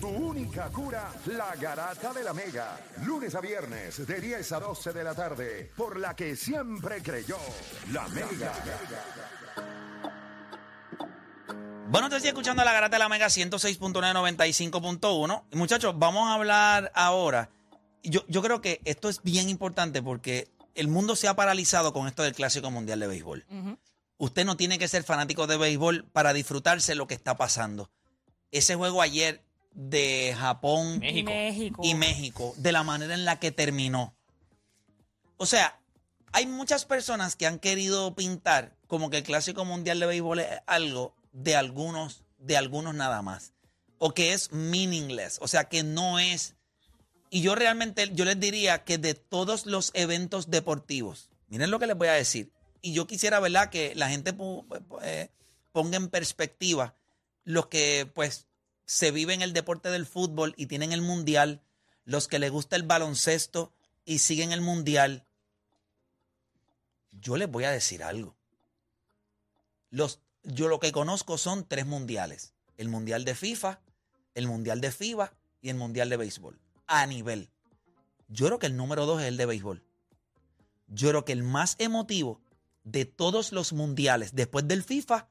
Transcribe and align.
Tu 0.00 0.08
única 0.08 0.68
cura, 0.70 1.10
la 1.26 1.54
garata 1.56 2.12
de 2.12 2.22
la 2.22 2.32
mega. 2.32 2.78
Lunes 3.04 3.34
a 3.34 3.40
viernes, 3.40 4.06
de 4.06 4.20
10 4.20 4.52
a 4.52 4.60
12 4.60 4.92
de 4.92 5.02
la 5.02 5.12
tarde, 5.14 5.72
por 5.76 5.98
la 5.98 6.14
que 6.14 6.36
siempre 6.36 7.02
creyó, 7.02 7.38
la 7.92 8.06
mega. 8.08 8.52
Bueno, 11.90 12.10
te 12.10 12.16
estoy 12.16 12.28
escuchando 12.28 12.62
la 12.64 12.72
garata 12.72 12.96
de 12.96 13.00
la 13.00 13.08
Mega 13.08 13.28
106.995.1. 13.28 15.44
Y 15.50 15.56
muchachos, 15.56 15.98
vamos 15.98 16.28
a 16.28 16.34
hablar 16.34 16.92
ahora. 16.94 17.50
Yo, 18.02 18.24
yo 18.28 18.42
creo 18.42 18.60
que 18.60 18.80
esto 18.84 19.08
es 19.08 19.22
bien 19.22 19.48
importante 19.48 20.02
porque 20.02 20.48
el 20.74 20.88
mundo 20.88 21.16
se 21.16 21.28
ha 21.28 21.34
paralizado 21.34 21.92
con 21.92 22.06
esto 22.06 22.22
del 22.22 22.34
Clásico 22.34 22.70
Mundial 22.70 23.00
de 23.00 23.06
Béisbol. 23.06 23.46
Usted 24.18 24.44
no 24.44 24.56
tiene 24.56 24.78
que 24.78 24.86
ser 24.86 25.02
fanático 25.02 25.46
de 25.46 25.56
béisbol 25.56 26.04
para 26.12 26.34
disfrutarse 26.34 26.94
lo 26.94 27.06
que 27.06 27.14
está 27.14 27.36
pasando. 27.36 27.90
Ese 28.50 28.74
juego 28.74 29.00
ayer 29.00 29.42
de 29.78 30.34
Japón 30.36 31.00
Y 31.04 31.22
México. 31.22 31.82
y 31.84 31.94
México, 31.94 32.52
de 32.56 32.72
la 32.72 32.82
manera 32.82 33.14
en 33.14 33.24
la 33.24 33.38
que 33.38 33.52
terminó. 33.52 34.12
O 35.36 35.46
sea, 35.46 35.78
hay 36.32 36.46
muchas 36.46 36.84
personas 36.84 37.36
que 37.36 37.46
han 37.46 37.60
querido 37.60 38.12
pintar 38.16 38.76
como 38.88 39.08
que 39.08 39.18
el 39.18 39.22
Clásico 39.22 39.64
Mundial 39.64 40.00
de 40.00 40.06
Béisbol 40.06 40.40
es 40.40 40.48
algo 40.66 41.14
de 41.30 41.54
algunos, 41.54 42.24
de 42.38 42.56
algunos 42.56 42.92
nada 42.96 43.22
más. 43.22 43.52
O 43.98 44.14
que 44.14 44.32
es 44.32 44.50
meaningless. 44.50 45.38
O 45.40 45.46
sea, 45.46 45.68
que 45.68 45.84
no 45.84 46.18
es. 46.18 46.56
Y 47.30 47.42
yo 47.42 47.54
realmente, 47.54 48.10
yo 48.12 48.24
les 48.24 48.40
diría 48.40 48.82
que 48.82 48.98
de 48.98 49.14
todos 49.14 49.64
los 49.64 49.92
eventos 49.94 50.50
deportivos, 50.50 51.30
miren 51.46 51.70
lo 51.70 51.78
que 51.78 51.86
les 51.86 51.96
voy 51.96 52.08
a 52.08 52.12
decir. 52.12 52.50
Y 52.82 52.94
yo 52.94 53.06
quisiera, 53.06 53.38
¿verdad?, 53.38 53.70
que 53.70 53.94
la 53.94 54.08
gente 54.08 54.34
eh, 55.02 55.28
ponga 55.70 55.96
en 55.96 56.08
perspectiva 56.08 56.96
los 57.44 57.66
que, 57.66 58.10
pues, 58.12 58.46
se 58.88 59.10
vive 59.10 59.34
en 59.34 59.42
el 59.42 59.52
deporte 59.52 59.90
del 59.90 60.06
fútbol 60.06 60.54
y 60.56 60.64
tienen 60.64 60.92
el 60.92 61.02
mundial, 61.02 61.60
los 62.06 62.26
que 62.26 62.38
les 62.38 62.50
gusta 62.50 62.74
el 62.74 62.84
baloncesto 62.84 63.70
y 64.06 64.20
siguen 64.20 64.50
el 64.50 64.62
mundial. 64.62 65.26
Yo 67.12 67.36
les 67.36 67.50
voy 67.50 67.64
a 67.64 67.70
decir 67.70 68.02
algo. 68.02 68.34
Los, 69.90 70.22
yo 70.42 70.68
lo 70.68 70.80
que 70.80 70.90
conozco 70.90 71.36
son 71.36 71.68
tres 71.68 71.84
mundiales. 71.84 72.54
El 72.78 72.88
mundial 72.88 73.26
de 73.26 73.34
FIFA, 73.34 73.82
el 74.34 74.46
mundial 74.46 74.80
de 74.80 74.90
FIBA 74.90 75.34
y 75.60 75.68
el 75.68 75.76
mundial 75.76 76.08
de 76.08 76.16
béisbol. 76.16 76.58
A 76.86 77.04
nivel. 77.06 77.50
Yo 78.28 78.46
creo 78.46 78.58
que 78.58 78.66
el 78.66 78.76
número 78.78 79.04
dos 79.04 79.20
es 79.20 79.28
el 79.28 79.36
de 79.36 79.44
béisbol. 79.44 79.84
Yo 80.86 81.10
creo 81.10 81.26
que 81.26 81.32
el 81.32 81.42
más 81.42 81.76
emotivo 81.78 82.40
de 82.84 83.04
todos 83.04 83.52
los 83.52 83.74
mundiales 83.74 84.34
después 84.34 84.66
del 84.66 84.82
FIFA 84.82 85.28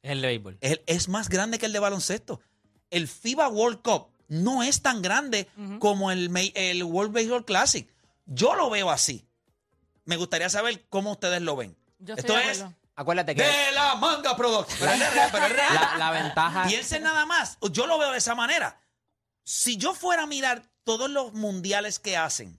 Es 0.00 0.12
el 0.12 0.22
de 0.22 0.28
béisbol. 0.28 0.58
es, 0.62 0.80
es 0.86 1.08
más 1.10 1.28
grande 1.28 1.58
que 1.58 1.66
el 1.66 1.74
de 1.74 1.80
baloncesto. 1.80 2.40
El 2.90 3.08
FIBA 3.08 3.48
World 3.48 3.82
Cup 3.82 4.08
no 4.28 4.62
es 4.62 4.82
tan 4.82 5.02
grande 5.02 5.48
como 5.78 6.10
el, 6.10 6.30
el 6.54 6.84
World 6.84 7.12
Baseball 7.12 7.44
Classic. 7.44 7.88
Yo 8.26 8.54
lo 8.54 8.70
veo 8.70 8.90
así. 8.90 9.26
Me 10.04 10.16
gustaría 10.16 10.48
saber 10.48 10.86
cómo 10.88 11.12
ustedes 11.12 11.42
lo 11.42 11.56
ven. 11.56 11.76
Yo 11.98 12.14
Esto 12.14 12.36
es. 12.38 12.64
Acuérdate 12.94 13.34
que 13.34 13.42
de 13.42 13.72
la 13.72 13.94
manga 13.94 14.36
production. 14.36 14.78
Pero 14.80 14.92
es 14.92 15.14
real, 15.14 15.28
pero 15.30 15.46
es 15.46 15.52
real. 15.52 15.74
la, 15.74 15.98
la 15.98 16.10
ventaja. 16.10 16.66
Piensen 16.66 17.02
nada 17.02 17.26
más. 17.26 17.58
Yo 17.70 17.86
lo 17.86 17.98
veo 17.98 18.10
de 18.10 18.18
esa 18.18 18.34
manera. 18.34 18.80
Si 19.44 19.76
yo 19.76 19.94
fuera 19.94 20.24
a 20.24 20.26
mirar 20.26 20.62
todos 20.82 21.08
los 21.08 21.32
mundiales 21.32 21.98
que 21.98 22.16
hacen, 22.16 22.58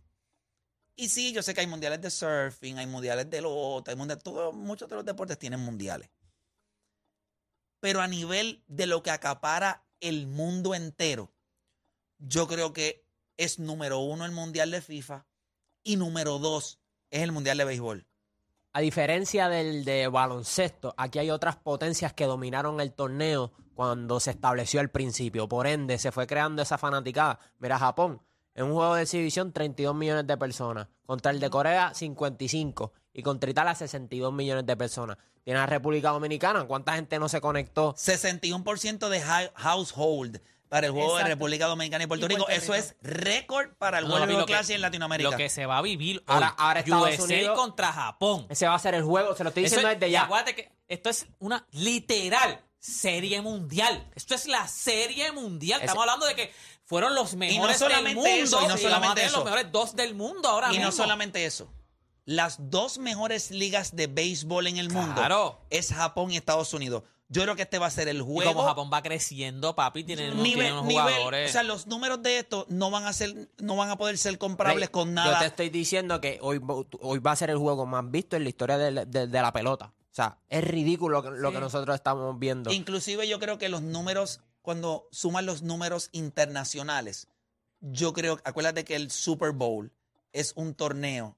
y 0.95 1.07
sí, 1.09 1.31
yo 1.31 1.41
sé 1.43 1.53
que 1.53 1.61
hay 1.61 1.67
mundiales 1.67 2.01
de 2.01 2.11
surfing, 2.11 2.77
hay 2.77 2.85
mundiales 2.85 3.29
de 3.29 3.41
lota, 3.41 3.91
hay 3.91 3.97
mundiales, 3.97 4.21
todo, 4.21 4.51
muchos 4.51 4.89
de 4.89 4.95
los 4.95 5.05
deportes 5.05 5.39
tienen 5.39 5.61
mundiales. 5.61 6.09
Pero 7.79 8.01
a 8.01 8.07
nivel 8.07 8.63
de 8.67 8.85
lo 8.85 9.01
que 9.01 9.09
acapara 9.09 9.81
el 10.01 10.27
mundo 10.27 10.75
entero, 10.75 11.31
yo 12.17 12.47
creo 12.47 12.73
que 12.73 13.05
es 13.37 13.59
número 13.59 13.99
uno 13.99 14.25
el 14.25 14.31
mundial 14.31 14.71
de 14.71 14.81
FIFA 14.81 15.25
y 15.83 15.95
número 15.95 16.39
dos 16.39 16.79
es 17.09 17.21
el 17.21 17.31
mundial 17.31 17.57
de 17.57 17.65
béisbol. 17.65 18.05
A 18.71 18.81
diferencia 18.81 19.49
del 19.49 19.83
de 19.83 20.07
baloncesto, 20.07 20.93
aquí 20.95 21.19
hay 21.19 21.31
otras 21.31 21.55
potencias 21.55 22.13
que 22.13 22.25
dominaron 22.25 22.79
el 22.81 22.93
torneo 22.93 23.51
cuando 23.73 24.19
se 24.19 24.31
estableció 24.31 24.79
al 24.79 24.91
principio. 24.91 25.47
Por 25.47 25.65
ende, 25.65 25.97
se 25.97 26.11
fue 26.11 26.27
creando 26.27 26.61
esa 26.61 26.77
fanaticada. 26.77 27.39
Mira, 27.57 27.79
Japón, 27.79 28.21
en 28.53 28.65
un 28.65 28.73
juego 28.73 28.95
de 28.95 29.03
exhibición, 29.03 29.53
32 29.53 29.95
millones 29.95 30.27
de 30.27 30.37
personas. 30.37 30.87
Contra 31.05 31.31
el 31.31 31.39
de 31.39 31.49
Corea, 31.49 31.93
55. 31.93 32.93
Y 33.19 33.23
contra 33.23 33.49
Italia, 33.49 33.75
62 33.75 34.33
millones 34.33 34.65
de 34.65 34.75
personas. 34.77 35.17
Tiene 35.43 35.59
la 35.59 35.65
República 35.65 36.09
Dominicana. 36.11 36.65
¿Cuánta 36.65 36.95
gente 36.95 37.19
no 37.19 37.27
se 37.29 37.41
conectó? 37.41 37.93
61% 37.95 39.09
de 39.09 39.21
hou- 39.23 39.51
household 39.55 40.41
para 40.67 40.87
el 40.87 40.93
juego 40.93 41.17
de. 41.17 41.23
República 41.23 41.65
Dominicana 41.65 42.03
y 42.03 42.07
Puerto, 42.07 42.25
Y 42.25 42.29
Rico. 42.29 42.47
Eso 42.49 42.73
es 42.75 42.95
récord 43.01 43.69
para 43.77 43.99
el 43.99 44.07
No, 44.07 44.23
lo 44.25 44.45
que- 44.45 44.53
Classic 44.53 44.75
en 44.75 44.81
Latinoamérica. 44.81 45.31
Lo 45.31 45.37
que 45.37 45.49
se 45.49 45.65
va 45.65 45.79
a 45.79 45.81
vivir 45.81 46.23
Ahora- 46.27 46.53
ahora 46.57 46.79
Estados 46.81 47.09
USA 47.09 47.23
Unidos- 47.23 47.57
contra 47.59 47.91
Japón. 47.91 48.45
Ese 48.49 48.67
va 48.67 48.75
a 48.75 48.79
ser 48.79 48.93
el 48.95 49.03
juego, 49.03 49.35
se 49.35 49.43
lo 49.43 49.49
estoy 49.49 49.63
diciendo 49.63 49.87
es- 49.89 49.95
desde 49.99 50.09
y 50.09 50.11
ya. 50.11 50.23
acuérdate 50.23 50.55
que 50.55 50.71
esto 50.87 51.09
es 51.09 51.25
una 51.39 51.65
literal 51.71 52.61
serie 52.79 53.41
mundial. 53.41 54.07
Esto 54.15 54.35
es 54.35 54.47
la 54.47 54.67
serie 54.67 55.31
mundial. 55.31 55.81
Estamos 55.81 56.03
hablando 56.03 56.25
de 56.27 56.35
que 56.35 56.53
fueron 56.85 57.13
los 57.15 57.35
mejores 57.35 57.77
solamente 57.77 58.09
del 58.29 58.39
mundo. 58.39 58.59
eso, 58.59 58.63
y 58.63 58.67
no 58.67 58.77
solamente 58.77 59.21
a 59.21 59.25
eso. 59.25 59.35
los 59.37 59.45
mejores 59.45 59.71
dos 59.71 59.95
del 59.95 60.13
mundo 60.15 60.47
ahora 60.49 60.67
y 60.67 60.71
mismo. 60.77 60.85
no 60.85 60.91
solamente 60.91 61.43
eso. 61.45 61.71
Las 62.25 62.57
dos 62.69 62.97
mejores 62.99 63.49
ligas 63.51 63.95
de 63.95 64.07
béisbol 64.07 64.67
en 64.67 64.77
el 64.77 64.89
mundo 64.89 65.15
Claro. 65.15 65.61
es 65.69 65.91
Japón 65.93 66.31
y 66.31 66.37
Estados 66.37 66.73
Unidos. 66.73 67.03
Yo 67.31 67.43
creo 67.43 67.55
que 67.55 67.61
este 67.61 67.77
va 67.77 67.85
a 67.85 67.91
ser 67.91 68.07
el 68.07 68.17
Y 68.17 68.21
juego. 68.21 68.53
como 68.53 68.65
Japón 68.67 68.89
va 68.91 69.03
creciendo, 69.03 69.75
papi, 69.75 70.03
tiene, 70.03 70.29
nivel, 70.33 70.43
tiene 70.43 70.71
unos 70.73 70.85
nivel- 70.85 71.03
jugadores. 71.13 71.49
o 71.49 71.53
sea, 71.53 71.61
los 71.63 71.85
números 71.85 72.23
de 72.23 72.39
esto 72.39 72.65
no 72.69 72.89
van 72.89 73.05
a 73.05 73.13
ser, 73.13 73.49
no 73.59 73.75
van 73.75 73.89
a 73.91 73.97
poder 73.97 74.17
ser 74.17 74.37
comparables 74.39 74.87
Rey, 74.87 74.91
con 74.91 75.09
Yo 75.09 75.13
nada. 75.13 75.39
te 75.39 75.45
estoy 75.45 75.69
diciendo 75.69 76.19
que 76.21 76.39
hoy, 76.41 76.59
hoy 77.01 77.19
va 77.19 77.31
a 77.31 77.35
ser 77.35 77.51
el 77.51 77.57
juego 77.57 77.85
más 77.85 78.09
visto 78.09 78.35
en 78.35 78.43
la 78.43 78.49
historia 78.49 78.77
de, 78.79 79.05
de- 79.05 79.27
de 79.27 79.41
la 79.41 79.53
pelota. 79.53 79.93
O 80.11 80.15
sea, 80.15 80.39
es 80.49 80.63
ridículo 80.63 81.21
lo 81.21 81.23
que, 81.31 81.39
lo 81.39 81.51
que 81.51 81.59
nosotros 81.59 81.93
estamos 81.95 82.37
viendo. 82.39 82.71
Inclusive 82.73 83.27
yo 83.27 83.39
creo 83.39 83.59
que 83.59 83.69
los 83.69 83.83
números, 83.83 84.41
cuando 84.63 85.07
suman 85.11 85.45
los 85.45 85.61
números 85.61 86.09
internacionales, 86.13 87.27
yo 87.79 88.11
creo, 88.13 88.39
acuérdate 88.43 88.83
que 88.83 88.95
el 88.95 89.11
Super 89.11 89.51
Bowl 89.51 89.91
es 90.33 90.53
un 90.55 90.73
torneo, 90.73 91.37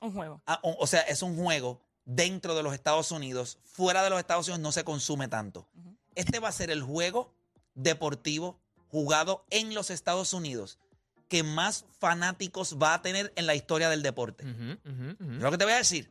Un 0.00 0.12
juego. 0.12 0.40
ah, 0.46 0.58
o, 0.62 0.76
o 0.78 0.86
sea, 0.86 1.00
es 1.02 1.22
un 1.22 1.36
juego 1.36 1.80
dentro 2.04 2.54
de 2.54 2.62
los 2.62 2.72
Estados 2.74 3.10
Unidos, 3.12 3.58
fuera 3.64 4.02
de 4.02 4.10
los 4.10 4.18
Estados 4.18 4.46
Unidos 4.48 4.60
no 4.60 4.72
se 4.72 4.84
consume 4.84 5.28
tanto. 5.28 5.66
Este 6.14 6.38
va 6.40 6.48
a 6.48 6.52
ser 6.52 6.70
el 6.70 6.82
juego 6.82 7.32
deportivo 7.74 8.58
jugado 8.88 9.44
en 9.50 9.74
los 9.74 9.90
Estados 9.90 10.32
Unidos 10.32 10.78
que 11.28 11.42
más 11.44 11.84
fanáticos 12.00 12.76
va 12.82 12.94
a 12.94 13.02
tener 13.02 13.32
en 13.36 13.46
la 13.46 13.54
historia 13.54 13.88
del 13.88 14.02
deporte. 14.02 14.44
Ujú. 14.44 15.16
Lo 15.38 15.50
que 15.52 15.58
te 15.58 15.64
voy 15.64 15.74
a 15.74 15.76
decir. 15.76 16.10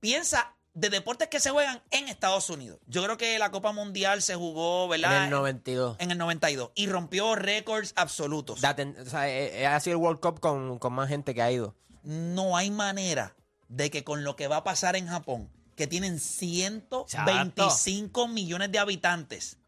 Piensa 0.00 0.54
de 0.74 0.90
deportes 0.90 1.28
que 1.28 1.40
se 1.40 1.50
juegan 1.50 1.82
en 1.90 2.08
Estados 2.08 2.48
Unidos. 2.50 2.78
Yo 2.86 3.02
creo 3.02 3.16
que 3.16 3.38
la 3.38 3.50
Copa 3.50 3.72
Mundial 3.72 4.22
se 4.22 4.36
jugó, 4.36 4.84
en 4.94 5.02
¿verdad? 5.02 5.24
el 5.24 5.30
92. 5.30 5.96
En 5.98 6.10
el 6.12 6.18
92 6.18 6.70
y 6.74 6.86
rompió 6.86 7.34
récords 7.34 7.92
absolutos. 7.96 8.60
Date- 8.60 8.94
o 9.00 9.04
sea, 9.10 9.28
eh, 9.28 9.62
eh, 9.62 9.66
ha 9.66 9.78
sido 9.80 9.96
el 9.96 10.02
World 10.02 10.20
Cup 10.20 10.40
con, 10.40 10.78
con 10.78 10.92
más 10.92 11.08
gente 11.08 11.34
que 11.34 11.42
ha 11.42 11.50
ido. 11.50 11.74
No 12.02 12.56
hay 12.56 12.70
manera 12.70 13.34
de 13.68 13.90
que 13.90 14.04
con 14.04 14.24
lo 14.24 14.36
que 14.36 14.48
va 14.48 14.58
a 14.58 14.64
pasar 14.64 14.96
en 14.96 15.06
Japón, 15.08 15.50
que 15.76 15.86
tienen 15.86 16.18
125 16.20 18.28
millones 18.28 18.72
de 18.72 18.78
habitantes, 18.78 19.58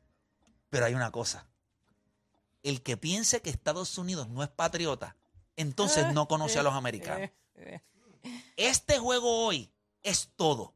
pero 0.70 0.86
hay 0.86 0.94
una 0.94 1.10
cosa. 1.10 1.46
El 2.62 2.82
que 2.82 2.96
piense 2.96 3.40
que 3.42 3.50
Estados 3.50 3.96
Unidos 3.98 4.28
no 4.28 4.42
es 4.42 4.48
patriota, 4.48 5.16
entonces 5.56 6.12
no 6.12 6.28
conoce 6.28 6.58
a 6.58 6.62
los 6.62 6.74
americanos. 6.74 7.30
Este 8.56 8.98
juego 8.98 9.46
hoy 9.46 9.70
es 10.02 10.28
todo. 10.36 10.74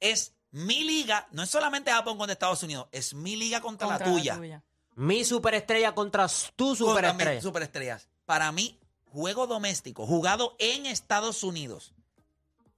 Es 0.00 0.34
mi 0.50 0.84
liga, 0.84 1.26
no 1.32 1.42
es 1.42 1.48
solamente 1.48 1.90
Japón 1.90 2.18
contra 2.18 2.34
Estados 2.34 2.62
Unidos, 2.62 2.88
es 2.92 3.14
mi 3.14 3.36
liga 3.36 3.62
contra, 3.62 3.88
contra 3.88 4.06
la 4.06 4.12
tuya. 4.12 4.62
Mi 4.96 5.24
superestrella 5.24 5.94
contra 5.94 6.28
tu 6.54 6.76
Contra 6.76 6.86
superestrella. 6.86 7.34
mis 7.34 7.42
superestrellas. 7.42 8.08
Para 8.26 8.52
mí, 8.52 8.78
juego 9.12 9.46
doméstico, 9.46 10.06
jugado 10.06 10.56
en 10.58 10.86
Estados 10.86 11.42
Unidos, 11.44 11.92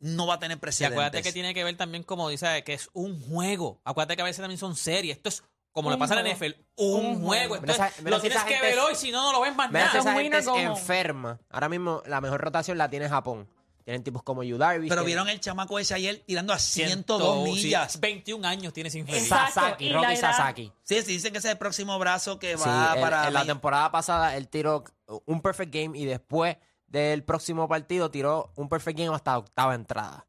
no 0.00 0.26
va 0.26 0.34
a 0.34 0.38
tener 0.38 0.58
Y 0.58 0.60
precedentes. 0.60 0.94
acuérdate 0.98 1.22
que 1.22 1.32
tiene 1.32 1.54
que 1.54 1.64
ver 1.64 1.76
también, 1.76 2.02
como 2.02 2.28
dice, 2.28 2.62
que 2.64 2.74
es 2.74 2.90
un 2.92 3.20
juego. 3.20 3.80
Acuérdate 3.84 4.16
que 4.16 4.22
a 4.22 4.26
veces 4.26 4.40
también 4.42 4.58
son 4.58 4.76
series. 4.76 5.16
Esto 5.16 5.28
es 5.30 5.44
como 5.72 5.90
le 5.90 5.96
pasa 5.96 6.14
en 6.18 6.24
la. 6.24 6.30
NFL, 6.30 6.54
un, 6.76 7.06
Un 7.06 7.22
juego. 7.24 7.56
esa- 7.56 7.90
lo 8.04 8.16
si 8.20 8.28
tienes 8.28 8.44
que 8.44 8.54
gente 8.54 8.60
ver 8.66 8.78
es- 8.78 8.84
hoy, 8.84 8.94
si 8.94 9.10
no, 9.10 9.22
no 9.22 9.32
lo 9.32 9.40
ves 9.40 9.54
más 9.56 9.70
Mira, 9.70 9.86
nada. 9.86 9.92
si 9.92 9.98
esa 9.98 10.14
gente 10.14 10.38
es 10.38 10.46
enferma. 10.46 11.40
Ahora 11.50 11.68
mismo 11.68 12.02
la 12.06 12.20
mejor 12.20 12.40
rotación 12.40 12.78
la 12.78 12.88
tiene 12.90 13.08
Japón. 13.08 13.48
Tienen 13.84 14.02
tipos 14.02 14.22
como 14.22 14.42
Yu 14.42 14.56
Darvish. 14.56 14.88
Pero 14.88 15.04
vieron 15.04 15.28
el 15.28 15.40
chamaco 15.40 15.78
ese 15.78 15.92
ayer 15.94 16.22
tirando 16.26 16.52
a 16.54 16.58
102 16.58 17.18
102 17.20 17.44
sí, 17.58 17.64
millas. 17.66 18.00
21 18.00 18.48
años 18.48 18.72
tiene 18.72 18.88
sin 18.90 19.04
feliz. 19.06 19.24
Exacto, 19.24 19.60
Sasaki, 19.60 19.84
y 19.84 19.88
la 19.90 19.96
Rocky 19.96 20.12
edad- 20.14 20.20
Sasaki. 20.20 20.72
Sí, 20.82 21.02
sí, 21.02 21.12
dicen 21.12 21.32
que 21.32 21.38
ese 21.38 21.48
es 21.48 21.52
el 21.52 21.58
próximo 21.58 21.98
brazo 21.98 22.38
que 22.38 22.56
Sí, 22.56 22.62
va 22.66 22.92
él- 22.94 23.00
para... 23.02 23.28
en 23.28 23.34
la 23.34 23.44
temporada 23.44 23.90
pasada 23.92 24.36
él 24.36 24.48
tiró 24.48 24.84
un 25.26 25.42
perfect 25.42 25.74
game 25.74 25.98
y 25.98 26.06
después 26.06 26.56
del 26.86 27.24
próximo 27.24 27.68
partido 27.68 28.10
tiró 28.10 28.52
un 28.56 28.68
perfect 28.70 28.98
game 28.98 29.14
hasta 29.14 29.36
octava 29.36 29.74
entrada. 29.74 30.26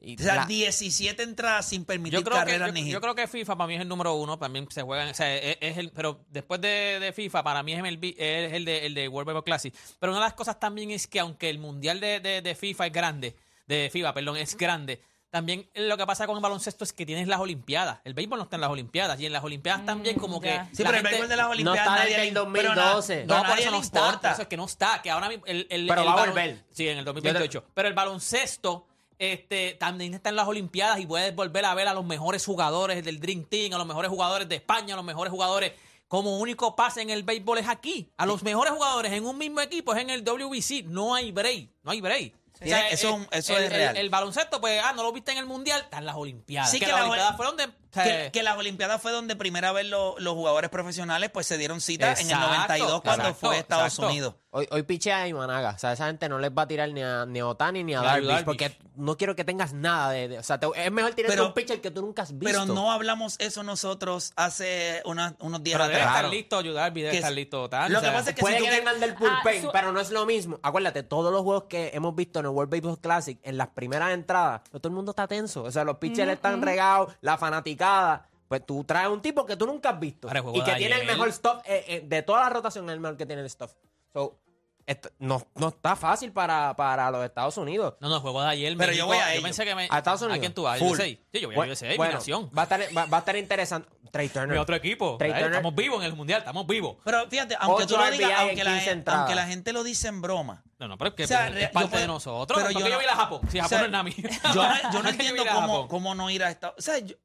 Y 0.00 0.14
O 0.14 0.22
sea, 0.24 0.34
la- 0.36 0.46
17 0.46 1.22
entradas 1.24 1.68
sin 1.68 1.84
permitir 1.84 2.20
Yo 2.20 2.24
creo, 2.24 2.36
que, 2.38 2.44
carreras 2.44 2.68
yo, 2.68 2.72
ni 2.72 2.80
yo 2.82 2.86
hit. 2.98 3.00
creo 3.00 3.14
que 3.16 3.26
FIFA 3.26 3.56
para 3.56 3.66
mí 3.66 3.74
es 3.74 3.80
el 3.80 3.88
número 3.88 4.14
uno, 4.14 4.38
también 4.38 4.68
se 4.70 4.82
juega, 4.82 5.10
o 5.10 5.14
sea, 5.14 5.34
es, 5.36 5.58
es 5.60 5.76
el, 5.76 5.90
pero 5.90 6.24
después 6.30 6.60
de, 6.60 6.98
de 7.00 7.12
FIFA 7.12 7.42
para 7.42 7.62
mí 7.64 7.72
es 7.72 7.82
el, 7.84 7.98
es 8.16 8.52
el 8.52 8.64
de, 8.64 8.86
el 8.86 8.94
de 8.94 9.08
World 9.08 9.26
Baseball 9.26 9.42
Classic. 9.44 9.74
Pero 9.98 10.12
una 10.12 10.20
de 10.20 10.26
las 10.26 10.34
cosas 10.34 10.60
también 10.60 10.92
es 10.92 11.08
que 11.08 11.18
aunque 11.18 11.50
el 11.50 11.58
mundial 11.58 11.98
de, 11.98 12.20
de- 12.20 12.42
de 12.42 12.54
FIFA 12.54 12.86
es 12.86 12.92
grande, 12.92 13.36
de 13.66 13.90
FIFA, 13.92 14.14
perdón, 14.14 14.36
es 14.36 14.56
grande, 14.56 15.02
también 15.30 15.68
lo 15.74 15.96
que 15.98 16.06
pasa 16.06 16.26
con 16.26 16.36
el 16.36 16.42
baloncesto 16.42 16.84
es 16.84 16.92
que 16.94 17.04
tienes 17.04 17.26
las 17.28 17.38
Olimpiadas. 17.40 17.98
El 18.04 18.14
béisbol 18.14 18.38
no 18.38 18.44
está 18.44 18.56
en 18.56 18.62
las 18.62 18.70
Olimpiadas 18.70 19.20
y 19.20 19.26
en 19.26 19.32
las 19.32 19.44
Olimpiadas 19.44 19.84
también 19.84 20.16
como 20.16 20.40
que. 20.40 20.58
Sí, 20.72 20.84
pero 20.84 20.96
el 20.96 21.02
béisbol 21.02 21.28
de 21.28 21.36
las 21.36 21.46
no 21.46 21.50
Olimpiadas 21.52 21.80
está 21.80 21.94
nadie 21.98 22.16
le- 22.16 22.28
el 22.28 22.34
pero 22.52 22.74
na- 22.74 22.82
2012. 22.92 23.26
No, 23.26 23.34
No, 23.34 23.34
a 23.34 23.38
por 23.40 23.48
nadie 23.48 23.62
eso 23.62 23.70
le 23.72 23.76
no 23.76 23.82
está. 23.82 23.98
importa. 23.98 24.20
Por 24.28 24.32
eso 24.32 24.42
es 24.42 24.48
que 24.48 24.56
no 24.56 24.64
está. 24.64 25.02
Que 25.02 25.10
ahora 25.10 25.28
mismo 25.28 25.44
el, 25.46 25.66
el- 25.68 25.86
Pero 25.86 26.00
el 26.02 26.08
va 26.08 26.22
a 26.22 26.26
volver. 26.26 26.64
Sí, 26.72 26.88
en 26.88 26.96
el 26.98 27.04
2028. 27.04 27.64
Pero 27.74 27.88
el 27.88 27.94
baloncesto 27.94 28.86
este, 29.18 29.74
también 29.74 30.14
está 30.14 30.28
en 30.30 30.36
las 30.36 30.46
Olimpiadas 30.48 31.00
y 31.00 31.06
puedes 31.06 31.34
volver 31.34 31.64
a 31.64 31.74
ver 31.74 31.88
a 31.88 31.94
los 31.94 32.04
mejores 32.04 32.44
jugadores 32.44 33.04
del 33.04 33.20
Dream 33.20 33.44
Team, 33.44 33.72
a 33.74 33.78
los 33.78 33.86
mejores 33.86 34.10
jugadores 34.10 34.48
de 34.48 34.56
España, 34.56 34.94
a 34.94 34.96
los 34.96 35.04
mejores 35.04 35.30
jugadores. 35.30 35.72
Como 36.08 36.38
único 36.38 36.74
pase 36.74 37.02
en 37.02 37.10
el 37.10 37.22
béisbol 37.22 37.58
es 37.58 37.68
aquí. 37.68 38.10
A 38.16 38.24
los 38.24 38.42
mejores 38.42 38.72
jugadores 38.72 39.12
en 39.12 39.26
un 39.26 39.36
mismo 39.36 39.60
equipo 39.60 39.94
es 39.94 40.00
en 40.00 40.08
el 40.10 40.24
WBC. 40.24 40.84
No 40.86 41.14
hay 41.14 41.32
break. 41.32 41.68
No 41.82 41.90
hay 41.90 42.00
break. 42.00 42.34
Sí, 42.60 42.70
eso- 42.90 43.20
eso 43.30 43.56
el, 43.56 43.64
es 43.64 43.72
real. 43.72 43.96
El, 43.96 44.02
el 44.04 44.10
baloncesto, 44.10 44.60
pues, 44.60 44.80
ah, 44.82 44.92
no 44.92 45.02
lo 45.04 45.12
viste 45.12 45.30
en 45.32 45.38
el 45.38 45.46
mundial, 45.46 45.82
está 45.82 45.98
en 45.98 46.06
las 46.06 46.16
Olimpiadas. 46.16 46.70
Sí, 46.70 46.80
que, 46.80 46.86
que 46.86 46.92
las 46.92 47.00
la- 47.02 47.06
Olimpiadas 47.06 47.36
fueron 47.36 47.56
de. 47.56 47.68
O 47.90 47.94
sea, 47.94 48.04
Que, 48.04 48.30
que 48.32 48.42
las 48.42 48.56
Olimpiadas 48.58 49.00
fue 49.00 49.12
donde 49.12 49.36
primera 49.36 49.72
vez 49.72 49.86
lo- 49.86 50.14
los 50.18 50.34
jugadores 50.34 50.70
profesionales 50.70 51.30
pues 51.30 51.46
se 51.46 51.56
dieron 51.58 51.80
cita 51.80 52.12
en 52.12 52.18
el 52.26 52.32
Exacto, 52.32 52.46
92 52.48 53.00
cuando 53.02 53.22
exacto, 53.24 53.46
fue 53.46 53.56
a 53.56 53.58
Estados 53.60 53.86
exacto. 53.86 54.06
Unidos. 54.10 54.34
Hoy, 54.50 54.66
hoy 54.70 54.82
pichea 54.82 55.18
a 55.22 55.28
Imanaga. 55.28 55.72
O 55.76 55.78
sea, 55.78 55.92
esa 55.92 56.06
gente 56.06 56.26
no 56.28 56.38
les 56.38 56.50
va 56.50 56.62
a 56.62 56.66
tirar 56.68 56.88
ni 56.90 57.02
a, 57.02 57.26
ni 57.26 57.38
a 57.38 57.46
Otani 57.46 57.84
ni 57.84 57.94
a 57.94 58.00
a 58.00 58.04
Darvish, 58.04 58.28
Darvish. 58.28 58.44
porque 58.46 58.78
no 58.96 59.16
quiero 59.18 59.36
que 59.36 59.44
tengas 59.44 59.74
nada 59.74 60.10
de... 60.10 60.28
de- 60.28 60.38
o 60.38 60.42
sea, 60.42 60.58
te- 60.58 60.66
es 60.74 60.90
mejor 60.90 61.12
tirar 61.12 61.30
Pero- 61.30 61.46
un 61.48 61.52
pitcher 61.52 61.80
que 61.82 61.90
tú 61.90 62.00
nunca 62.00 62.22
has 62.22 62.30
visto. 62.32 62.46
Pero 62.46 62.64
no 62.64 62.90
hablamos 62.90 63.36
eso 63.40 63.62
nosotros 63.62 64.32
hace 64.36 65.02
una- 65.04 65.36
unos 65.40 65.62
días 65.62 65.76
pero 65.76 65.88
debe 65.88 66.00
atrás. 66.00 66.16
estar 66.16 66.30
listo 66.30 66.56
ayudar, 66.58 66.92
debe 66.94 67.10
Que 67.10 67.16
estar 67.18 67.30
es- 67.30 67.36
listo. 67.36 67.68
Tal, 67.68 67.92
lo 67.92 67.98
o 67.98 68.02
que 68.02 68.08
pasa 68.08 68.30
es 68.30 68.36
que 68.36 68.40
Puede 68.40 68.58
si 68.58 68.64
que 68.64 68.70
del 68.70 69.12
bullpen, 69.14 69.58
Ah, 69.58 69.62
su- 69.62 69.70
pero 69.70 69.92
no 69.92 70.00
es 70.00 70.10
lo 70.10 70.24
mismo. 70.24 70.58
Acuérdate, 70.62 71.02
todos 71.02 71.30
los 71.30 71.42
juegos 71.42 71.64
que 71.64 71.90
hemos 71.92 72.14
visto 72.14 72.38
en 72.40 72.46
el 72.46 72.50
World 72.52 72.70
Baseball 72.72 72.98
Classic, 73.00 73.38
en 73.42 73.58
las 73.58 73.68
primeras 73.68 74.12
entradas, 74.12 74.62
todo 74.70 74.88
el 74.88 74.94
mundo 74.94 75.10
está 75.12 75.26
tenso. 75.28 75.62
O 75.64 75.70
sea, 75.70 75.84
los 75.84 75.98
pitchers 75.98 76.32
están 76.32 76.62
regados, 76.62 77.12
la 77.20 77.36
fanaticada. 77.78 78.28
Pues 78.48 78.64
tú 78.64 78.82
traes 78.84 79.08
un 79.08 79.20
tipo 79.20 79.44
que 79.44 79.56
tú 79.56 79.66
nunca 79.66 79.90
has 79.90 80.00
visto. 80.00 80.26
Ahora, 80.28 80.40
el 80.40 80.56
Y 80.56 80.64
que 80.64 80.72
tiene 80.76 80.86
el 80.96 81.02
ayer- 81.02 81.06
mejor 81.06 81.30
stuff. 81.32 81.58
eh, 81.66 81.84
eh, 81.86 82.02
de 82.04 82.22
toda 82.22 82.40
la 82.40 82.48
rotación, 82.48 82.88
el 82.88 82.98
mejor 82.98 83.18
que 83.18 83.26
tiene 83.26 83.42
el 83.42 83.50
stuff. 83.50 83.72
So, 84.14 84.38
esto- 84.86 85.10
no, 85.18 85.46
no 85.54 85.68
está 85.68 85.96
fácil 85.96 86.32
para, 86.32 86.74
para 86.74 87.10
los 87.10 87.22
Estados 87.26 87.58
Unidos. 87.58 87.96
No, 88.00 88.08
no, 88.08 88.14
el 88.16 88.20
juego 88.22 88.40
de 88.40 88.48
ayer. 88.48 88.74
Pero 88.78 88.92
yo 88.92 89.06
México, 89.06 89.06
voy 89.08 89.16
a 89.18 89.34
ello. 89.34 89.42
pensé 89.42 89.66
que 89.66 89.74
me. 89.74 89.86
¿A 89.90 89.98
Estados 89.98 90.22
Unidos? 90.22 90.38
quién 90.38 90.54
tú 90.54 90.62
vas? 90.62 90.78
Full. 90.78 90.92
USA. 90.92 91.04
Sí, 91.04 91.20
yo 91.34 91.48
voy 91.48 91.54
a 91.54 91.56
Bueno, 91.56 91.72
USA, 91.74 91.88
mi 91.90 91.96
bueno, 91.98 92.14
nación. 92.14 92.50
va, 92.56 92.62
a 92.62 92.64
estar, 92.64 92.80
va, 92.96 93.04
va 93.04 93.16
a 93.18 93.20
estar 93.20 93.36
interesante. 93.36 93.86
Trey 94.10 94.30
Turner. 94.30 94.52
Mi 94.56 94.56
otro 94.56 94.74
equipo. 94.74 95.18
Trey. 95.18 95.30
Turner. 95.32 95.50
Estamos 95.50 95.74
vivos 95.74 95.98
en 95.98 96.04
el 96.06 96.14
mundial, 96.16 96.38
estamos 96.38 96.66
vivos. 96.66 96.96
Pero 97.04 97.28
fíjate, 97.28 97.54
aunque 97.60 97.84
tú 97.84 97.96
Ocho 97.96 98.02
lo 98.06 98.10
digas, 98.10 98.32
aunque 98.38 98.64
la, 98.64 98.70
15 98.70 98.84
gen- 98.86 98.98
entradas. 99.00 99.20
aunque 99.20 99.34
la 99.34 99.46
gente 99.46 99.74
lo 99.74 99.84
dice 99.84 100.08
en 100.08 100.22
broma. 100.22 100.64
No, 100.78 100.88
no, 100.88 100.96
pero 100.96 101.10
es 101.10 101.14
que 101.16 101.24
O 101.24 101.26
sea, 101.26 101.48
es 101.48 101.68
parte 101.68 101.84
yo 101.86 101.90
puedo- 101.90 102.00
de 102.00 102.06
nosotros. 102.06 102.56
pero 102.58 102.72
¿Por 102.72 102.80
yo 102.82 102.88
yo 102.88 102.94
no- 102.94 102.96
voy 102.96 103.04
a 103.04 103.06
ir 103.08 103.12
a 103.12 103.16
Japón? 103.16 103.40
Si 103.50 103.58
o 103.58 103.62
Japón 103.62 103.68
sea, 103.68 103.78
no 103.80 103.84
es 103.84 103.90
nada 103.90 104.02
mío. 104.04 104.14
Yo 104.16 104.28
no, 104.54 104.54
yo 104.54 104.82
no 104.82 104.92
¿Por 104.92 105.02
qué 105.02 105.10
entiendo 105.10 105.42
a 105.42 105.52
a 105.52 105.54
cómo, 105.54 105.88
cómo 105.88 106.14
no 106.14 106.30
ir 106.30 106.42
a 106.42 106.48
Estados 106.50 106.76
O 106.78 106.80
sea, 106.80 106.98
yo- 107.00 107.16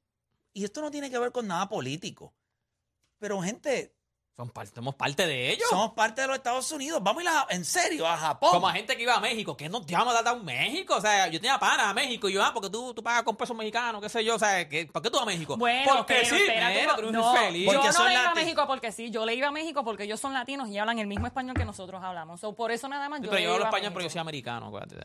y 0.54 0.64
esto 0.64 0.82
no 0.82 0.92
tiene 0.92 1.10
que 1.10 1.20
ver 1.20 1.32
con 1.32 1.48
nada 1.48 1.68
político. 1.68 2.34
Pero, 3.20 3.42
gente, 3.42 3.96
Son 4.36 4.50
parte- 4.50 4.74
somos 4.74 4.96
parte 4.96 5.28
de 5.28 5.52
ellos. 5.52 5.70
somos 5.70 5.92
parte 5.94 6.22
de 6.22 6.28
los 6.28 6.38
Estados 6.38 6.72
Unidos. 6.72 7.00
Vamos 7.04 7.22
a 7.22 7.24
ir 7.24 7.30
a, 7.30 7.46
en 7.52 7.64
serio 7.64 8.08
a 8.08 8.18
Japón. 8.18 8.50
Como 8.52 8.68
a 8.68 8.74
gente 8.74 8.98
que 8.98 9.04
iba 9.04 9.14
a 9.14 9.20
México, 9.20 9.56
que 9.56 9.70
nos 9.70 9.86
llama 9.86 10.10
a 10.18 10.24
dar 10.24 10.36
un 10.36 10.44
México. 10.44 10.96
O 10.96 11.02
sea, 11.02 11.28
yo 11.28 11.40
tenía 11.40 11.60
pana 11.60 11.92
a 11.92 11.94
México 11.94 12.28
y 12.28 12.34
yo, 12.34 12.44
ah, 12.44 12.52
porque 12.52 12.72
tú, 12.72 12.96
tú 12.96 13.04
pagas 13.04 13.22
con 13.22 13.36
pesos 13.36 13.56
mexicanos, 13.56 14.02
qué 14.02 14.10
sé 14.10 14.26
yo. 14.26 14.34
O 14.36 14.40
sea, 14.40 14.68
¿qué- 14.68 14.88
¿por 14.88 15.04
qué 15.04 15.12
tú 15.12 15.18
vas 15.18 15.24
a 15.24 15.26
México? 15.28 15.56
Bueno, 15.56 15.98
porque 15.98 16.16
pero 16.24 16.36
sí, 16.36 16.42
espérate, 16.42 16.88
tú 17.04 17.12
no, 17.12 17.36
infeliz. 17.36 17.66
Porque 17.72 17.88
yo 17.88 17.94
no 17.94 18.08
le 18.08 18.14
iba 18.14 18.30
a 18.32 18.34
México 18.36 18.64
porque 18.66 18.92
sí, 18.92 19.12
yo 19.12 19.24
le 19.24 19.36
iba 19.36 19.48
a 19.50 19.52
México 19.52 19.84
porque 19.84 20.04
ellos 20.06 20.20
son 20.20 20.34
latinos 20.34 20.68
y 20.70 20.80
hablan 20.80 20.98
el 20.98 21.06
mismo 21.06 21.28
español 21.28 21.56
que 21.56 21.66
nosotros 21.66 22.02
hablamos. 22.04 22.40
So, 22.40 22.56
por 22.56 22.72
eso 22.72 22.88
nada 22.88 23.08
más 23.10 23.20
Sí, 23.20 23.26
yo 23.26 23.30
pero 23.30 23.38
le 23.40 23.44
yo 23.44 23.50
iba 23.50 23.56
hablo 23.56 23.66
a 23.66 23.70
español, 23.70 23.94
pero 23.94 24.04
yo 24.06 24.10
soy 24.10 24.22
americano, 24.22 24.66
acuérdate. 24.68 24.96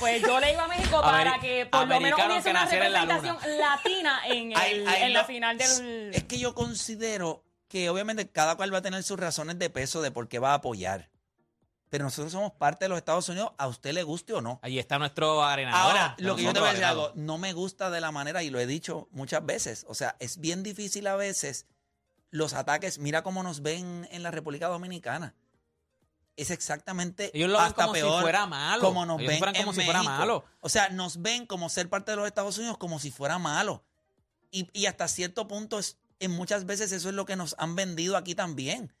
Pues 0.00 0.22
yo 0.22 0.40
le 0.40 0.52
iba 0.54 0.64
a 0.64 0.68
México 0.68 1.00
para 1.02 1.38
que 1.40 1.66
por 1.66 1.86
lo 1.86 2.00
menos 2.00 2.18
hubiese 2.24 2.42
que 2.44 2.50
una 2.52 2.60
naciera 2.64 2.86
en 2.86 2.92
la 2.94 3.00
representación 3.04 3.58
latina 3.58 4.20
en, 4.24 4.52
el- 4.52 5.12
la 5.12 5.20
lo- 5.20 5.24
final 5.26 5.58
del... 5.58 6.14
Es 6.14 6.24
que 6.24 6.38
yo 6.38 6.54
considero 6.54 7.44
que 7.68 7.90
obviamente 7.90 8.28
cada 8.30 8.56
cual 8.56 8.72
va 8.72 8.78
a 8.78 8.82
tener 8.82 9.02
sus 9.02 9.18
razones 9.18 9.58
de 9.58 9.70
peso 9.70 10.02
de 10.02 10.10
por 10.10 10.28
qué 10.28 10.38
va 10.38 10.52
a 10.52 10.54
apoyar. 10.54 11.10
Pero 11.90 12.04
nosotros 12.04 12.32
somos 12.32 12.52
parte 12.52 12.84
de 12.84 12.90
los 12.90 12.98
Estados 12.98 13.28
Unidos, 13.28 13.52
a 13.56 13.66
usted 13.66 13.92
le 13.92 14.02
guste 14.02 14.34
o 14.34 14.40
no. 14.40 14.58
Ahí 14.62 14.78
está 14.78 14.98
nuestro 14.98 15.42
arenador. 15.42 15.80
Ahora, 15.80 16.14
lo 16.18 16.36
que 16.36 16.42
yo 16.42 16.52
te 16.52 16.60
voy 16.60 16.68
a 16.68 16.72
decir 16.72 16.84
algo, 16.84 17.12
no 17.14 17.38
me 17.38 17.52
gusta 17.54 17.88
de 17.90 18.00
la 18.00 18.12
manera, 18.12 18.42
y 18.42 18.50
lo 18.50 18.60
he 18.60 18.66
dicho 18.66 19.08
muchas 19.10 19.44
veces, 19.44 19.86
o 19.88 19.94
sea, 19.94 20.16
es 20.18 20.38
bien 20.38 20.62
difícil 20.62 21.06
a 21.06 21.16
veces 21.16 21.66
los 22.30 22.52
ataques, 22.52 22.98
mira 22.98 23.22
cómo 23.22 23.42
nos 23.42 23.62
ven 23.62 24.06
en 24.10 24.22
la 24.22 24.30
República 24.30 24.68
Dominicana. 24.68 25.34
Es 26.36 26.50
exactamente 26.50 27.30
Ellos 27.34 27.50
lo 27.50 27.58
ven 27.58 27.66
hasta 27.66 27.84
como 27.84 27.94
si 27.94 28.00
peor 28.00 28.22
fuera 28.22 28.46
malo. 28.46 28.82
como 28.82 29.06
nos 29.06 29.20
Ellos 29.20 29.40
ven 29.40 29.54
como 29.54 29.72
en 29.72 29.74
si 29.74 29.84
fuera 29.84 30.02
malo. 30.02 30.44
O 30.60 30.68
sea, 30.68 30.90
nos 30.90 31.20
ven 31.20 31.46
como 31.46 31.68
ser 31.68 31.88
parte 31.88 32.12
de 32.12 32.16
los 32.16 32.26
Estados 32.26 32.58
Unidos 32.58 32.76
como 32.78 32.98
si 32.98 33.10
fuera 33.10 33.38
malo. 33.38 33.82
Y, 34.50 34.68
y 34.72 34.86
hasta 34.86 35.08
cierto 35.08 35.48
punto, 35.48 35.78
es, 35.78 35.96
en 36.20 36.30
muchas 36.32 36.66
veces 36.66 36.92
eso 36.92 37.08
es 37.08 37.14
lo 37.14 37.24
que 37.24 37.36
nos 37.36 37.54
han 37.58 37.74
vendido 37.76 38.16
aquí 38.16 38.34
también. 38.34 38.94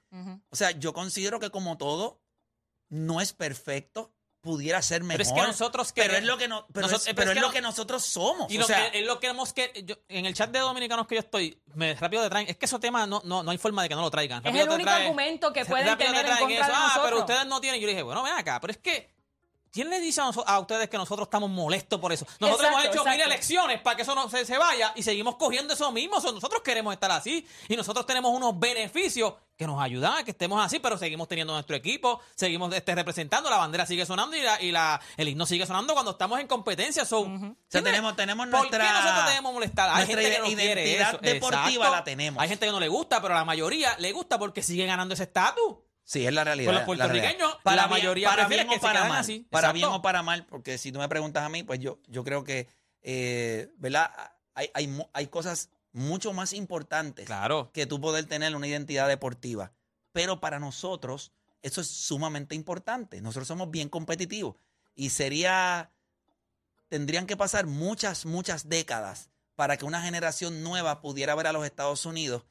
O 0.50 0.56
sea, 0.56 0.70
yo 0.72 0.92
considero 0.92 1.38
que 1.40 1.50
como 1.50 1.76
todo, 1.78 2.20
no 2.88 3.20
es 3.20 3.32
perfecto, 3.32 4.14
pudiera 4.40 4.80
ser 4.82 5.02
mejor. 5.02 5.18
Pero 5.18 5.28
es 5.36 5.42
que 5.42 5.46
nosotros 5.48 5.92
pero 5.92 6.12
queremos- 6.12 6.22
es 6.22 6.26
lo 6.28 6.38
que 6.38 6.48
no, 6.48 6.66
pero 6.72 6.86
nosotros- 6.86 7.06
es, 7.08 7.14
pero 7.14 7.16
pero 7.16 7.30
es 7.32 7.36
es 7.36 7.42
que 7.42 7.46
lo 7.48 7.52
que 7.52 7.60
nosotros 7.60 8.04
somos. 8.04 8.50
Y 8.50 8.56
o 8.56 8.60
lo 8.60 8.66
sea, 8.66 8.90
que, 8.90 9.00
es 9.00 9.06
lo 9.06 9.18
que 9.20 9.26
hemos 9.26 9.52
que 9.52 9.82
yo- 9.84 9.96
en 10.08 10.24
el 10.26 10.32
chat 10.34 10.50
de 10.50 10.60
dominicanos 10.60 11.06
que 11.06 11.16
yo 11.16 11.20
estoy, 11.20 11.60
me 11.74 11.94
rápido 11.94 12.22
te 12.22 12.30
traen, 12.30 12.48
es 12.48 12.56
que 12.56 12.64
esos 12.66 12.80
temas 12.80 13.06
no, 13.08 13.20
no, 13.24 13.42
no 13.42 13.50
hay 13.50 13.58
forma 13.58 13.82
de 13.82 13.88
que 13.90 13.94
no 13.96 14.00
lo 14.02 14.10
traigan. 14.10 14.46
Es 14.46 14.54
el 14.54 14.68
único 14.68 14.88
traen- 14.88 15.02
argumento 15.06 15.52
que 15.52 15.64
pueden 15.66 15.98
tener 15.98 16.24
en 16.24 16.38
contra 16.38 16.66
de 16.66 16.72
Ah, 16.72 17.00
pero 17.04 17.18
ustedes 17.20 17.46
no 17.46 17.60
tienen. 17.60 17.80
Yo 17.80 17.86
le 17.86 17.92
dije, 17.92 18.02
bueno, 18.04 18.22
ven 18.22 18.34
acá, 18.34 18.60
pero 18.60 18.70
es 18.70 18.78
que 18.78 19.10
¿Quién 19.72 19.90
le 19.90 20.00
dice 20.00 20.20
a, 20.20 20.24
a 20.24 20.58
ustedes 20.60 20.88
que 20.88 20.96
nosotros 20.96 21.26
estamos 21.26 21.50
molestos 21.50 22.00
por 22.00 22.12
eso? 22.12 22.26
Nosotros 22.40 22.66
Exacto, 22.66 22.68
hemos 22.68 22.84
hecho 22.96 23.04
mil 23.04 23.12
exacto. 23.14 23.32
elecciones 23.32 23.80
para 23.80 23.96
que 23.96 24.02
eso 24.02 24.14
no 24.14 24.28
se, 24.28 24.44
se 24.46 24.58
vaya 24.58 24.92
y 24.96 25.02
seguimos 25.02 25.36
cogiendo 25.36 25.74
eso 25.74 25.92
mismo. 25.92 26.20
So, 26.20 26.32
nosotros 26.32 26.62
queremos 26.62 26.92
estar 26.94 27.10
así 27.10 27.46
y 27.68 27.76
nosotros 27.76 28.06
tenemos 28.06 28.32
unos 28.32 28.58
beneficios 28.58 29.34
que 29.56 29.66
nos 29.66 29.82
ayudan 29.82 30.12
a 30.18 30.22
que 30.24 30.30
estemos 30.30 30.64
así, 30.64 30.78
pero 30.78 30.96
seguimos 30.96 31.26
teniendo 31.26 31.52
nuestro 31.52 31.74
equipo, 31.74 32.20
seguimos 32.36 32.72
este, 32.72 32.94
representando, 32.94 33.50
la 33.50 33.56
bandera 33.56 33.86
sigue 33.86 34.06
sonando 34.06 34.36
y, 34.36 34.40
la, 34.42 34.62
y 34.62 34.70
la, 34.70 35.00
el 35.16 35.28
himno 35.28 35.46
sigue 35.46 35.66
sonando 35.66 35.94
cuando 35.94 36.12
estamos 36.12 36.38
en 36.38 36.46
competencia. 36.46 37.04
So, 37.04 37.22
O 37.22 37.24
sea, 37.26 37.34
¿entiendes? 37.34 37.82
tenemos, 37.82 38.14
tenemos 38.16 38.46
¿Por 38.46 38.58
nuestra. 38.60 38.86
qué 38.86 38.92
nosotros 38.92 39.26
debemos 39.26 39.52
molestar? 39.54 39.90
Hay 39.92 40.06
gente 40.06 40.30
que 40.30 40.38
no 40.38 40.44
quiere 40.44 41.00
eso. 41.02 41.18
deportiva 41.20 41.66
Exacto. 41.86 41.90
la 41.90 42.04
tenemos. 42.04 42.40
Hay 42.42 42.48
gente 42.48 42.66
que 42.66 42.72
no 42.72 42.78
le 42.80 42.88
gusta, 42.88 43.20
pero 43.20 43.34
a 43.34 43.38
la 43.38 43.44
mayoría 43.44 43.96
le 43.98 44.12
gusta 44.12 44.38
porque 44.38 44.62
sigue 44.62 44.86
ganando 44.86 45.14
ese 45.14 45.24
estatus. 45.24 45.74
Sí, 46.10 46.26
es 46.26 46.32
la 46.32 46.42
realidad. 46.42 46.68
Con 46.68 46.74
los 46.74 46.80
la 46.80 46.86
puertorriqueños, 46.86 47.58
la 47.64 47.72
bien- 47.74 47.90
mayoría 47.90 48.30
para 48.30 48.48
bien 48.48 48.66
o 48.70 48.80
para 48.80 49.04
mal. 49.04 49.18
así. 49.18 49.46
Para 49.50 49.68
Exacto. 49.68 49.74
bien 49.74 49.88
o 49.90 50.00
para 50.00 50.22
mal, 50.22 50.46
porque 50.46 50.78
si 50.78 50.90
tú 50.90 50.98
me 51.00 51.08
preguntas 51.08 51.42
a 51.42 51.50
mí, 51.50 51.64
pues 51.64 51.80
yo, 51.80 51.98
yo 52.06 52.24
creo 52.24 52.44
que, 52.44 52.66
eh, 53.02 53.70
¿verdad? 53.76 54.10
Hay, 54.54 54.70
hay, 54.72 55.02
hay 55.12 55.26
cosas 55.26 55.68
mucho 55.92 56.32
más 56.32 56.54
importantes 56.54 57.26
Claro. 57.26 57.70
que 57.74 57.84
tú 57.84 58.00
poder 58.00 58.24
tener 58.24 58.56
una 58.56 58.66
identidad 58.66 59.06
deportiva. 59.06 59.72
Pero 60.12 60.40
para 60.40 60.58
nosotros, 60.58 61.32
eso 61.60 61.82
es 61.82 61.88
sumamente 61.88 62.54
importante. 62.54 63.20
Nosotros 63.20 63.46
somos 63.46 63.70
bien 63.70 63.90
competitivos. 63.90 64.56
Y 64.94 65.10
sería. 65.10 65.90
Tendrían 66.88 67.26
que 67.26 67.36
pasar 67.36 67.66
muchas, 67.66 68.24
muchas 68.24 68.70
décadas 68.70 69.28
para 69.56 69.76
que 69.76 69.84
una 69.84 70.00
generación 70.00 70.62
nueva 70.62 71.02
pudiera 71.02 71.34
ver 71.34 71.48
a 71.48 71.52
los 71.52 71.66
Estados 71.66 72.06
Unidos 72.06 72.44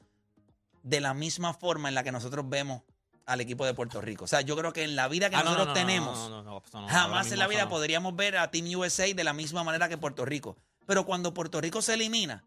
de 0.83 1.01
la 1.01 1.15
misma 1.15 1.55
forma 1.55 1.89
en 1.89 1.95
la 1.95 2.03
que 2.03 2.11
nosotros 2.11 2.47
vemos 2.47 2.83
al 3.27 3.41
equipo 3.41 3.65
de 3.65 3.73
Puerto 3.75 4.01
Rico. 4.01 4.23
O 4.25 4.27
sea, 4.27 4.41
yo 4.41 4.55
creo 4.57 4.73
que 4.73 4.83
en 4.83 4.95
la 4.95 5.07
vida 5.07 5.29
que 5.29 5.35
Ah, 5.35 5.39
no, 5.43 5.51
no, 5.51 5.51
nosotros 5.51 5.75
no, 5.75 5.81
no, 5.81 5.87
tenemos, 5.87 6.17
no, 6.17 6.29
no, 6.29 6.43
no, 6.43 6.63
no, 6.81 6.87
jamás 6.87 7.31
en 7.31 7.37
la 7.39 7.47
vida 7.47 7.63
no. 7.65 7.69
podríamos 7.69 8.15
ver 8.15 8.37
a 8.37 8.49
Team 8.49 8.65
USA 8.75 9.13
de 9.13 9.23
la 9.23 9.33
misma 9.33 9.63
manera 9.63 9.87
que 9.89 9.97
Puerto 9.97 10.25
Rico. 10.25 10.57
Pero 10.87 11.05
cuando 11.05 11.33
Puerto 11.33 11.59
Rico 11.61 11.81
se 11.81 11.93
elimina 11.95 12.43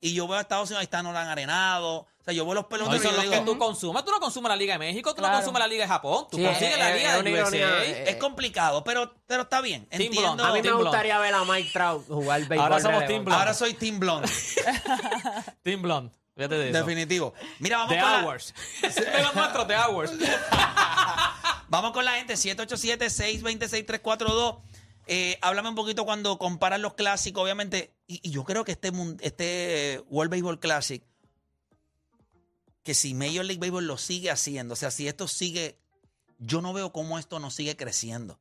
y 0.00 0.12
yo 0.12 0.26
veo 0.28 0.36
a 0.36 0.40
Estados 0.42 0.68
Unidos, 0.68 0.80
ahí 0.80 0.84
está 0.84 1.02
Nolan 1.02 1.28
Arenado, 1.28 1.98
o 2.00 2.06
sea, 2.24 2.34
yo 2.34 2.44
veo 2.44 2.54
los 2.54 2.64
No, 2.64 2.68
peloteros 2.68 3.00
eso 3.00 3.04
y 3.04 3.08
es 3.08 3.12
yo 3.12 3.16
lo 3.16 3.30
digo, 3.30 3.44
que 3.44 3.52
tú 3.52 3.58
consumes. 3.58 4.04
Tú 4.04 4.10
no 4.10 4.18
consumes 4.18 4.48
la 4.50 4.56
Liga 4.56 4.72
de 4.74 4.78
México, 4.80 5.14
tú 5.14 5.22
no 5.22 5.30
consumes 5.30 5.60
la 5.60 5.68
Liga 5.68 5.84
de 5.84 5.88
Japón, 5.88 6.26
tú 6.30 6.36
Sí, 6.36 6.44
consigues 6.44 6.72
es- 6.72 6.78
la 6.78 6.90
es- 6.90 6.96
Liga 6.96 7.12
de 7.14 7.20
una 7.20 7.44
USA. 7.44 7.84
eh, 7.84 8.04
es 8.10 8.16
complicado, 8.16 8.82
pero, 8.82 9.14
pero 9.26 9.42
está 9.42 9.60
bien. 9.60 9.86
Team 9.86 10.02
Entiendo. 10.02 10.42
A 10.44 10.48
mí 10.48 10.54
me 10.54 10.62
Team 10.62 10.78
gustaría 10.78 11.18
ver 11.20 11.34
a 11.34 11.44
Mike 11.44 11.70
Trout 11.72 12.06
jugar 12.08 12.40
béisbol. 12.40 12.58
Ahora 12.58 12.80
somos. 12.80 13.06
Team 13.06 13.24
Blonde. 13.24 13.38
Ahora 13.40 13.54
soy 13.54 13.74
Team 13.74 14.00
Blonde, 14.00 14.28
Team 15.62 15.80
Blonde. 15.82 16.12
Fíjate 16.36 16.54
de 16.56 16.70
eso. 16.70 16.78
definitivo. 16.80 17.32
Mira, 17.60 17.78
vamos 17.78 17.94
The 17.94 18.00
con, 18.00 18.10
la, 18.10 18.24
Hours. 18.24 18.54
de 18.82 19.22
los 19.22 19.34
nuestros, 19.34 19.66
The 19.68 19.76
Hours. 19.76 20.10
vamos 21.68 21.92
con 21.92 22.04
la 22.04 22.12
gente, 22.14 22.34
787-626-342. 22.34 24.60
Eh, 25.06 25.38
háblame 25.42 25.68
un 25.68 25.74
poquito 25.74 26.04
cuando 26.04 26.38
comparan 26.38 26.82
los 26.82 26.94
clásicos, 26.94 27.42
obviamente, 27.42 27.92
y, 28.06 28.20
y 28.26 28.30
yo 28.30 28.44
creo 28.44 28.64
que 28.64 28.72
este, 28.72 28.90
mun- 28.90 29.18
este 29.20 30.02
World 30.08 30.30
Baseball 30.30 30.58
Classic, 30.58 31.02
que 32.82 32.94
si 32.94 33.14
Major 33.14 33.44
League 33.44 33.60
Baseball 33.60 33.86
lo 33.86 33.98
sigue 33.98 34.30
haciendo, 34.30 34.72
o 34.74 34.76
sea, 34.76 34.90
si 34.90 35.06
esto 35.06 35.28
sigue, 35.28 35.78
yo 36.38 36.62
no 36.62 36.72
veo 36.72 36.92
cómo 36.92 37.18
esto 37.18 37.38
no 37.38 37.50
sigue 37.50 37.76
creciendo. 37.76 38.34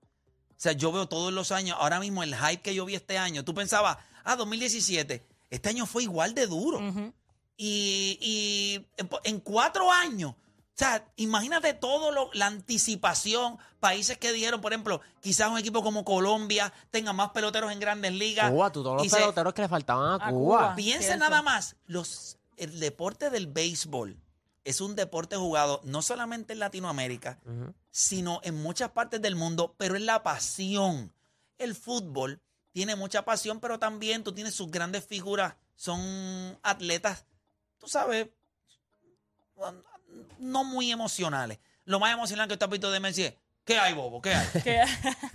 O 0.52 0.56
sea, 0.64 0.72
yo 0.72 0.92
veo 0.94 1.08
todos 1.10 1.34
los 1.34 1.52
años, 1.52 1.76
ahora 1.80 2.00
mismo 2.00 2.24
el 2.24 2.36
hype 2.36 2.62
que 2.62 2.74
yo 2.74 2.86
vi 2.86 2.96
este 2.96 3.18
año, 3.18 3.44
tú 3.44 3.54
pensabas, 3.54 3.98
ah, 4.24 4.38
2017, 4.38 5.22
este 5.50 5.70
año 5.70 5.86
fue 5.86 6.04
igual 6.04 6.34
de 6.34 6.48
duro. 6.48 6.80
Ujú. 6.80 7.14
Y, 7.58 8.18
y 8.22 8.88
en, 9.24 9.40
cuatro 9.40 9.92
años, 9.92 10.32
o 10.32 10.36
sea, 10.76 11.06
imagínate 11.18 11.74
todo 11.74 12.12
lo, 12.12 12.30
la 12.34 12.48
anticipación, 12.48 13.58
países 13.80 14.18
que 14.18 14.32
dieron, 14.34 14.60
por 14.60 14.74
ejemplo, 14.74 15.02
quizás 15.22 15.50
un 15.50 15.58
equipo 15.60 15.84
como 15.84 16.04
Colombia 16.04 16.74
tenga 16.90 17.14
más 17.14 17.30
peloteros 17.30 17.72
en 17.72 17.80
grandes 17.80 18.12
ligas. 18.14 18.50
Cuba, 18.52 18.72
tú 18.72 18.82
todos 18.84 18.98
los 19.04 19.08
se- 19.12 19.18
peloteros 19.18 19.54
que 19.54 19.62
le 19.62 19.70
faltaban 19.70 20.20
a 20.22 20.28
A 20.28 20.30
Cuba. 20.32 20.58
Cuba. 20.60 20.76
Piensa 20.76 21.08
Cierto. 21.10 21.20
nada 21.30 21.42
más, 21.42 21.76
los, 21.86 22.38
el 22.58 22.80
deporte 22.80 23.30
del 23.30 23.48
béisbol 23.48 24.18
es 24.64 24.82
un 24.82 24.96
deporte 24.96 25.36
jugado 25.36 25.82
no 25.84 26.02
solamente 26.02 26.54
en 26.54 26.60
Latinoamérica, 26.60 27.38
sino 27.92 28.40
en 28.44 28.56
muchas 28.62 28.92
partes 28.92 29.22
del 29.22 29.36
mundo, 29.36 29.76
pero 29.78 29.96
es 29.96 30.02
la 30.02 30.24
pasión. 30.24 31.14
El 31.60 31.76
fútbol 31.76 32.42
tiene 32.72 32.96
mucha 32.96 33.24
pasión, 33.26 33.60
pero 33.60 33.78
también 33.78 34.24
tú 34.24 34.32
tienes 34.34 34.56
sus 34.56 34.72
grandes 34.72 35.06
figuras, 35.06 35.56
son 35.76 36.58
atletas, 36.64 37.26
tú 37.84 37.90
sabes, 37.90 38.28
no 40.40 40.64
muy 40.64 40.92
emocionales. 40.92 41.60
Lo 41.86 42.00
más 42.00 42.14
emocional 42.14 42.48
que 42.48 42.58
tú 42.58 42.66
has 42.66 42.72
visto 42.72 42.90
de 42.92 43.00
Messi 43.00 43.24
es, 43.26 43.34
¿qué 43.66 43.78
hay, 43.78 43.94
Bobo? 43.94 44.22
¿Qué 44.22 44.34
hay? 44.34 44.48
Que- 44.64 44.82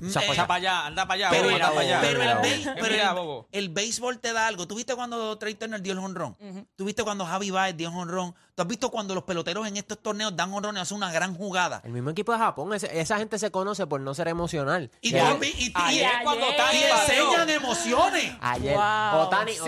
O 0.07 0.11
sea, 0.11 0.23
Eh, 0.23 0.26
pues, 0.26 0.38
Anda 0.38 0.47
para 0.47 0.55
allá, 0.55 0.87
anda 0.87 1.07
para 1.07 1.14
allá, 1.14 1.31
pero, 1.31 1.43
bobo, 1.45 1.55
anda 1.55 1.69
para 1.69 1.81
allá. 1.81 2.00
pero 2.00 2.23
el, 2.23 2.38
béis- 2.38 2.67
Eh, 2.67 2.75
pero 2.81 2.95
el- 2.95 3.64
el 3.64 3.69
béisbol 3.69 4.19
te 4.21 4.33
da 4.33 4.47
algo. 4.47 4.67
¿Tú 4.67 4.75
viste 4.76 4.95
cuando 4.95 5.37
Trey 5.38 5.55
Turner 5.55 5.83
dio 5.83 5.93
el 5.93 5.99
honrón? 5.99 6.37
Ujú. 6.40 6.67
¿Tú 6.76 6.85
viste 6.85 7.05
cuando 7.05 7.26
Javi 7.26 7.50
Baez 7.50 7.76
dio 7.76 7.90
honrón? 7.90 8.35
¿Tú 8.59 8.62
has 8.62 8.67
visto 8.69 8.91
cuando 8.91 9.15
los 9.15 9.23
peloteros 9.23 9.69
en 9.69 9.77
estos 9.77 10.03
torneos 10.03 10.35
dan 10.35 10.53
honrón 10.53 10.77
y 10.77 10.81
hacen 10.81 10.97
una 10.97 11.12
gran 11.12 11.33
jugada? 11.33 11.81
El 11.85 11.93
mismo 11.93 12.11
equipo 12.11 12.33
de 12.33 12.38
Japón, 12.38 12.75
ese- 12.75 12.99
esa 12.99 13.17
gente 13.19 13.38
se 13.38 13.53
conoce 13.53 13.87
por 13.87 14.00
no 14.00 14.15
ser 14.15 14.27
emocional. 14.27 14.91
Y, 15.00 15.12
Que- 15.12 15.21
tú 15.21 15.45
y- 15.45 15.67
y- 15.67 15.73
Ayer 15.77 16.11
y- 16.21 16.25
cuando 16.25 16.45
ayer. 16.47 16.57
Tani 16.57 16.79
y 16.79 16.83
batió. 16.91 17.15
enseñan 17.15 17.50
emociones. 17.50 18.33
Ayer, 18.41 18.75
Wow, 18.77 19.21
Otani, 19.21 19.53
sí, 19.53 19.61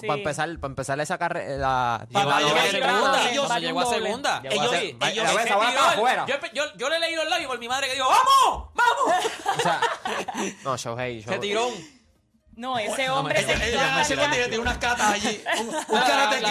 sí. 0.00 0.06
para 0.06 0.18
empezar, 0.20 0.58
para 0.60 0.70
empezar 0.70 1.00
esa 1.00 1.18
carrera, 1.18 2.06
Llegó, 2.08 2.24
Para 2.30 2.38
llegó 2.40 2.50
a 2.60 2.66
llegar 2.66 2.66
a 2.66 2.70
segunda, 2.70 2.70
segunda, 2.70 3.30
ellos, 3.32 3.50
ellos- 3.50 3.60
llegó 3.60 3.80
a 3.80 3.86
segunda. 3.86 4.42
Llegó 4.42 4.52
a 4.52 4.54
Ellos, 4.54 4.70
se- 4.70 4.84
ellos, 4.86 4.98
la 5.00 5.10
ellos- 5.10 5.34
vez 5.34 5.50
ahora 5.50 5.90
afuera. 5.90 6.26
yo, 6.28 6.34
yo, 6.54 6.62
yo 6.76 6.88
le 6.88 6.96
he 6.96 7.00
leído 7.00 7.22
el 7.22 7.30
labio 7.30 7.48
por 7.48 7.58
mi 7.58 7.66
madre 7.66 7.88
que 7.88 7.94
dijo, 7.94 8.06
¡vamos! 8.08 8.68
¡Vamos! 8.76 9.24
o 9.58 9.60
sea, 9.60 9.80
no, 10.62 10.76
Shohei, 10.76 11.20
Se 11.22 11.26
Shohei. 11.30 11.40
tiró 11.40 11.66
un... 11.66 11.99
No, 12.60 12.78
ese 12.78 13.08
hombre 13.08 13.42
se 13.42 13.54
quitó 13.54 13.76
la 13.80 14.60
unas 14.60 14.76
catas 14.76 15.12
allí. 15.12 15.42
Un, 15.60 15.68
un 15.68 15.74
karate 16.00 16.36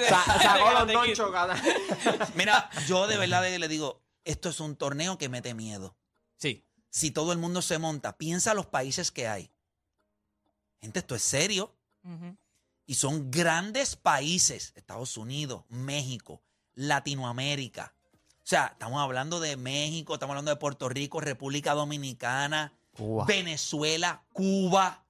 de- 0.00 0.08
sacó 0.08 0.70
los 0.72 0.86
gana. 1.30 1.62
Mira, 2.34 2.68
yo 2.88 3.06
de 3.06 3.16
verdad 3.16 3.42
le 3.58 3.68
digo, 3.68 4.02
esto 4.24 4.48
es 4.48 4.58
un 4.58 4.74
torneo 4.74 5.16
que 5.16 5.28
mete 5.28 5.54
miedo. 5.54 5.96
Sí. 6.38 6.66
Si 6.90 7.12
todo 7.12 7.30
el 7.30 7.38
mundo 7.38 7.62
se 7.62 7.78
monta, 7.78 8.18
piensa 8.18 8.52
los 8.52 8.66
países 8.66 9.12
que 9.12 9.28
hay. 9.28 9.52
Gente, 10.80 10.98
esto 10.98 11.14
es 11.14 11.22
serio. 11.22 11.72
Y 12.84 12.94
son 12.94 13.30
grandes 13.30 13.94
países. 13.94 14.72
Estados 14.74 15.16
Unidos, 15.16 15.64
México, 15.68 16.42
Latinoamérica. 16.74 17.94
O 18.12 18.46
sea, 18.46 18.66
estamos 18.72 19.00
hablando 19.00 19.38
de 19.38 19.56
México, 19.56 20.14
estamos 20.14 20.32
hablando 20.32 20.50
de 20.50 20.56
Puerto 20.56 20.88
Rico, 20.88 21.20
República 21.20 21.74
Dominicana, 21.74 22.72
Cuba. 22.90 23.24
Venezuela, 23.24 24.24
Cuba. 24.32 25.03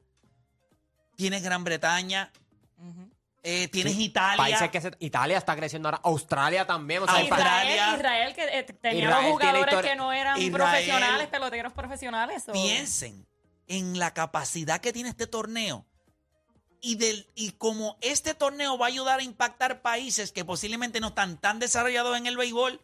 Tienes 1.16 1.42
Gran 1.42 1.64
Bretaña, 1.64 2.30
Ujú. 2.78 3.08
eh, 3.42 3.68
tienes 3.68 3.94
Sí, 3.94 4.04
Italia. 4.04 4.36
Países 4.36 4.70
que 4.70 4.80
se- 4.80 4.96
Italia 5.00 5.38
está 5.38 5.54
creciendo 5.56 5.88
ahora, 5.88 6.00
Australia 6.04 6.66
también, 6.66 7.02
o 7.02 7.06
sea, 7.06 7.16
Australia. 7.16 7.86
pa- 7.86 7.94
Israel, 7.94 7.94
Israel 7.96 8.34
que 8.34 8.58
eh, 8.58 8.62
tenía 8.80 9.04
Israel 9.04 9.32
jugadores 9.32 9.66
historia- 9.74 9.90
que 9.90 9.96
no 9.96 10.12
eran 10.12 10.36
Israel. 10.38 10.52
profesionales, 10.52 11.28
peloteros 11.28 11.72
profesionales. 11.72 12.44
Piensen 12.52 13.26
en 13.68 13.98
la 13.98 14.12
capacidad 14.12 14.80
que 14.80 14.92
tiene 14.92 15.08
este 15.08 15.26
torneo 15.26 15.86
y, 16.80 16.96
del, 16.96 17.26
y 17.34 17.52
como 17.52 17.96
este 18.02 18.34
torneo 18.34 18.76
va 18.76 18.86
a 18.86 18.88
ayudar 18.88 19.20
a 19.20 19.22
impactar 19.22 19.80
países 19.80 20.32
que 20.32 20.44
posiblemente 20.44 21.00
no 21.00 21.08
están 21.08 21.38
tan 21.38 21.58
desarrollados 21.58 22.16
en 22.18 22.26
el 22.26 22.36
béisbol 22.36 22.80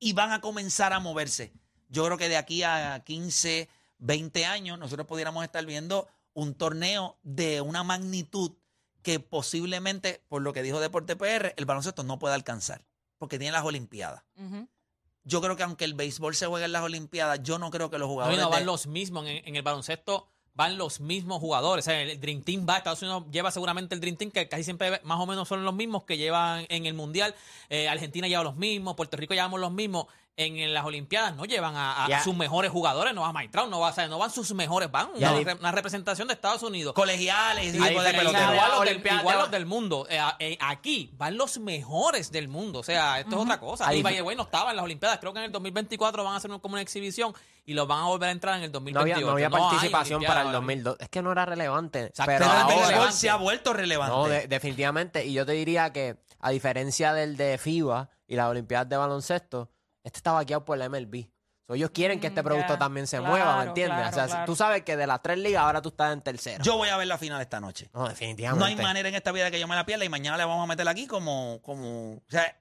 y 0.00 0.12
van 0.14 0.32
a 0.32 0.40
comenzar 0.40 0.92
a 0.92 0.98
moverse. 1.00 1.52
Yo 1.88 2.04
creo 2.06 2.18
que 2.18 2.28
de 2.28 2.36
aquí 2.36 2.64
a 2.64 3.00
15, 3.04 3.68
20 3.98 4.44
años 4.46 4.78
nosotros 4.78 5.06
pudiéramos 5.06 5.44
estar 5.44 5.64
viendo 5.64 6.08
un 6.36 6.54
torneo 6.54 7.18
de 7.22 7.62
una 7.62 7.82
magnitud 7.82 8.52
que 9.02 9.20
posiblemente, 9.20 10.22
por 10.28 10.42
lo 10.42 10.52
que 10.52 10.62
dijo 10.62 10.80
Deporte 10.80 11.16
PR, 11.16 11.54
el 11.56 11.64
baloncesto 11.64 12.02
no 12.02 12.18
puede 12.18 12.34
alcanzar, 12.34 12.84
porque 13.16 13.38
tiene 13.38 13.52
las 13.52 13.64
Olimpiadas. 13.64 14.22
Yo 15.24 15.40
creo 15.40 15.56
que 15.56 15.62
aunque 15.62 15.86
el 15.86 15.94
béisbol 15.94 16.34
se 16.34 16.46
juegue 16.46 16.66
en 16.66 16.72
las 16.72 16.82
Olimpiadas, 16.82 17.42
yo 17.42 17.58
no 17.58 17.70
creo 17.70 17.90
que 17.90 17.98
los 17.98 18.06
jugadores... 18.08 18.38
no 18.38 18.50
van 18.50 18.66
los 18.66 18.86
mismos. 18.86 19.26
En, 19.26 19.48
en 19.48 19.56
el 19.56 19.62
baloncesto 19.62 20.28
van 20.52 20.76
los 20.76 21.00
mismos 21.00 21.40
jugadores. 21.40 21.86
O 21.86 21.90
sea, 21.90 22.02
el 22.02 22.20
Dream 22.20 22.42
Team 22.42 22.66
va. 22.68 22.78
Estados 22.78 23.00
Unidos 23.02 23.24
lleva 23.30 23.50
seguramente 23.50 23.94
el 23.94 24.00
Dream 24.00 24.16
Team, 24.16 24.30
que 24.30 24.48
casi 24.48 24.64
siempre 24.64 25.00
más 25.04 25.18
o 25.18 25.26
menos 25.26 25.48
son 25.48 25.64
los 25.64 25.74
mismos 25.74 26.04
que 26.04 26.18
llevan 26.18 26.66
en 26.68 26.86
el 26.86 26.94
Mundial. 26.94 27.34
Eh, 27.70 27.88
Argentina 27.88 28.28
lleva 28.28 28.42
los 28.42 28.56
mismos. 28.56 28.94
Puerto 28.94 29.16
Rico 29.16 29.34
llevamos 29.34 29.60
los 29.60 29.72
mismos. 29.72 30.06
En, 30.38 30.58
en 30.58 30.74
las 30.74 30.84
Olimpiadas 30.84 31.34
no 31.34 31.46
llevan 31.46 31.76
a, 31.76 32.04
a 32.04 32.22
sus 32.22 32.36
mejores 32.36 32.70
jugadores. 32.70 33.14
No 33.14 33.22
va 33.22 33.32
Mike 33.32 33.48
Trout, 33.48 33.70
no 33.70 33.80
va, 33.80 33.88
o 33.88 33.92
sea, 33.94 34.06
no 34.06 34.18
van 34.18 34.30
sus 34.30 34.52
mejores. 34.52 34.90
Van 34.90 35.08
una, 35.14 35.32
di- 35.32 35.44
re- 35.44 35.54
una 35.54 35.72
representación 35.72 36.28
de 36.28 36.34
Estados 36.34 36.62
Unidos. 36.62 36.92
colegiales, 36.92 37.68
A 37.80 37.86
tipo 37.88 38.02
de 38.02 38.10
Igual 38.10 38.24
los, 38.24 38.34
del, 38.44 38.88
Olimpiada- 38.90 39.20
igual 39.20 39.38
los 39.38 39.50
del 39.50 39.64
mundo. 39.64 40.06
Eh, 40.10 40.20
eh, 40.40 40.58
aquí 40.60 41.10
van 41.16 41.38
los 41.38 41.58
mejores 41.58 42.30
del 42.30 42.48
mundo. 42.48 42.80
O 42.80 42.82
sea, 42.82 43.18
esto 43.18 43.36
es 43.36 43.42
otra 43.42 43.58
cosa. 43.58 43.88
Ahí 43.88 44.02
way, 44.02 44.36
no 44.36 44.42
estaba 44.42 44.70
en 44.70 44.76
las 44.76 44.84
Olimpiadas. 44.84 45.18
Creo 45.20 45.32
que 45.32 45.38
en 45.38 45.46
el 45.46 45.52
2024 45.52 46.22
van 46.22 46.34
a 46.34 46.36
hacer 46.36 46.50
una- 46.50 46.60
como 46.60 46.74
una 46.74 46.82
exhibición 46.82 47.32
y 47.64 47.72
los 47.72 47.88
van 47.88 48.00
a 48.02 48.06
volver 48.08 48.28
a 48.28 48.32
entrar 48.32 48.56
en 48.58 48.64
el 48.64 48.68
no 48.68 48.74
2028. 48.74 49.14
había, 49.16 49.26
no 49.26 49.32
había 49.32 49.48
participación 49.50 50.22
para 50.22 50.42
el 50.42 50.46
ahora. 50.48 50.58
2002. 50.58 50.96
Es 51.00 51.08
que 51.08 51.22
no 51.22 51.32
era 51.32 51.46
relevante. 51.46 52.04
Exacto. 52.04 52.30
Pero 52.32 52.44
Pero 52.44 52.52
el 52.52 52.60
ahora- 52.74 52.86
relevante. 52.88 53.12
se 53.16 53.30
ha 53.30 53.36
vuelto 53.36 53.72
relevante. 53.72 54.14
No, 54.14 54.28
de- 54.28 54.46
definitivamente. 54.48 55.24
Y 55.24 55.32
yo 55.32 55.46
te 55.46 55.52
diría 55.52 55.94
que, 55.94 56.16
a 56.40 56.50
diferencia 56.50 57.14
del 57.14 57.38
de 57.38 57.56
FIBA 57.56 58.10
y 58.28 58.36
las 58.36 58.48
Olimpiadas 58.50 58.88
de 58.90 58.96
baloncesto, 58.98 59.70
este 60.06 60.18
está 60.18 60.32
vaqueado 60.32 60.64
por 60.64 60.78
la 60.78 60.88
MLB. 60.88 61.26
So, 61.66 61.74
ellos 61.74 61.90
quieren 61.90 62.20
que 62.20 62.28
este 62.28 62.42
Mm, 62.42 62.44
producto 62.44 62.78
también 62.78 63.08
se 63.08 63.16
Claro, 63.18 63.32
mueva, 63.32 63.58
¿me 63.58 63.64
entiendes? 63.70 63.96
claro, 63.98 64.10
o 64.10 64.14
sea, 64.14 64.26
claro. 64.26 64.46
tú 64.46 64.54
sabes 64.54 64.82
que 64.84 64.96
de 64.96 65.06
las 65.06 65.20
tres 65.20 65.36
ligas 65.38 65.62
ahora 65.64 65.82
tú 65.82 65.88
estás 65.88 66.12
en 66.12 66.20
tercera. 66.22 66.62
Yo 66.62 66.76
voy 66.76 66.88
a 66.90 66.96
ver 66.96 67.08
la 67.08 67.18
final 67.18 67.40
esta 67.40 67.58
noche. 67.58 67.90
no, 67.92 68.08
definitivamente. 68.08 68.60
No 68.60 68.66
hay 68.66 68.76
manera 68.76 69.08
en 69.08 69.16
esta 69.16 69.32
vida 69.32 69.50
que 69.50 69.58
yo 69.58 69.66
me 69.66 69.74
la 69.74 69.84
pierda 69.84 70.04
y 70.04 70.08
mañana 70.08 70.36
le 70.36 70.44
vamos 70.44 70.62
a 70.62 70.66
meter 70.68 70.86
aquí 70.88 71.08
como, 71.08 71.58
como, 71.62 72.12
o 72.14 72.22
sea, 72.28 72.56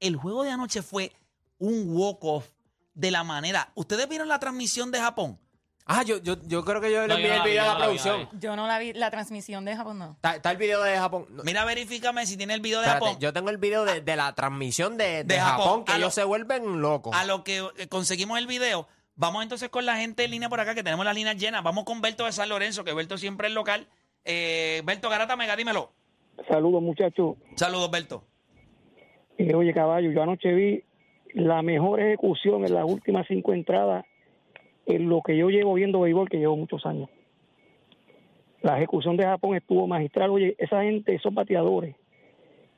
el 0.00 0.16
juego 0.16 0.42
de 0.42 0.50
anoche 0.50 0.82
fue 0.82 1.12
un 1.58 1.84
walk-off 1.96 2.48
de 2.94 3.12
la 3.12 3.22
manera. 3.22 3.70
¿Ustedes 3.76 4.08
vieron 4.08 4.26
la 4.26 4.40
transmisión 4.40 4.90
de 4.90 4.98
Japón? 5.00 5.38
Ah, 5.90 6.02
yo, 6.02 6.18
yo, 6.22 6.36
yo 6.46 6.64
creo 6.66 6.82
que 6.82 6.92
yo 6.92 7.00
le 7.02 7.08
No, 7.08 7.14
envié 7.14 7.28
yo 7.28 7.34
no 7.34 7.34
el 7.34 7.38
la 7.38 7.44
vi, 7.44 7.50
video 7.50 7.64
yo 7.64 7.70
a 7.70 7.74
no 7.74 7.78
la 7.80 7.86
la 7.86 7.92
vi, 7.92 7.96
no 7.98 8.04
la 8.04 8.12
producción. 8.12 8.40
Yo 8.40 8.56
no 8.56 8.66
la 8.66 8.78
vi, 8.78 8.92
la 8.92 9.10
transmisión 9.10 9.64
de 9.64 9.74
Japón 9.74 9.98
no. 9.98 10.12
Está, 10.16 10.36
está 10.36 10.50
el 10.50 10.56
video 10.58 10.82
de 10.82 10.96
Japón. 10.98 11.26
No, 11.30 11.42
Mira, 11.44 11.64
verifícame 11.64 12.26
si 12.26 12.36
tiene 12.36 12.52
el 12.54 12.60
video 12.60 12.80
de 12.80 12.86
espérate, 12.86 13.06
Japón. 13.06 13.20
yo 13.22 13.32
tengo 13.32 13.48
el 13.50 13.56
video 13.56 13.84
de, 13.86 14.02
de 14.02 14.16
la 14.16 14.34
transmisión 14.34 14.98
de, 14.98 15.24
de 15.24 15.24
De 15.24 15.40
Japón, 15.40 15.64
Japón. 15.64 15.84
que 15.86 15.92
A 15.92 15.94
lo- 15.96 16.00
ellos 16.04 16.14
se 16.14 16.24
vuelven 16.24 16.82
locos. 16.82 17.16
A 17.16 17.24
lo 17.24 17.42
que 17.42 17.66
eh, 17.78 17.88
conseguimos 17.88 18.38
el 18.38 18.46
video, 18.46 18.86
vamos 19.14 19.42
entonces 19.42 19.70
con 19.70 19.86
la 19.86 19.96
gente 19.96 20.24
en 20.24 20.30
línea 20.32 20.50
por 20.50 20.60
acá, 20.60 20.74
que 20.74 20.82
tenemos 20.84 21.06
las 21.06 21.14
líneas 21.14 21.36
llenas. 21.38 21.62
Vamos 21.62 21.84
con 21.84 22.02
Berto 22.02 22.26
de 22.26 22.32
San 22.32 22.50
Lorenzo, 22.50 22.84
que 22.84 22.92
Berto 22.92 23.16
siempre 23.16 23.48
es 23.48 23.54
local. 23.54 23.86
Eh, 24.26 24.82
Berto 24.84 25.08
Garata 25.08 25.36
Mega, 25.36 25.56
dímelo. 25.56 25.92
Saludos, 26.48 26.82
muchachos. 26.82 27.36
Saludos, 27.56 27.90
Berto. 27.90 28.24
Eh, 29.38 29.54
oye, 29.54 29.72
caballo, 29.72 30.10
yo 30.10 30.22
anoche 30.22 30.52
vi 30.52 30.84
la 31.32 31.62
mejor 31.62 32.00
ejecución 32.00 32.66
en 32.66 32.74
las 32.74 32.84
últimas 32.84 33.26
cinco 33.26 33.52
entradas 33.54 34.04
en 34.88 35.08
lo 35.08 35.20
que 35.22 35.36
yo 35.36 35.48
llevo 35.50 35.74
viendo 35.74 36.00
béisbol, 36.00 36.28
que 36.28 36.38
llevo 36.38 36.56
muchos 36.56 36.84
años. 36.86 37.08
La 38.62 38.76
ejecución 38.76 39.16
de 39.16 39.24
Japón 39.24 39.56
estuvo 39.56 39.86
magistral. 39.86 40.30
Oye, 40.30 40.54
esa 40.58 40.82
gente, 40.82 41.14
esos 41.14 41.32
bateadores, 41.32 41.94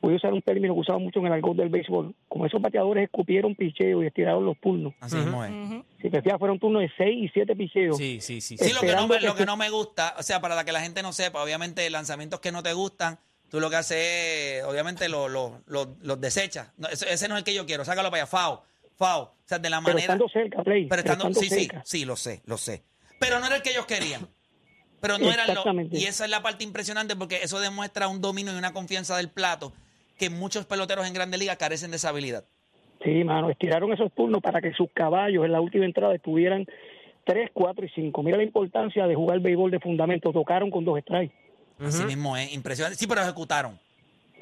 voy 0.02 0.12
a 0.12 0.16
usar 0.16 0.32
un 0.32 0.42
término 0.42 0.74
que 0.74 0.80
usaba 0.80 0.98
mucho 0.98 1.20
en 1.20 1.26
el 1.26 1.32
argot 1.32 1.56
del 1.56 1.68
béisbol, 1.70 2.14
como 2.28 2.46
esos 2.46 2.60
bateadores 2.60 3.04
escupieron 3.04 3.54
picheo 3.54 4.02
y 4.02 4.06
estiraron 4.06 4.44
los 4.44 4.58
turnos. 4.60 4.92
Así 5.00 5.16
mismo 5.16 5.44
es. 5.44 5.52
Si 6.02 6.08
te 6.10 6.22
fijas, 6.22 6.38
fueron 6.38 6.58
turnos 6.58 6.82
de 6.82 6.90
seis 6.96 7.16
y 7.24 7.28
siete 7.28 7.54
picheos. 7.54 7.96
Sí, 7.96 8.18
sí, 8.20 8.40
sí. 8.40 8.56
Sí, 8.58 8.72
lo 8.74 8.80
que, 8.80 8.94
no 8.94 9.06
me, 9.06 9.18
que 9.18 9.26
lo 9.26 9.34
que 9.34 9.40
se- 9.40 9.46
no 9.46 9.56
me 9.56 9.70
gusta, 9.70 10.14
o 10.18 10.22
sea, 10.22 10.40
para 10.40 10.64
que 10.64 10.72
la 10.72 10.80
gente 10.80 11.02
no 11.02 11.12
sepa, 11.12 11.42
obviamente 11.42 11.88
lanzamientos 11.90 12.40
que 12.40 12.52
no 12.52 12.62
te 12.62 12.72
gustan, 12.72 13.18
tú 13.50 13.60
lo 13.60 13.68
que 13.70 13.76
haces 13.76 13.98
es, 14.60 14.64
obviamente, 14.64 15.08
los 15.08 15.30
lo, 15.30 15.60
lo- 15.66 15.94
los 16.02 16.20
desechas. 16.20 16.72
No, 16.78 16.88
ese, 16.88 17.10
ese 17.12 17.28
no 17.28 17.34
es 17.34 17.40
el 17.40 17.44
que 17.44 17.54
yo 17.54 17.66
quiero, 17.66 17.84
sácalo 17.84 18.10
para 18.10 18.22
allá, 18.22 18.30
FAO, 18.30 18.62
O 19.00 19.34
sea, 19.44 19.58
de 19.58 19.70
la 19.70 19.78
Pero 19.78 19.94
manera... 19.94 20.14
estando 20.14 20.28
cerca, 20.28 20.62
Play. 20.62 20.86
Pero 20.86 21.02
estando, 21.02 21.34
sí, 21.34 21.48
sí, 21.48 21.60
cerca. 21.60 21.82
sí, 21.84 22.04
lo 22.04 22.16
sé, 22.16 22.42
lo 22.46 22.56
sé. 22.56 22.84
Pero 23.18 23.40
no 23.40 23.46
era 23.46 23.56
el 23.56 23.62
que 23.62 23.70
ellos 23.70 23.86
querían. 23.86 24.28
Pero 25.00 25.18
no 25.18 25.30
era 25.30 25.46
lo, 25.46 25.64
y 25.92 26.04
esa 26.04 26.24
es 26.24 26.30
la 26.30 26.42
parte 26.42 26.62
impresionante 26.62 27.16
porque 27.16 27.36
eso 27.42 27.58
demuestra 27.58 28.06
un 28.08 28.20
dominio 28.20 28.52
y 28.52 28.58
una 28.58 28.74
confianza 28.74 29.16
del 29.16 29.30
plato 29.30 29.72
que 30.18 30.28
muchos 30.28 30.66
peloteros 30.66 31.06
en 31.06 31.14
Grandes 31.14 31.40
Ligas 31.40 31.56
carecen 31.56 31.90
de 31.90 31.96
esa 31.96 32.10
habilidad. 32.10 32.44
Sí, 33.02 33.24
mano, 33.24 33.48
estiraron 33.48 33.90
esos 33.94 34.12
turnos 34.12 34.42
para 34.42 34.60
que 34.60 34.72
sus 34.74 34.90
caballos 34.92 35.46
en 35.46 35.52
la 35.52 35.60
última 35.62 35.86
entrada 35.86 36.14
estuvieran 36.14 36.66
3, 37.24 37.50
4 37.54 37.86
y 37.86 37.88
5. 37.88 38.22
Mira 38.22 38.36
la 38.36 38.42
importancia 38.42 39.06
de 39.06 39.14
jugar 39.14 39.40
béisbol 39.40 39.70
de 39.70 39.80
fundamento. 39.80 40.32
Tocaron 40.32 40.70
con 40.70 40.84
dos 40.84 41.00
strikes. 41.00 41.34
Así 41.78 42.04
mismo 42.04 42.36
es, 42.36 42.52
impresionante. 42.52 42.98
Sí, 42.98 43.06
pero 43.06 43.22
ejecutaron. 43.22 43.78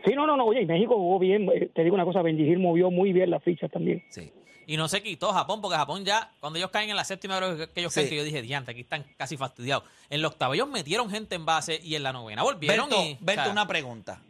Sí, 0.04 0.14
no, 0.14 0.26
no, 0.26 0.36
no. 0.36 0.44
Oye, 0.44 0.62
y 0.62 0.66
México 0.66 0.96
jugó 0.96 1.20
bien. 1.20 1.48
Eh, 1.54 1.70
Te 1.72 1.84
digo 1.84 1.94
una 1.94 2.04
cosa, 2.04 2.22
Benjigil 2.22 2.58
movió 2.58 2.90
muy 2.90 3.12
bien 3.12 3.30
las 3.30 3.42
fichas 3.44 3.70
también. 3.70 4.02
Sí. 4.08 4.32
Y 4.68 4.76
no 4.76 4.86
se 4.86 5.02
quitó 5.02 5.32
Japón, 5.32 5.62
porque 5.62 5.78
Japón 5.78 6.04
ya, 6.04 6.30
cuando 6.40 6.58
ellos 6.58 6.70
caen 6.70 6.90
en 6.90 6.96
la 6.96 7.02
séptima, 7.04 7.38
creo 7.38 7.56
que- 7.56 7.80
ellos 7.80 7.90
Sí. 7.92 8.00
caen, 8.00 8.10
que 8.10 8.16
yo 8.18 8.22
dije, 8.22 8.42
diante, 8.42 8.70
aquí 8.72 8.82
están 8.82 9.02
casi 9.16 9.38
fastidiados. 9.38 9.82
En 10.10 10.20
la 10.20 10.28
octava 10.28 10.54
ellos 10.54 10.68
metieron 10.68 11.08
gente 11.10 11.34
en 11.36 11.46
base 11.46 11.80
y 11.82 11.94
en 11.94 12.02
la 12.02 12.12
novena 12.12 12.42
volvieron 12.42 12.90
Berto, 12.90 13.02
y... 13.02 13.16
Berto, 13.18 13.40
o 13.40 13.44
sea, 13.44 13.52
una 13.52 13.66
pregunta. 13.66 14.20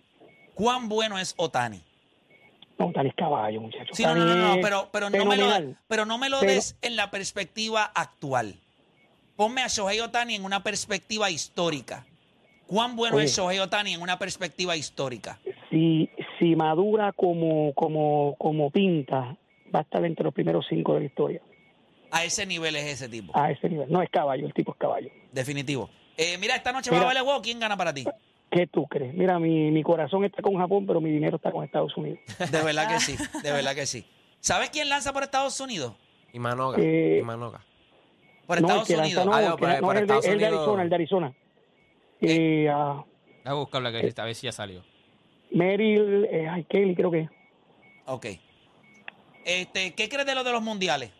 ¿Cuán 0.54 0.88
bueno 0.88 1.18
es 1.18 1.35
Otani? 1.37 1.83
No, 2.78 2.92
tal 2.92 3.09
es 3.09 3.14
caballo, 3.16 3.61
muchachos. 3.61 3.97
Sí, 3.97 4.04
no, 4.04 4.14
no, 4.14 4.25
no, 4.25 4.37
no, 4.37 4.62
pero, 4.62 4.88
pero, 4.92 5.11
no 5.11 5.25
me 5.25 5.37
lo, 5.37 5.75
pero 5.88 6.07
no 6.07 6.18
me 6.18 6.28
lo 6.28 6.38
Pero- 6.38 6.52
des 6.52 6.76
en 6.83 6.95
la 6.95 7.11
perspectiva 7.11 7.83
actual. 7.92 8.54
Ponme 9.35 9.62
a 9.62 9.66
Shohei 9.66 9.99
Otani 9.99 10.37
en 10.37 10.45
una 10.45 10.62
perspectiva 10.62 11.30
histórica. 11.30 12.07
¿Cuán 12.68 12.95
bueno 12.95 13.16
Oye. 13.16 13.25
es 13.25 13.37
Shohei 13.37 13.59
Otani 13.59 13.95
en 13.95 14.02
una 14.02 14.21
perspectiva 14.21 14.76
histórica? 14.76 15.40
Si, 15.71 16.09
si 16.38 16.54
madura 16.54 17.12
como, 17.12 17.73
como, 17.75 18.37
como 18.38 18.71
pinta, 18.71 19.37
va 19.75 19.81
a 19.81 19.83
estar 19.83 20.05
entre 20.05 20.25
los 20.25 20.35
primeros 20.35 20.67
cinco 20.69 20.95
de 20.95 21.01
la 21.01 21.07
historia. 21.07 21.41
A 22.11 22.25
ese 22.25 22.47
nivel 22.47 22.75
es 22.77 22.85
ese 22.87 23.09
tipo. 23.09 23.33
A 23.39 23.51
ese 23.51 23.69
nivel. 23.69 23.91
No 23.91 24.01
es 24.03 24.09
caballo, 24.11 24.47
el 24.47 24.55
tipo 24.55 24.73
es 24.73 24.79
caballo. 24.79 25.11
Definitivo. 25.33 25.91
Eh, 26.17 26.37
mira, 26.39 26.57
esta 26.57 26.73
noche 26.73 26.91
va 26.91 26.97
a 26.97 27.01
Mira. 27.01 27.07
valer 27.09 27.23
huevo. 27.23 27.43
¿Quién 27.43 27.61
gana 27.61 27.77
para 27.77 27.93
ti? 27.93 28.05
¿Qué 28.51 28.67
tú 28.67 28.87
crees? 28.87 29.13
Mira, 29.15 29.39
mi, 29.39 29.71
mi 29.71 29.83
corazón 29.83 30.25
está 30.25 30.41
con 30.41 30.57
Japón, 30.57 30.87
pero 30.87 31.01
mi 31.03 31.11
dinero 31.11 31.37
está 31.37 31.53
con 31.53 31.65
Estados 31.65 31.95
Unidos. 31.99 32.19
De 32.51 32.63
verdad 32.63 32.89
que 32.89 32.99
sí, 33.01 33.15
de 33.43 33.53
verdad 33.53 33.75
que 33.75 33.85
sí. 33.87 34.07
¿Sabes 34.41 34.71
quién 34.71 34.89
lanza 34.89 35.13
por 35.13 35.23
Estados 35.23 35.61
Unidos? 35.61 35.95
Y 36.33 36.39
Manoga. 36.39 36.79
Eh, 36.81 37.19
y 37.21 37.23
Manoga. 37.25 37.61
Por 38.47 38.57
Estados 38.59 38.89
Unidos. 38.89 39.27
no, 39.27 39.33
Ah, 39.35 39.39
el 39.41 39.45
digo, 39.45 39.57
que 39.57 39.61
por- 39.67 39.69
no, 39.75 39.81
por 39.81 39.97
es 39.97 40.01
el 40.03 40.07
de, 40.09 40.15
Estados 40.15 40.25
el 40.25 40.31
de 40.39 40.47
Unidos. 40.47 40.59
Arizona, 40.63 40.83
el 40.83 40.89
de 40.89 40.95
Arizona. 40.95 41.35
Eh, 42.21 42.69
ah, 42.73 43.05
Voy 43.45 43.53
a 43.53 43.53
buscarla 43.55 43.93
que 43.93 44.13
a 44.17 44.25
ver 44.25 44.35
si 44.35 44.47
ya 44.47 44.53
salió. 44.53 44.83
Merrill, 45.51 46.25
eh, 46.31 46.49
ay, 46.49 46.65
Kelly 46.65 46.95
creo 46.95 47.11
que 47.11 47.21
es. 47.21 47.31
Ok. 48.07 48.27
Este, 49.49 49.95
¿Qué 49.95 50.11
crees 50.11 50.26
de 50.26 50.35
lo 50.35 50.45
de 50.45 50.52
los 50.52 50.62
mundiales? 50.62 51.11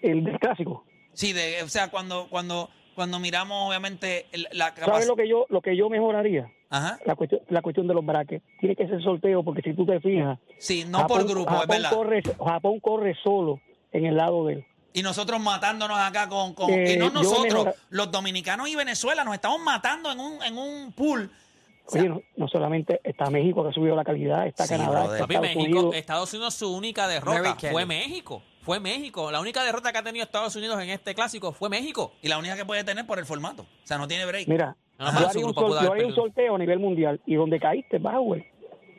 el 0.00 0.24
del 0.24 0.38
clásico. 0.38 0.84
Sí, 1.12 1.32
de, 1.32 1.62
o 1.62 1.68
sea, 1.68 1.90
cuando, 1.90 2.28
cuando, 2.30 2.70
cuando 2.94 3.18
miramos, 3.18 3.68
obviamente, 3.68 4.26
el- 4.32 4.48
la 4.52 4.72
¿Sabes 4.76 5.06
lo 5.08 5.16
que 5.16 5.28
yo 5.28 5.44
lo 5.50 5.60
que 5.60 5.76
yo 5.76 5.90
mejoraría? 5.90 6.50
Ajá. 6.70 6.98
La 7.04 7.16
cuestión, 7.16 7.40
la 7.48 7.60
cuestión 7.62 7.86
de 7.88 7.94
los 7.94 8.06
brackets. 8.06 8.44
Tiene 8.60 8.76
que 8.76 8.86
ser 8.86 9.02
sorteo 9.02 9.42
porque 9.42 9.60
si 9.62 9.74
tú 9.74 9.84
te 9.84 10.00
fijas, 10.00 10.38
Sí, 10.58 10.84
no 10.86 11.06
por 11.06 11.18
Japón- 11.20 11.26
grupo, 11.26 11.50
es 11.50 11.60
Japón 11.60 11.68
verdad. 11.68 11.90
corre, 11.90 12.22
Japón 12.22 12.80
corre 12.80 13.16
solo 13.22 13.60
en 13.92 14.06
el 14.06 14.16
lado 14.16 14.46
de 14.46 14.54
él. 14.54 14.66
Y 14.94 15.02
nosotros 15.02 15.38
matándonos 15.40 15.98
acá 15.98 16.28
con... 16.28 16.54
con 16.54 16.70
Eh, 16.70 16.94
y 16.94 16.96
no 16.96 17.10
nosotros, 17.10 17.68
los 17.90 18.10
dominicanos 18.10 18.68
y 18.68 18.74
Venezuela, 18.76 19.22
nos 19.24 19.34
estamos 19.34 19.60
matando 19.60 20.10
en 20.10 20.18
un, 20.20 20.42
en 20.42 20.56
un 20.56 20.92
pool. 20.92 21.30
Oye, 21.92 22.08
no, 22.08 22.20
no 22.36 22.48
solamente 22.48 23.00
está 23.02 23.30
México 23.30 23.62
que 23.62 23.70
ha 23.70 23.72
subido 23.72 23.96
la 23.96 24.04
calidad, 24.04 24.46
está 24.46 24.66
Sí, 24.66 24.74
Canadá, 24.76 25.04
está 25.04 25.18
Papi, 25.20 25.34
Estados 25.34 25.56
México, 25.56 25.78
Unidos. 25.78 25.94
Estados 25.96 26.32
Unidos 26.34 26.54
su 26.54 26.74
única 26.76 27.08
derrota 27.08 27.56
fue 27.70 27.86
México. 27.86 28.42
Fue 28.62 28.80
México. 28.80 29.30
La 29.30 29.40
única 29.40 29.64
derrota 29.64 29.92
que 29.92 29.98
ha 29.98 30.02
tenido 30.02 30.24
Estados 30.24 30.54
Unidos 30.56 30.82
en 30.82 30.90
este 30.90 31.14
clásico 31.14 31.52
fue 31.52 31.70
México. 31.70 32.12
y 32.20 32.28
la 32.28 32.38
única 32.38 32.56
que 32.56 32.66
puede 32.66 32.84
tener 32.84 33.06
por 33.06 33.18
el 33.18 33.24
formato. 33.24 33.62
O 33.62 33.86
sea, 33.86 33.96
no 33.96 34.06
tiene 34.06 34.26
break. 34.26 34.46
Mira, 34.48 34.76
Ajá, 34.98 35.20
yo 35.20 35.28
haría, 35.28 35.46
un, 35.46 35.54
sol- 35.54 36.14
sorteo 36.14 36.56
a 36.56 36.58
nivel 36.58 36.78
mundial 36.78 37.20
y 37.24 37.36
donde 37.36 37.58
caíste, 37.58 37.98
jugar. 37.98 38.44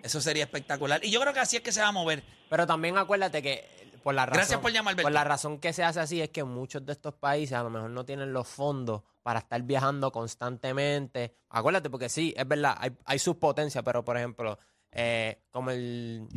Eso 0.02 0.22
sería 0.22 0.46
espectacular. 0.46 1.04
Y 1.04 1.12
yo 1.12 1.20
creo 1.20 1.34
que 1.34 1.42
así 1.42 1.58
es 1.58 1.62
que 1.62 1.72
se 1.72 1.82
va 1.82 1.90
a 1.90 1.92
mover. 1.92 2.24
Pero 2.50 2.66
también 2.66 2.98
acuérdate 2.98 3.44
que 3.44 3.66
por 4.00 4.14
la 4.14 4.26
razón, 4.26 4.38
Gracias 4.38 4.60
por 4.60 4.72
llamar, 4.72 4.94
Alberto. 4.94 5.06
por 5.06 5.12
la 5.12 5.24
razón 5.24 5.60
que 5.60 5.74
se 5.74 5.84
hace 5.84 6.00
así 6.00 6.22
es 6.22 6.30
que 6.30 6.44
muchos 6.44 6.86
de 6.86 6.94
estos 6.94 7.14
países 7.14 7.58
a 7.58 7.64
lo 7.64 7.70
mejor 7.70 7.90
no 7.90 8.06
tienen 8.06 8.34
los 8.34 8.48
fondos 8.48 9.04
para 9.24 9.40
estar 9.40 9.62
viajando 9.62 10.12
constantemente. 10.12 11.36
Acuérdate, 11.50 11.90
porque 11.90 12.10
sí, 12.10 12.34
es 12.36 12.48
verdad, 12.48 12.76
hay, 12.80 12.92
hay 13.06 13.20
sus 13.20 13.36
potencias, 13.36 13.84
pero 13.84 14.04
por 14.04 14.18
ejemplo, 14.18 14.58
eh, 14.92 15.44
como 15.52 15.72
el 15.72 16.28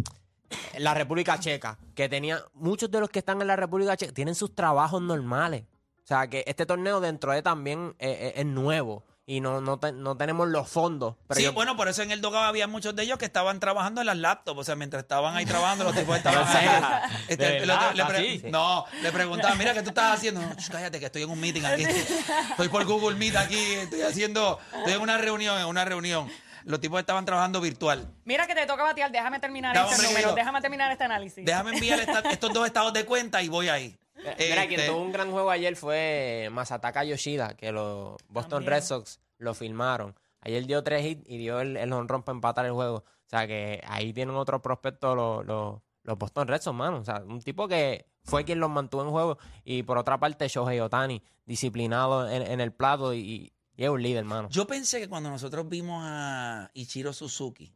la 0.78 0.94
República 0.94 1.38
Checa, 1.38 1.78
que 1.94 2.08
tenía 2.08 2.44
muchos 2.54 2.90
de 2.90 3.00
los 3.00 3.10
que 3.10 3.20
están 3.20 3.40
en 3.40 3.46
la 3.46 3.56
República 3.56 3.96
Checa 3.96 4.12
tienen 4.12 4.34
sus 4.34 4.54
trabajos 4.54 5.00
normales. 5.02 5.64
O 6.02 6.06
sea, 6.06 6.26
que 6.26 6.44
este 6.46 6.66
torneo 6.66 7.00
dentro 7.00 7.32
de 7.32 7.42
también 7.42 7.94
eh, 7.98 8.10
eh, 8.10 8.32
es 8.36 8.46
nuevo 8.46 9.04
y 9.36 9.40
no, 9.40 9.60
no, 9.60 9.78
te- 9.78 9.92
no 9.92 10.16
tenemos 10.16 10.48
los 10.48 10.68
fondos. 10.68 11.14
Pero 11.28 11.38
sí, 11.38 11.44
yo- 11.44 11.52
bueno, 11.52 11.76
por 11.76 11.88
eso 11.88 12.02
en 12.02 12.10
el 12.10 12.20
Dogado 12.20 12.44
había 12.44 12.66
muchos 12.66 12.94
de 12.94 13.04
ellos 13.04 13.18
que 13.18 13.24
estaban 13.24 13.60
trabajando 13.60 14.00
en 14.02 14.06
las 14.06 14.16
laptops. 14.18 14.58
O 14.60 14.64
sea, 14.64 14.74
mientras 14.76 15.02
estaban 15.04 15.34
ahí 15.36 15.46
trabajando, 15.46 15.84
los 15.84 15.94
tipos 15.94 16.16
estaban. 16.16 16.42
Este, 17.28 17.36
¿De 17.44 17.50
le- 17.52 17.60
verdad? 17.60 17.94
le 17.94 18.04
pre- 18.04 18.18
¿Así? 18.18 18.42
No, 18.50 18.84
le 19.02 19.10
preguntaban, 19.12 19.56
mira, 19.56 19.72
¿qué 19.72 19.82
tú 19.82 19.88
estás 19.88 20.14
haciendo? 20.18 20.40
Ch, 20.56 20.70
cállate, 20.70 21.00
que 21.00 21.06
estoy 21.06 21.22
en 21.22 21.30
un 21.30 21.40
meeting 21.40 21.62
aquí. 21.64 21.84
Estoy 21.84 22.68
por 22.68 22.84
Google 22.84 23.16
Meet 23.16 23.36
aquí, 23.36 23.56
estoy 23.74 24.02
haciendo, 24.02 24.58
estoy 24.76 24.92
en 24.94 25.00
una 25.00 25.16
reunión, 25.18 25.58
en 25.58 25.66
una 25.66 25.84
reunión. 25.84 26.30
Los 26.64 26.78
tipos 26.80 27.00
estaban 27.00 27.24
trabajando 27.24 27.60
virtual. 27.60 28.06
Mira 28.24 28.46
que 28.46 28.54
te 28.54 28.66
toca 28.66 28.82
batear, 28.84 29.10
déjame 29.10 29.40
terminar 29.40 29.74
Dame, 29.74 29.90
este 29.90 30.06
número, 30.06 30.34
déjame 30.34 30.60
terminar 30.60 30.92
este 30.92 31.04
análisis. 31.04 31.44
Déjame 31.44 31.70
enviar 31.72 32.00
esta- 32.00 32.20
estos 32.30 32.52
dos 32.52 32.66
estados 32.66 32.92
de 32.92 33.04
cuenta 33.04 33.42
y 33.42 33.48
voy 33.48 33.68
ahí. 33.68 33.96
Mira, 34.38 34.68
quien 34.68 34.78
Este, 34.78 34.86
tuvo 34.92 35.02
un 35.02 35.10
gran 35.10 35.32
juego 35.32 35.50
ayer 35.50 35.74
fue 35.74 36.48
Masataka 36.52 37.02
Yoshida, 37.02 37.56
que 37.56 37.72
los 37.72 38.16
Boston 38.28 38.58
También. 38.64 38.70
Red 38.74 38.82
Sox 38.84 39.18
lo 39.42 39.54
filmaron. 39.54 40.14
Ayer 40.40 40.66
dio 40.66 40.82
tres 40.82 41.04
hits 41.04 41.22
y 41.26 41.38
dio 41.38 41.60
el, 41.60 41.76
el 41.76 41.92
honrón 41.92 42.22
para 42.22 42.36
empatar 42.36 42.66
el 42.66 42.72
juego. 42.72 42.96
O 42.98 43.28
sea 43.28 43.46
que 43.46 43.82
ahí 43.86 44.12
tienen 44.12 44.34
otro 44.34 44.60
prospecto 44.60 45.14
los, 45.14 45.46
los, 45.46 45.80
los 46.02 46.18
Boston 46.18 46.48
Red 46.48 46.62
Sox, 46.62 46.76
mano. 46.76 46.98
O 46.98 47.04
sea, 47.04 47.22
un 47.26 47.40
tipo 47.40 47.68
que 47.68 48.06
fue 48.24 48.44
quien 48.44 48.60
los 48.60 48.70
mantuvo 48.70 49.02
en 49.02 49.10
juego. 49.10 49.38
Y 49.64 49.82
por 49.82 49.98
otra 49.98 50.18
parte, 50.18 50.48
Shohei 50.48 50.80
Otani, 50.80 51.22
disciplinado 51.44 52.28
en, 52.28 52.42
en 52.42 52.60
el 52.60 52.72
plato 52.72 53.14
y, 53.14 53.52
y 53.76 53.84
es 53.84 53.88
un 53.88 54.02
líder, 54.02 54.24
mano. 54.24 54.48
Yo 54.50 54.66
pensé 54.66 55.00
que 55.00 55.08
cuando 55.08 55.30
nosotros 55.30 55.68
vimos 55.68 56.02
a 56.04 56.70
Ichiro 56.74 57.12
Suzuki, 57.12 57.74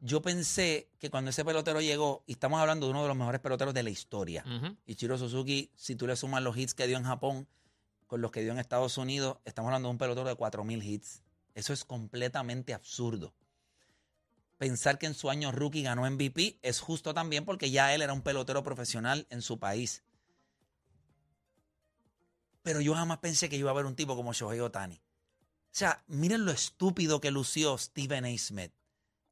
yo 0.00 0.22
pensé 0.22 0.90
que 0.98 1.10
cuando 1.10 1.30
ese 1.30 1.44
pelotero 1.44 1.80
llegó, 1.80 2.24
y 2.26 2.32
estamos 2.32 2.58
hablando 2.60 2.86
de 2.86 2.92
uno 2.92 3.02
de 3.02 3.08
los 3.08 3.16
mejores 3.16 3.40
peloteros 3.40 3.74
de 3.74 3.82
la 3.82 3.90
historia. 3.90 4.44
Ichiro 4.86 5.18
Suzuki, 5.18 5.70
si 5.74 5.94
tú 5.94 6.06
le 6.06 6.16
sumas 6.16 6.42
los 6.42 6.56
hits 6.56 6.74
que 6.74 6.86
dio 6.86 6.96
en 6.96 7.04
Japón 7.04 7.46
con 8.10 8.20
los 8.20 8.32
que 8.32 8.42
dio 8.42 8.50
en 8.50 8.58
Estados 8.58 8.98
Unidos, 8.98 9.38
estamos 9.44 9.68
hablando 9.68 9.86
de 9.86 9.92
un 9.92 9.98
pelotero 9.98 10.26
de 10.26 10.36
4.000 10.36 10.82
hits. 10.82 11.22
Eso 11.54 11.72
es 11.72 11.84
completamente 11.84 12.74
absurdo. 12.74 13.32
Pensar 14.58 14.98
que 14.98 15.06
en 15.06 15.14
su 15.14 15.30
año 15.30 15.52
rookie 15.52 15.84
ganó 15.84 16.10
MVP 16.10 16.58
es 16.60 16.80
justo 16.80 17.14
también 17.14 17.44
porque 17.44 17.70
ya 17.70 17.94
él 17.94 18.02
era 18.02 18.12
un 18.12 18.22
pelotero 18.22 18.64
profesional 18.64 19.28
en 19.30 19.42
su 19.42 19.60
país. 19.60 20.02
Pero 22.64 22.80
yo 22.80 22.94
jamás 22.94 23.18
pensé 23.18 23.48
que 23.48 23.56
iba 23.56 23.70
a 23.70 23.74
haber 23.74 23.86
un 23.86 23.94
tipo 23.94 24.16
como 24.16 24.32
Shohei 24.32 24.58
Otani. 24.58 24.96
O 24.96 25.00
sea, 25.70 26.02
miren 26.08 26.44
lo 26.44 26.50
estúpido 26.50 27.20
que 27.20 27.30
lució 27.30 27.78
Stephen 27.78 28.24
A. 28.24 28.36
Smith. 28.36 28.72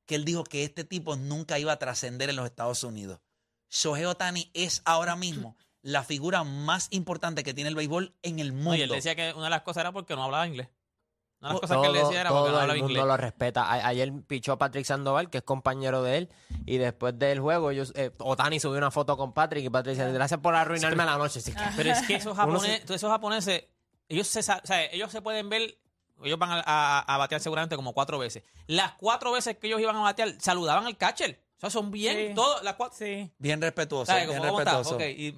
Que 0.06 0.14
él 0.14 0.24
dijo 0.24 0.44
que 0.44 0.62
este 0.62 0.84
tipo 0.84 1.16
nunca 1.16 1.58
iba 1.58 1.72
a 1.72 1.80
trascender 1.80 2.30
en 2.30 2.36
los 2.36 2.46
Estados 2.46 2.84
Unidos. 2.84 3.18
Shohei 3.70 4.04
Otani 4.04 4.52
es 4.54 4.82
ahora 4.84 5.16
mismo 5.16 5.56
la 5.82 6.02
figura 6.04 6.44
más 6.44 6.88
importante 6.90 7.42
que 7.44 7.54
tiene 7.54 7.68
el 7.70 7.76
béisbol 7.76 8.14
en 8.22 8.38
el 8.40 8.52
mundo. 8.52 8.70
No, 8.70 8.76
y 8.76 8.82
él 8.82 8.88
decía 8.90 9.14
que 9.14 9.32
una 9.34 9.44
de 9.44 9.50
las 9.50 9.62
cosas 9.62 9.82
era 9.82 9.92
porque 9.92 10.14
no 10.16 10.24
hablaba 10.24 10.46
inglés. 10.46 10.68
Una 11.40 11.50
de 11.50 11.54
las 11.54 11.58
Oh, 11.58 11.60
cosas 11.60 11.76
que 11.78 11.86
él 11.86 11.92
Todo- 11.94 12.06
decía 12.08 12.20
era 12.22 12.30
porque 12.30 12.40
no 12.40 12.46
todo 12.48 12.56
hablaba 12.60 12.72
el 12.74 12.78
mundo 12.80 12.92
inglés. 12.92 13.06
lo 13.06 13.16
respeta. 13.16 13.62
A- 13.64 13.86
ayer 13.86 14.12
pichó 14.26 14.58
Patrick 14.58 14.84
Sandoval, 14.84 15.30
que 15.30 15.38
es 15.38 15.44
compañero 15.44 16.02
de 16.02 16.18
él, 16.18 16.28
y 16.66 16.78
después 16.78 17.16
del 17.18 17.38
juego, 17.38 17.70
ellos, 17.70 17.92
eh, 17.94 18.10
Otani 18.18 18.58
subió 18.58 18.78
una 18.78 18.90
foto 18.90 19.16
con 19.16 19.32
Patrick 19.32 19.64
y 19.64 19.70
Patrick 19.70 19.96
dice, 19.96 20.12
gracias 20.12 20.40
por 20.40 20.54
arruinarme 20.56 21.04
la 21.04 21.16
noche. 21.16 21.40
Pero 21.76 21.90
es 21.92 22.02
que 22.06 22.16
esos 22.16 22.36
japoneses, 22.36 22.84
todos 22.84 22.96
esos 22.96 23.10
japoneses, 23.10 23.64
ellos 24.08 24.26
se, 24.26 24.40
o 24.40 24.42
sea, 24.42 24.84
ellos 24.86 25.12
se 25.12 25.22
pueden 25.22 25.48
ver, 25.48 25.78
ellos 26.24 26.38
van 26.40 26.50
a, 26.50 26.62
a- 26.66 27.00
a 27.02 27.16
batear 27.18 27.40
seguramente 27.40 27.76
como 27.76 27.92
cuatro 27.92 28.18
veces. 28.18 28.42
Las 28.66 28.94
cuatro 28.94 29.30
veces 29.30 29.56
que 29.58 29.68
ellos 29.68 29.80
iban 29.80 29.94
a 29.94 30.00
batear, 30.00 30.34
saludaban 30.40 30.86
al 30.86 30.96
catcher. 30.96 31.40
O 31.58 31.60
sea, 31.60 31.70
son 31.70 31.90
bien, 31.90 32.28
Sí. 32.28 32.34
todos, 32.34 32.62
las 32.62 32.74
cuatro. 32.76 32.96
Sí. 32.98 33.32
Bien 33.38 33.60
respetuoso, 33.60 34.06
¿sabes? 34.06 34.28
bien 34.28 34.38
¿Cómo, 34.38 34.50
cómo 34.52 34.60
está? 34.60 34.78
respetuoso. 34.78 34.94
Ok, 34.94 35.02
y 35.18 35.34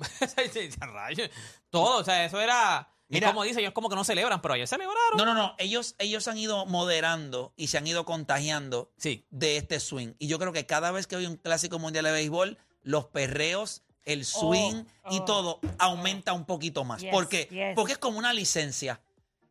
rayos, 0.93 1.31
todo, 1.71 2.01
o 2.01 2.05
sea, 2.05 2.27
eso 2.27 2.39
era, 2.39 2.93
Mira. 3.09 3.29
y 3.29 3.31
como 3.31 3.43
dicen, 3.43 3.61
ellos 3.61 3.73
como 3.73 3.89
que 3.89 3.97
no 3.97 4.05
celebran, 4.05 4.43
pero 4.43 4.53
ayer 4.53 4.69
celebraron. 4.69 5.17
No, 5.17 5.25
no, 5.25 5.33
no. 5.33 5.55
Ellos, 5.57 5.95
ellos 5.99 6.29
han 6.29 6.37
ido 6.37 6.67
moderando 6.67 7.55
y 7.57 7.69
se 7.69 7.79
han 7.79 7.87
ido 7.87 8.05
contagiando 8.05 8.93
Sí. 8.99 9.25
de 9.31 9.57
este 9.57 9.81
swing. 9.81 10.13
Y 10.19 10.27
yo 10.29 10.39
creo 10.39 10.53
que 10.53 10.67
cada 10.67 10.91
vez 10.91 11.07
que 11.07 11.17
hay 11.17 11.25
un 11.25 11.37
clásico 11.37 11.79
mundial 11.79 12.05
de 12.05 12.13
béisbol, 12.13 12.59
los 12.83 13.07
perreos, 13.07 13.83
el 14.05 14.27
swing 14.27 14.85
y 15.11 15.21
oh. 15.21 15.25
todo 15.25 15.61
aumenta 15.79 16.35
un 16.35 16.45
poquito 16.45 16.85
más. 16.85 17.01
Yes, 17.01 17.13
¿Por 17.13 17.29
qué? 17.29 17.49
yes. 17.51 17.75
Porque 17.75 17.93
es 17.93 17.99
como 17.99 18.19
una 18.19 18.35
licencia. 18.35 19.01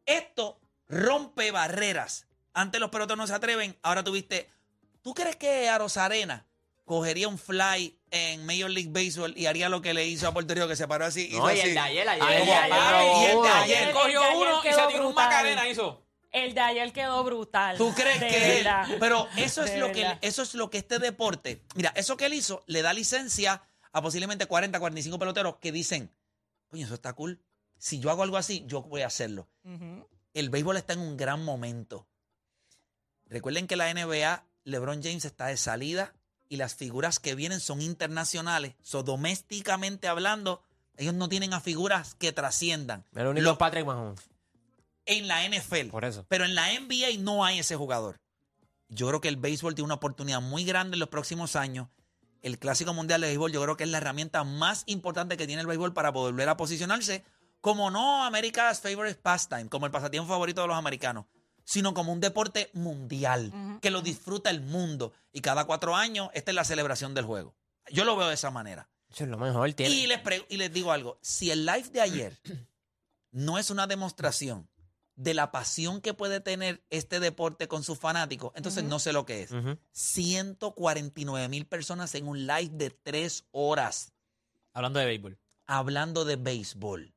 Esto 0.06 0.60
rompe 0.88 1.50
barreras. 1.52 2.28
Antes 2.54 2.80
los 2.80 2.90
peloteros 2.92 3.18
no 3.18 3.26
se 3.28 3.34
atreven. 3.34 3.76
Ahora 3.82 4.04
tuviste. 4.04 4.50
¿Tú 5.02 5.14
crees 5.14 5.36
que 5.36 5.70
Arena 5.70 6.46
cogería 6.89 7.28
un 7.28 7.38
fly 7.38 7.95
en 8.10 8.43
Major 8.47 8.67
League 8.71 8.89
Baseball 8.91 9.32
y 9.38 9.45
haría 9.45 9.69
lo 9.69 9.80
que 9.80 9.93
le 9.93 10.08
hizo 10.08 10.28
a 10.28 10.34
Puerto 10.34 10.56
Rico, 10.56 10.67
que 10.67 10.75
se 10.75 10.88
paró 10.88 11.06
así? 11.06 11.28
hizo 11.28 11.38
No, 11.38 11.52
y 11.54 11.60
así? 11.60 11.67
el 11.67 11.73
de 11.75 11.80
ayer, 11.80 12.10
ayer, 12.10 12.23
ayer, 12.28 12.58
"Ay, 12.71 13.08
y 13.08 13.25
el 13.25 13.30
de 13.32 13.36
uno". 13.38 13.54
ayer. 13.54 13.84
Él 13.89 13.93
cogió 13.93 14.08
El 14.08 14.13
de 14.13 14.25
ayer 14.25 14.38
uno 14.47 14.62
y 14.63 14.73
se 14.73 14.88
tiró 14.88 15.08
un 15.10 15.13
macarena, 15.13 15.69
hizo. 15.69 16.04
El 16.32 16.56
de 16.56 16.62
ayer 16.62 16.91
quedó 16.91 17.23
brutal. 17.23 17.78
¿Tú 17.78 17.93
crees 17.93 18.19
De 18.19 18.28
que 18.28 18.60
él-. 18.62 18.67
Pero 18.99 19.28
eso 19.38 19.63
es 19.63 19.73
De 19.73 19.78
lo 19.78 19.91
que 19.91 20.17
eso 20.21 20.41
es 20.41 20.56
lo 20.56 20.71
que 20.71 20.80
este 20.80 20.97
deporte, 20.97 21.62
mira, 21.75 21.93
eso 21.95 22.17
que 22.17 22.25
él 22.25 22.34
hizo 22.34 22.63
le 22.65 22.82
da 22.82 22.91
licencia 22.91 23.62
a 23.91 24.02
posiblemente 24.02 24.47
40, 24.47 24.80
45 24.80 25.19
peloteros 25.19 25.58
que 25.58 25.71
dicen, 25.71 26.12
"Coño, 26.69 26.86
eso 26.88 26.95
está 26.95 27.13
cool. 27.13 27.39
Si 27.78 27.99
yo 27.99 28.10
hago 28.10 28.23
algo 28.23 28.38
así, 28.38 28.63
yo 28.65 28.82
voy 28.82 29.04
a 29.04 29.08
hacerlo." 29.08 29.47
Ujú. 29.63 30.08
El 30.34 30.49
béisbol 30.49 30.78
está 30.78 30.93
en 30.93 31.02
un 31.02 31.17
gran 31.17 31.45
momento. 31.45 32.08
Recuerden 33.28 33.67
que 33.67 33.75
la 33.75 33.91
NBA, 33.93 34.43
LeBron 34.63 35.04
James 35.04 35.23
está 35.25 35.45
de 35.47 35.58
salida 35.58 36.15
y 36.50 36.58
las 36.58 36.76
figuras 36.76 37.20
que 37.20 37.36
vienen 37.36 37.60
son 37.60 37.82
internacionales. 37.82 38.74
So, 38.82 39.04
domésticamente 39.04 40.08
hablando, 40.08 40.62
ellos 40.98 41.14
no 41.14 41.30
tienen 41.30 41.54
a 41.54 41.62
figuras 41.62 42.16
que 42.16 42.32
trasciendan. 42.34 43.06
El 43.16 43.28
único 43.28 43.44
Lo- 43.46 43.58
Patrick 43.58 43.86
Mahomes. 43.86 44.20
en 45.06 45.28
la 45.28 45.44
NFL. 45.48 45.90
Por 45.90 46.06
eso. 46.06 46.26
Pero 46.28 46.46
en 46.46 46.56
la 46.56 46.74
NBA 46.74 47.20
no 47.20 47.46
hay 47.46 47.60
ese 47.60 47.76
jugador. 47.76 48.20
Yo 48.90 49.08
creo 49.08 49.22
que 49.22 49.28
el 49.28 49.38
béisbol 49.38 49.76
tiene 49.76 49.86
una 49.86 49.94
oportunidad 49.96 50.42
muy 50.42 50.66
grande 50.66 50.96
en 50.96 51.00
los 51.00 51.10
próximos 51.10 51.56
años. 51.56 51.88
El 52.42 52.58
Clásico 52.58 52.94
Mundial 52.94 53.22
de 53.22 53.28
Béisbol 53.28 53.52
yo 53.52 53.62
creo 53.62 53.76
que 53.78 53.84
es 53.84 53.90
la 53.90 53.98
herramienta 53.98 54.44
más 54.44 54.84
importante 54.88 55.36
que 55.38 55.46
tiene 55.46 55.62
el 55.62 55.68
béisbol 55.68 55.94
para 55.94 56.10
volver 56.10 56.48
a 56.50 56.58
posicionarse 56.58 57.24
como 57.62 57.92
no 57.92 58.24
America's 58.24 58.80
favorite 58.80 59.20
pastime, 59.22 59.68
como 59.68 59.86
el 59.86 59.92
pasatiempo 59.92 60.30
favorito 60.30 60.62
de 60.62 60.68
los 60.68 60.78
americanos, 60.78 61.26
sino 61.63 61.93
como 61.93 62.12
un 62.13 62.19
deporte 62.19 62.69
mundial, 62.74 63.52
que 63.82 63.91
lo 63.91 64.02
disfruta 64.02 64.50
el 64.50 64.62
mundo. 64.62 65.13
Y 65.32 65.41
cada 65.41 65.65
cuatro 65.65 65.95
años, 65.95 66.30
esta 66.34 66.52
es 66.52 66.56
la 66.56 66.63
celebración 66.63 67.13
del 67.13 67.26
juego. 67.26 67.56
Yo 67.91 68.04
lo 68.06 68.15
veo 68.15 68.28
de 68.28 68.34
esa 68.36 68.52
manera. 68.52 68.89
Eso 69.10 69.24
es 69.24 69.30
lo 69.30 69.38
mejor. 69.38 69.72
Tiene. 69.74 69.93
Y 69.95 70.08
les, 70.08 70.19
pre- 70.19 70.45
y 70.50 70.58
les 70.58 70.72
digo 70.72 70.91
algo, 70.91 71.17
si 71.22 71.50
el 71.52 71.65
live 71.65 71.89
de 71.89 72.02
ayer 72.02 72.39
no 73.32 73.58
es 73.58 73.69
una 73.72 73.88
demostración 73.88 74.69
de 75.15 75.34
la 75.34 75.52
pasión 75.52 76.00
que 76.00 76.13
puede 76.13 76.39
tener 76.39 76.82
este 76.89 77.19
deporte 77.19 77.67
con 77.67 77.84
sus 77.84 78.00
fanáticos, 78.00 78.52
entonces 78.56 78.84
no 78.86 79.00
sé 79.00 79.12
lo 79.12 79.26
que 79.26 79.41
es. 79.43 79.52
Ujú. 79.52 79.78
149 79.91 81.50
mil 81.50 81.65
personas 81.65 82.15
en 82.15 82.28
un 82.28 82.48
live 82.48 82.69
de 82.74 82.89
tres 82.89 83.45
horas 83.52 84.13
Hablando 84.74 85.00
de 85.00 85.06
béisbol. 85.08 85.38
hablando 85.65 86.24
de 86.26 86.36
béisbol. 86.38 87.13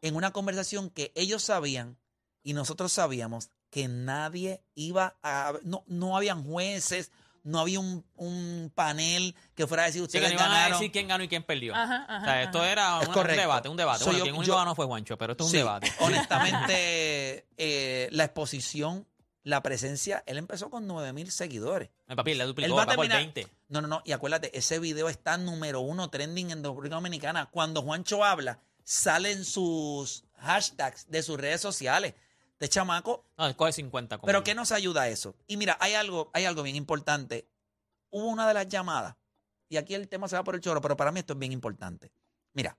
En 0.00 0.16
una 0.16 0.32
conversación 0.32 0.88
que 0.90 1.12
ellos 1.14 1.42
sabían 1.42 1.98
y 2.42 2.52
nosotros 2.54 2.92
sabíamos 2.92 3.50
que 3.70 3.88
nadie 3.88 4.62
iba 4.74 5.16
a... 5.22 5.52
No, 5.62 5.84
no 5.86 6.16
habían 6.16 6.44
jueces, 6.44 7.10
no 7.44 7.58
había 7.58 7.80
un, 7.80 8.04
un 8.16 8.70
panel 8.74 9.34
que 9.54 9.66
fuera 9.66 9.84
a 9.84 9.86
decir 9.86 10.00
Sí, 10.00 10.04
ustedes 10.04 10.28
que 10.28 10.34
no 10.34 10.40
iban 10.40 10.50
a 10.50 10.54
ganaron. 10.54 10.78
decir 10.78 10.92
quién 10.92 11.08
ganó 11.08 11.24
y 11.24 11.28
quién 11.28 11.42
perdió. 11.42 11.74
Ajá, 11.74 12.04
ajá, 12.08 12.20
o 12.20 12.24
sea, 12.24 12.42
esto 12.42 12.64
era 12.64 13.00
Es 13.02 13.08
una- 13.08 13.20
un 13.22 13.26
debate, 13.28 13.68
un 13.68 13.76
debate. 13.76 13.98
So, 14.00 14.04
bueno, 14.06 14.18
yo- 14.18 14.24
quien 14.24 14.36
único 14.36 14.52
yo- 14.52 14.58
ganó 14.58 14.74
fue 14.74 14.86
Juancho, 14.86 15.16
pero 15.18 15.32
esto 15.32 15.44
es 15.44 15.46
un 15.48 15.50
Sí, 15.52 15.56
debate. 15.58 15.90
Honestamente, 16.00 17.46
eh, 17.56 18.08
la 18.12 18.24
exposición, 18.24 19.06
la 19.44 19.62
presencia, 19.62 20.22
él 20.26 20.38
empezó 20.38 20.70
con 20.70 20.86
9 20.86 21.12
mil 21.12 21.30
seguidores. 21.32 21.90
El 22.06 22.16
papi 22.16 22.34
le 22.34 22.42
Él 22.42 22.48
duplicó, 22.48 22.74
va 22.76 22.82
a 22.82 22.86
va 22.86 22.94
por 22.94 23.06
terminar- 23.06 23.18
20. 23.34 23.48
No, 23.68 23.80
no, 23.80 23.88
no. 23.88 24.02
Y 24.04 24.12
acuérdate, 24.12 24.56
ese 24.56 24.78
video 24.78 25.08
está 25.08 25.36
número 25.38 25.80
uno 25.80 26.10
trending 26.10 26.50
en 26.50 26.62
República 26.62 26.94
Dominicana. 26.96 27.46
Cuando 27.50 27.82
Juancho 27.82 28.22
habla, 28.24 28.58
salen 28.84 29.44
sus 29.44 30.24
hashtags 30.38 31.08
de 31.10 31.22
sus 31.22 31.38
redes 31.40 31.60
sociales. 31.60 32.14
De 32.62 32.68
chamaco. 32.68 33.24
No, 33.36 33.46
él 33.48 33.56
coge 33.56 33.72
50. 33.72 34.18
Como 34.18 34.26
Pero 34.26 34.44
¿qué 34.44 34.54
nos 34.54 34.70
ayuda 34.70 35.02
a 35.02 35.08
eso? 35.08 35.34
Y 35.48 35.56
mira, 35.56 35.76
hay 35.80 35.94
algo, 35.94 36.30
hay 36.32 36.44
algo 36.44 36.62
bien 36.62 36.76
importante. 36.76 37.48
Hubo 38.10 38.28
una 38.28 38.46
de 38.46 38.54
las 38.54 38.68
llamadas, 38.68 39.16
y 39.68 39.78
aquí 39.78 39.94
el 39.94 40.08
tema 40.08 40.28
se 40.28 40.36
va 40.36 40.44
por 40.44 40.54
el 40.54 40.60
chorro, 40.60 40.80
pero 40.80 40.96
para 40.96 41.10
mí 41.10 41.18
esto 41.18 41.32
es 41.32 41.40
bien 41.40 41.50
importante. 41.50 42.12
Mira, 42.52 42.78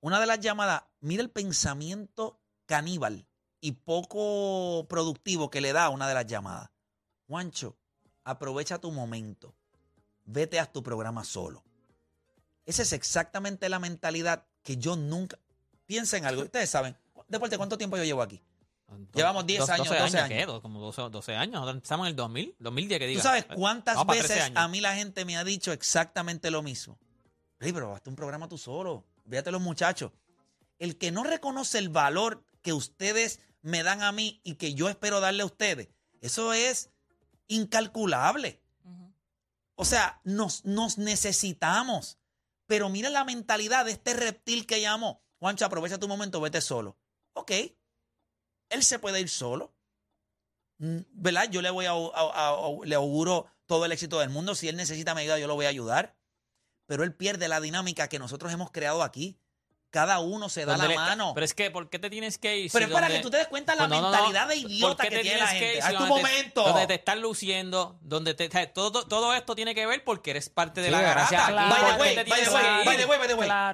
una 0.00 0.20
de 0.20 0.26
las 0.26 0.38
llamadas, 0.38 0.82
mira 1.00 1.22
el 1.22 1.30
pensamiento 1.30 2.38
caníbal 2.66 3.26
y 3.62 3.72
poco 3.72 4.86
productivo 4.86 5.48
que 5.48 5.62
le 5.62 5.72
da 5.72 5.86
a 5.86 5.88
una 5.88 6.06
de 6.06 6.12
las 6.12 6.26
llamadas. 6.26 6.68
Juancho, 7.28 7.78
aprovecha 8.22 8.78
tu 8.78 8.92
momento. 8.92 9.54
Vete 10.26 10.60
a 10.60 10.70
tu 10.70 10.82
programa 10.82 11.24
solo. 11.24 11.64
Esa 12.66 12.82
es 12.82 12.92
exactamente 12.92 13.70
la 13.70 13.78
mentalidad 13.78 14.46
que 14.62 14.76
yo 14.76 14.94
nunca... 14.94 15.38
Piensen 15.86 16.26
algo. 16.26 16.42
Ustedes 16.42 16.68
saben, 16.68 16.98
Deporte, 17.28 17.56
¿cuánto 17.56 17.76
tiempo 17.78 17.96
yo 17.96 18.04
llevo 18.04 18.22
aquí? 18.22 18.40
Llevamos 19.14 19.44
10 19.46 19.60
Dos- 19.60 19.70
años, 19.70 19.88
12 19.88 20.18
años. 20.18 20.28
¿qué? 20.28 20.46
Dos- 20.46 20.60
Como 20.62 20.78
12, 20.80 21.02
12 21.10 21.34
años. 21.34 21.54
Nosotros 21.54 21.74
empezamos 21.76 22.06
en 22.06 22.10
el 22.10 22.16
2000, 22.16 22.54
2010 22.58 22.98
que 23.00 23.06
diga. 23.08 23.20
¿Tú 23.20 23.26
sabes 23.28 23.44
cuántas 23.46 23.96
Vamos 23.96 24.06
para 24.06 24.18
13 24.20 24.34
veces 24.34 24.46
años. 24.46 24.58
a 24.62 24.68
mí 24.68 24.80
la 24.80 24.94
gente 24.94 25.24
me 25.24 25.36
ha 25.36 25.42
dicho 25.44 25.72
exactamente 25.72 26.50
lo 26.50 26.62
mismo? 26.62 26.98
Pero 27.58 27.94
hazte 27.94 28.10
un 28.10 28.16
programa 28.16 28.48
tú 28.48 28.58
solo. 28.58 29.04
Fíjate 29.28 29.50
los 29.50 29.60
muchachos. 29.60 30.12
El 30.78 30.98
que 30.98 31.10
no 31.10 31.24
reconoce 31.24 31.78
el 31.78 31.88
valor 31.88 32.44
que 32.62 32.72
ustedes 32.72 33.40
me 33.62 33.82
dan 33.82 34.02
a 34.02 34.12
mí 34.12 34.40
y 34.44 34.54
que 34.54 34.74
yo 34.74 34.88
espero 34.88 35.18
darle 35.20 35.42
a 35.42 35.46
ustedes, 35.46 35.88
eso 36.20 36.52
es 36.52 36.90
incalculable. 37.48 38.60
O 39.74 39.84
sea, 39.84 40.20
nos, 40.24 40.64
nos 40.64 40.96
necesitamos. 40.98 42.18
Pero 42.66 42.88
mira 42.88 43.10
la 43.10 43.24
mentalidad 43.24 43.84
de 43.84 43.92
este 43.92 44.14
reptil 44.14 44.66
que 44.66 44.80
llamó. 44.80 45.22
Juancho, 45.38 45.64
aprovecha 45.66 45.98
tu 45.98 46.08
momento, 46.08 46.40
vete 46.40 46.60
solo. 46.60 46.96
Ok. 47.36 47.52
Él 48.70 48.82
se 48.82 48.98
puede 48.98 49.20
ir 49.20 49.28
solo. 49.28 49.72
Mm, 50.78 50.98
¿Verdad? 51.12 51.48
Yo 51.50 51.62
le 51.62 51.70
voy 51.70 51.86
a, 51.86 51.92
a- 51.92 51.94
a- 51.94 52.50
a- 52.50 52.84
le 52.84 52.94
auguro 52.94 53.46
todo 53.66 53.84
el 53.84 53.92
éxito 53.92 54.18
del 54.20 54.30
mundo. 54.30 54.54
Si 54.54 54.68
él 54.68 54.76
necesita 54.76 55.14
mi 55.14 55.22
ayuda, 55.22 55.38
yo 55.38 55.46
lo 55.46 55.54
voy 55.54 55.66
a 55.66 55.70
ayudar. 55.70 56.16
Pero 56.86 57.02
él 57.04 57.14
pierde 57.14 57.48
la 57.48 57.60
dinámica 57.60 58.08
que 58.08 58.18
nosotros 58.18 58.52
hemos 58.52 58.70
creado 58.70 59.02
aquí. 59.02 59.38
Cada 59.90 60.18
uno 60.18 60.48
se 60.48 60.64
da 60.66 60.72
¿Dónde 60.72 60.88
la 60.88 60.90
le- 60.90 60.96
mano. 60.96 61.32
Pero 61.34 61.44
es 61.46 61.54
que, 61.54 61.70
¿por 61.70 61.88
qué 61.88 61.98
te 61.98 62.10
tienes 62.10 62.38
que 62.38 62.58
ir? 62.58 62.70
Pero 62.72 62.84
si 62.86 62.90
es 62.90 62.94
para 62.94 63.06
donde- 63.06 63.18
que 63.18 63.22
tú 63.22 63.30
te 63.30 63.38
des 63.38 63.46
cuenta 63.48 63.74
la 63.74 63.86
Pues 63.88 63.90
no, 63.90 63.96
no, 64.02 64.02
no. 64.02 64.10
mentalidad 64.12 64.48
de 64.48 64.60
¿Por 64.62 64.70
idiota 64.70 65.02
qué 65.04 65.08
que 65.08 65.16
te 65.16 65.22
tiene 65.22 65.38
la 65.40 65.50
tienes 65.50 65.60
que 65.60 65.66
gente. 65.66 65.78
ir 65.78 65.82
¡Haz 65.84 65.90
si 65.90 65.96
tu 65.96 66.02
donde 66.04 66.14
te- 66.14 66.20
momento! 66.28 66.62
Donde 66.64 66.86
te 66.86 66.94
están 66.94 67.20
luciendo, 67.22 67.98
donde 68.02 68.34
te, 68.34 68.48
todo, 68.68 69.06
todo 69.06 69.32
esto 69.34 69.54
tiene 69.54 69.74
que 69.74 69.86
ver 69.86 70.04
porque 70.04 70.32
eres 70.32 70.50
parte 70.50 70.80
de 70.80 70.88
Sí, 70.88 70.92
la 70.92 71.00
garata. 71.00 71.44
a- 71.46 71.48
Claro. 71.48 71.98
By 71.98 72.14
the. 72.14 72.20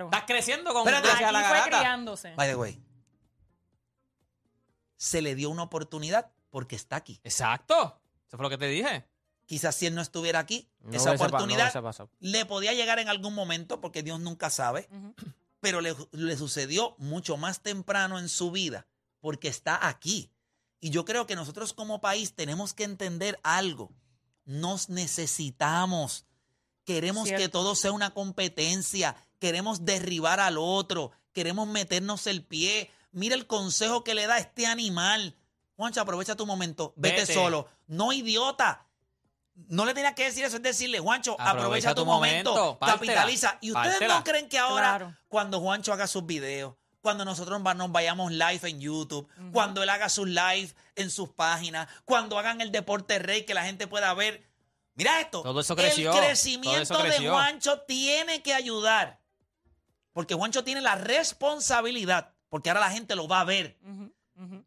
Estás 0.05 0.25
creciendo 0.27 0.73
con 0.73 0.87
Espérate, 0.87 1.09
la 1.09 1.15
Aquí 1.15 1.25
fue 1.25 1.33
garata. 1.59 1.79
criándose. 1.79 2.35
By 2.37 2.49
the 2.49 2.57
way. 2.57 2.79
Se 5.03 5.21
le 5.23 5.35
dio 5.35 5.51
una 5.51 5.65
oportunidad 5.65 6.31
porque 6.51 6.77
está 6.77 6.97
aquí. 6.97 7.21
Exacto. 7.25 7.99
Eso 8.29 8.37
fue 8.37 8.45
lo 8.45 8.51
que 8.51 8.59
te 8.59 8.69
dije. 8.69 9.05
Quizás 9.47 9.75
si 9.75 9.87
él 9.87 9.95
no 9.95 10.01
estuviera 10.01 10.39
aquí, 10.39 10.69
No 10.81 10.97
esa 10.97 11.11
hubiese 11.11 11.19
pa- 11.25 11.31
no 11.31 11.37
oportunidad 11.37 11.67
le 12.21 12.47
podía 12.47 12.73
llegar 12.73 12.99
en 13.01 13.09
algún 13.09 13.35
momento 13.35 13.81
porque 13.81 14.03
Dios 14.03 14.21
nunca 14.21 14.49
sabe, 14.51 14.89
pero 15.61 15.81
le, 15.81 15.95
le 16.13 16.37
sucedió 16.37 16.95
mucho 16.99 17.37
más 17.37 17.61
temprano 17.63 18.19
en 18.19 18.29
su 18.29 18.51
vida 18.53 18.87
porque 19.21 19.49
está 19.49 19.89
aquí. 19.89 20.31
Y 20.81 20.91
yo 20.91 21.05
creo 21.05 21.27
que 21.27 21.37
nosotros 21.37 21.73
como 21.73 22.01
país 22.01 22.35
tenemos 22.35 22.73
que 22.75 22.85
entender 22.85 23.39
algo. 23.43 23.93
Nos 24.45 24.89
necesitamos. 25.37 26.27
Queremos 26.85 27.29
que 27.39 27.49
todo 27.49 27.75
sea 27.75 27.93
una 27.93 28.15
competencia. 28.15 29.17
Queremos 29.39 29.85
derribar 29.85 30.41
al 30.41 30.59
otro. 30.59 31.11
Queremos 31.33 31.69
meternos 31.69 32.27
el 32.27 32.45
pie. 32.45 32.91
Mira 33.13 33.35
el 33.35 33.47
consejo 33.47 34.03
que 34.05 34.15
le 34.15 34.27
da 34.27 34.39
este 34.39 34.67
animal. 34.67 35.37
Juancho, 35.77 36.01
aprovecha 36.01 36.35
tu 36.37 36.47
momento. 36.47 36.93
Vete, 36.97 37.21
Vete. 37.21 37.35
solo. 37.35 37.69
No, 37.87 38.13
idiota. 38.13 38.87
No 39.69 39.85
le 39.85 39.93
tenía 39.95 40.15
que 40.15 40.25
decir 40.25 40.45
eso, 40.45 40.57
es 40.57 40.63
decirle, 40.63 40.99
Juancho, 40.99 41.33
aprovecha, 41.33 41.51
Aprovecha 41.91 41.95
tu, 41.95 42.03
tu 42.03 42.07
momento, 42.07 42.51
momento, 42.55 42.79
pártela, 42.79 43.13
capitaliza. 43.15 43.59
Y 43.61 43.71
ustedes 43.73 43.91
pártela. 43.99 44.19
no 44.19 44.25
creen 44.25 44.49
que 44.49 44.59
ahora, 44.59 44.97
Claro. 44.97 45.17
cuando 45.29 45.61
Juancho 45.61 45.93
haga 45.93 46.07
sus 46.07 46.25
videos, 46.25 46.75
cuando 47.03 47.25
nosotros 47.25 47.61
nos 47.61 47.93
vayamos 47.93 48.33
live 48.33 48.61
en 48.63 48.81
YouTube, 48.81 49.29
cuando 49.53 49.83
él 49.83 49.91
haga 49.91 50.09
sus 50.09 50.27
live 50.29 50.73
en 50.97 51.11
sus 51.11 51.29
páginas, 51.31 51.89
cuando 52.05 52.39
hagan 52.39 52.61
el 52.63 52.73
deporte 52.73 53.19
rey 53.19 53.45
que 53.45 53.53
la 53.55 53.65
gente 53.65 53.87
pueda 53.87 54.15
ver. 54.15 54.43
Mira 54.95 55.21
esto. 55.21 55.43
Todo 55.43 55.61
eso 55.61 55.75
creció, 55.77 56.13
El 56.13 56.19
crecimiento 56.19 56.81
eso 56.81 57.03
de. 57.03 57.29
Juancho 57.29 57.81
tiene 57.83 58.43
que 58.43 58.55
ayudar. 58.55 59.21
Porque 60.13 60.35
Juancho 60.35 60.65
tiene 60.65 60.81
la 60.81 60.95
responsabilidad, 60.95 62.32
porque 62.53 62.69
ahora 62.69 62.81
la 62.81 62.91
gente 62.91 63.17
lo 63.17 63.27
va 63.27 63.41
a 63.41 63.45
ver, 63.45 63.79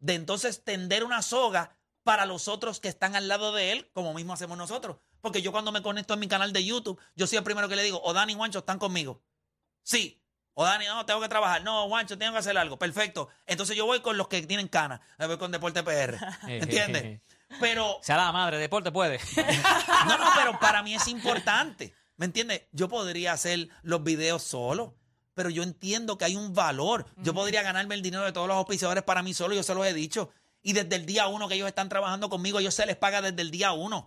de 0.00 0.14
entonces 0.14 0.64
tender 0.64 1.04
una 1.04 1.22
soga 1.22 1.76
para 2.02 2.26
los 2.26 2.48
otros 2.48 2.80
que 2.80 2.88
están 2.88 3.14
al 3.14 3.28
lado 3.28 3.52
de 3.52 3.70
él, 3.70 3.88
como 3.92 4.12
mismo 4.12 4.32
hacemos 4.32 4.58
nosotros. 4.58 4.96
Porque 5.20 5.40
yo 5.40 5.52
cuando 5.52 5.70
me 5.70 5.82
conecto 5.82 6.14
en 6.14 6.18
mi 6.18 6.26
canal 6.26 6.52
de 6.52 6.64
YouTube, 6.64 7.00
yo 7.14 7.28
soy 7.28 7.38
el 7.38 7.44
primero 7.44 7.68
que 7.68 7.76
le 7.76 7.84
digo, 7.84 8.02
o 8.02 8.12
Dani 8.12 8.32
y 8.32 8.34
Juancho 8.34 8.58
están 8.58 8.80
conmigo. 8.80 9.22
Sí. 9.84 10.20
O 10.54 10.64
Dani, 10.64 10.86
no, 10.86 11.06
tengo 11.06 11.20
que 11.20 11.28
trabajar. 11.28 11.62
No, 11.62 11.86
Juancho, 11.86 12.18
tengo 12.18 12.32
que 12.32 12.40
hacer 12.40 12.58
algo. 12.58 12.76
Perfecto. 12.76 13.28
Entonces 13.46 13.76
yo 13.76 13.86
voy 13.86 14.00
con 14.00 14.16
los 14.16 14.26
que 14.26 14.42
tienen 14.42 14.66
canas. 14.66 14.98
Me 15.16 15.28
voy 15.28 15.38
con 15.38 15.52
Deporte 15.52 15.84
PR. 15.84 16.18
¿Entiendes? 16.48 17.20
Pero, 17.60 18.00
Sea 18.02 18.16
la 18.16 18.32
madre, 18.32 18.58
deporte 18.58 18.90
puede. 18.90 19.20
no, 20.08 20.18
no, 20.18 20.24
pero 20.34 20.58
para 20.58 20.82
mí 20.82 20.96
es 20.96 21.06
importante. 21.06 21.94
¿Me 22.16 22.26
entiendes? 22.26 22.62
Yo 22.72 22.88
podría 22.88 23.32
hacer 23.32 23.68
los 23.82 24.02
videos 24.02 24.42
solo, 24.42 24.96
pero 25.36 25.50
yo 25.50 25.62
entiendo 25.62 26.16
que 26.16 26.24
hay 26.24 26.34
un 26.34 26.54
valor. 26.54 27.04
Yo 27.18 27.34
podría 27.34 27.62
ganarme 27.62 27.94
el 27.94 28.00
dinero 28.00 28.24
de 28.24 28.32
todos 28.32 28.48
los 28.48 28.56
auspiciadores 28.56 29.04
para 29.04 29.22
mí 29.22 29.34
solo, 29.34 29.54
yo 29.54 29.62
se 29.62 29.74
los 29.74 29.86
he 29.86 29.92
dicho. 29.92 30.30
Y 30.62 30.72
desde 30.72 30.96
el 30.96 31.04
día 31.04 31.28
uno 31.28 31.46
que 31.46 31.56
ellos 31.56 31.68
están 31.68 31.90
trabajando 31.90 32.30
conmigo, 32.30 32.58
ellos 32.58 32.74
se 32.74 32.86
les 32.86 32.96
paga 32.96 33.20
desde 33.20 33.42
el 33.42 33.50
día 33.50 33.72
uno. 33.72 34.06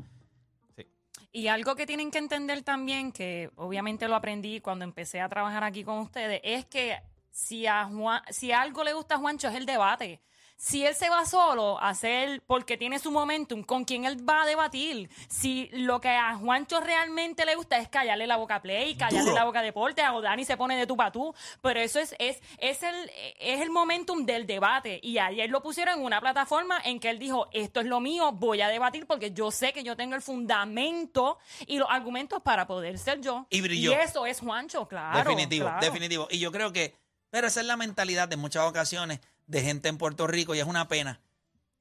Y 1.32 1.46
algo 1.46 1.76
que 1.76 1.86
tienen 1.86 2.10
que 2.10 2.18
entender 2.18 2.64
también, 2.64 3.12
que 3.12 3.52
obviamente 3.58 4.08
lo 4.08 4.16
aprendí 4.16 4.60
cuando 4.60 4.84
empecé 4.86 5.22
a 5.22 5.30
trabajar 5.30 5.64
aquí 5.64 5.84
con 5.84 6.00
ustedes, 6.00 6.42
es 6.44 6.66
que 6.66 6.98
si 7.30 7.68
a 7.68 7.86
Juan, 7.86 8.24
si 8.32 8.52
algo 8.52 8.84
le 8.84 8.94
gusta 8.94 9.16
a 9.16 9.18
Juancho 9.20 9.50
es 9.50 9.56
el 9.56 9.68
debate. 9.68 10.20
Si 10.60 10.86
él 10.86 10.94
se 10.94 11.10
va 11.10 11.26
solo 11.26 11.80
a 11.80 11.88
hacer, 11.88 12.44
porque 12.46 12.76
tiene 12.76 13.00
su 13.00 13.12
momentum, 13.12 13.64
¿con 13.64 13.86
quién 13.86 14.04
él 14.04 14.28
va 14.28 14.44
a 14.44 14.46
debatir? 14.46 15.10
Si 15.30 15.70
lo 15.72 16.02
que 16.02 16.10
a 16.10 16.36
Juancho 16.36 16.82
realmente 16.82 17.46
le 17.46 17.56
gusta 17.56 17.78
es 17.78 17.88
callarle 17.88 18.28
la 18.28 18.36
boca 18.36 18.56
a 18.56 18.62
Play, 18.62 18.96
callarle 18.96 19.22
Duro. 19.22 19.36
la 19.36 19.46
boca 19.46 19.60
a 19.60 19.64
Deporte, 19.64 20.02
a 20.02 20.12
Dani 20.12 20.44
se 20.44 20.58
pone 20.58 20.76
de 20.76 20.86
tú 20.86 20.98
para 20.98 21.14
tú, 21.14 21.34
pero 21.62 21.80
eso 21.80 22.02
es, 22.02 22.14
es, 22.20 22.42
es, 22.58 22.84
el, 22.84 23.10
es 23.40 23.62
el 23.62 23.70
momentum 23.70 24.26
del 24.26 24.46
debate. 24.46 25.00
Y 25.02 25.18
ayer 25.18 25.50
lo 25.50 25.64
pusieron 25.64 26.00
en 26.00 26.06
una 26.06 26.20
plataforma 26.20 26.78
en 26.84 27.00
que 27.00 27.10
él 27.10 27.20
dijo, 27.20 27.48
esto 27.54 27.80
es 27.80 27.86
lo 27.86 28.02
mío, 28.02 28.34
voy 28.34 28.60
a 28.60 28.68
debatir 28.68 29.08
porque 29.08 29.32
yo 29.32 29.52
sé 29.52 29.72
que 29.72 29.86
yo 29.86 29.96
tengo 29.96 30.16
el 30.16 30.22
fundamento 30.22 31.38
y 31.68 31.78
los 31.78 31.88
argumentos 31.90 32.42
para 32.42 32.68
poder 32.68 33.00
ser 33.00 33.22
yo. 33.22 33.48
Y 33.50 33.62
brilló. 33.62 33.94
eso 33.94 34.26
es 34.26 34.42
Juancho, 34.42 34.90
claro. 34.90 35.20
definitivo, 35.20 35.68
claro. 35.68 35.86
definitivo. 35.86 36.28
Y 36.30 36.40
yo 36.40 36.52
creo 36.52 36.74
que, 36.74 36.98
pero 37.30 37.48
esa 37.48 37.62
es 37.62 37.66
la 37.66 37.78
mentalidad 37.78 38.28
de 38.28 38.36
muchas 38.36 38.66
ocasiones 38.66 39.22
de 39.50 39.64
gente 39.64 39.90
en 39.90 39.98
Puerto 39.98 40.28
Rico 40.28 40.56
y 40.56 40.60
es 40.60 40.66
una 40.66 40.88
pena. 40.88 41.22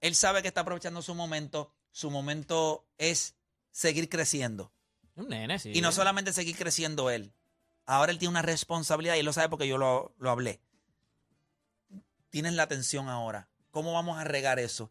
Él 0.01 0.15
sabe 0.15 0.43
que 0.43 0.49
está 0.49 0.63
aprovechando 0.63 1.03
su 1.03 1.15
momento. 1.15 1.73
Su 1.93 2.11
momento 2.11 2.87
es 2.97 3.37
seguir 3.71 4.09
creciendo. 4.09 4.73
Un 5.15 5.29
nene, 5.29 5.59
sí. 5.59 5.73
Y 5.75 5.81
no 5.83 5.93
solamente 5.93 6.33
seguir 6.33 6.57
creciendo 6.57 7.11
él. 7.11 7.33
Ahora 7.85 8.11
él 8.11 8.19
tiene 8.19 8.31
una 8.31 8.43
responsabilidad 8.43 9.17
y 9.17 9.21
él 9.21 9.27
lo 9.27 9.33
sabe 9.33 9.51
porque 9.51 9.69
yo 9.69 9.77
lo, 9.77 10.15
lo 10.19 10.31
hablé. 10.31 10.61
Tienes 12.31 12.55
la 12.55 12.63
atención 12.63 13.09
ahora. 13.09 13.49
¿Cómo 13.71 13.93
vamos 13.93 14.19
a 14.19 14.25
regar 14.25 14.59
eso? 14.59 14.91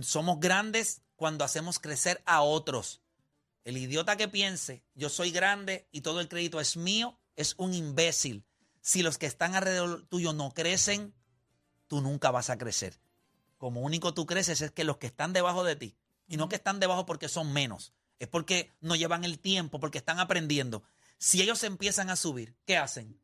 Somos 0.00 0.40
grandes 0.40 1.02
cuando 1.16 1.44
hacemos 1.44 1.78
crecer 1.78 2.22
a 2.24 2.40
otros. 2.42 3.02
El 3.64 3.76
idiota 3.76 4.16
que 4.16 4.28
piense, 4.28 4.82
yo 4.94 5.10
soy 5.10 5.30
grande 5.32 5.86
y 5.90 6.00
todo 6.00 6.20
el 6.20 6.28
crédito 6.28 6.60
es 6.60 6.76
mío, 6.76 7.18
es 7.36 7.54
un 7.58 7.74
imbécil. 7.74 8.44
Si 8.80 9.02
los 9.02 9.18
que 9.18 9.26
están 9.26 9.54
alrededor 9.54 10.06
tuyo 10.06 10.32
no 10.32 10.52
crecen, 10.52 11.14
tú 11.86 12.00
nunca 12.00 12.30
vas 12.30 12.50
a 12.50 12.58
crecer. 12.58 12.98
Como 13.58 13.80
único 13.82 14.14
tú 14.14 14.26
creces 14.26 14.60
es 14.60 14.70
que 14.70 14.84
los 14.84 14.98
que 14.98 15.06
están 15.06 15.32
debajo 15.32 15.64
de 15.64 15.76
ti, 15.76 15.96
y 16.26 16.36
no 16.36 16.48
que 16.48 16.56
están 16.56 16.80
debajo 16.80 17.06
porque 17.06 17.28
son 17.28 17.52
menos, 17.52 17.92
es 18.18 18.28
porque 18.28 18.72
no 18.80 18.96
llevan 18.96 19.24
el 19.24 19.38
tiempo, 19.38 19.80
porque 19.80 19.98
están 19.98 20.18
aprendiendo. 20.20 20.82
Si 21.18 21.40
ellos 21.42 21.62
empiezan 21.64 22.10
a 22.10 22.16
subir, 22.16 22.54
¿qué 22.66 22.76
hacen? 22.76 23.18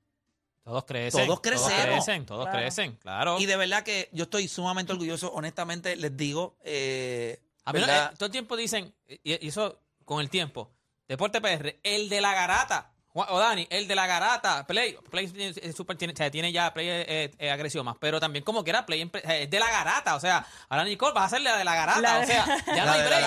Todos 0.62 0.84
crecen. 0.84 1.26
Todos 1.26 1.40
crecemos. 1.40 1.72
Todos 1.72 1.84
crecen, 1.86 2.26
todos 2.26 2.44
Claro. 2.44 2.58
crecen, 2.58 2.96
claro. 2.96 3.38
Y 3.40 3.46
de 3.46 3.56
verdad 3.56 3.82
que 3.82 4.08
yo 4.12 4.24
estoy 4.24 4.46
sumamente 4.48 4.92
orgulloso, 4.92 5.32
honestamente 5.32 5.96
les 5.96 6.16
digo, 6.16 6.56
eh, 6.62 7.40
A 7.64 7.72
mí 7.72 7.80
eh, 7.80 8.08
todo 8.16 8.26
el 8.26 8.32
tiempo 8.32 8.56
dicen, 8.56 8.94
y 9.08 9.46
eso 9.46 9.80
con 10.04 10.20
el 10.20 10.28
tiempo, 10.30 10.70
Deporte 11.08 11.40
PR, 11.40 11.80
el 11.82 12.08
de 12.08 12.20
la 12.20 12.32
garata. 12.34 12.92
O 13.28 13.38
Dani, 13.38 13.66
el 13.70 13.86
de 13.86 13.94
la 13.94 14.06
garata, 14.06 14.66
Play, 14.66 14.96
Play 15.10 15.28
tiene, 15.28 15.54
es 15.60 15.76
super, 15.76 15.96
tiene, 15.96 16.12
o 16.14 16.16
sea, 16.16 16.30
tiene 16.30 16.50
ya 16.52 16.72
Play 16.72 16.88
eh, 16.88 17.30
eh, 17.38 17.50
agresión 17.50 17.84
más, 17.84 17.96
pero 18.00 18.18
también 18.20 18.44
como 18.44 18.64
quiera 18.64 18.86
Play 18.86 19.02
empre- 19.02 19.22
eh, 19.28 19.42
es 19.44 19.50
de 19.50 19.58
la 19.58 19.70
garata, 19.70 20.14
o 20.16 20.20
sea, 20.20 20.46
ahora 20.68 20.84
Nicole 20.84 21.12
vas 21.12 21.24
a 21.26 21.36
ser 21.36 21.42
la 21.42 21.56
de 21.56 21.64
la 21.64 21.74
garata, 21.74 22.00
La 22.00 22.18
o 22.20 22.26
sea, 22.26 22.46
ya 22.74 22.84
no 22.84 22.92
hay 22.92 23.00
break, 23.06 23.22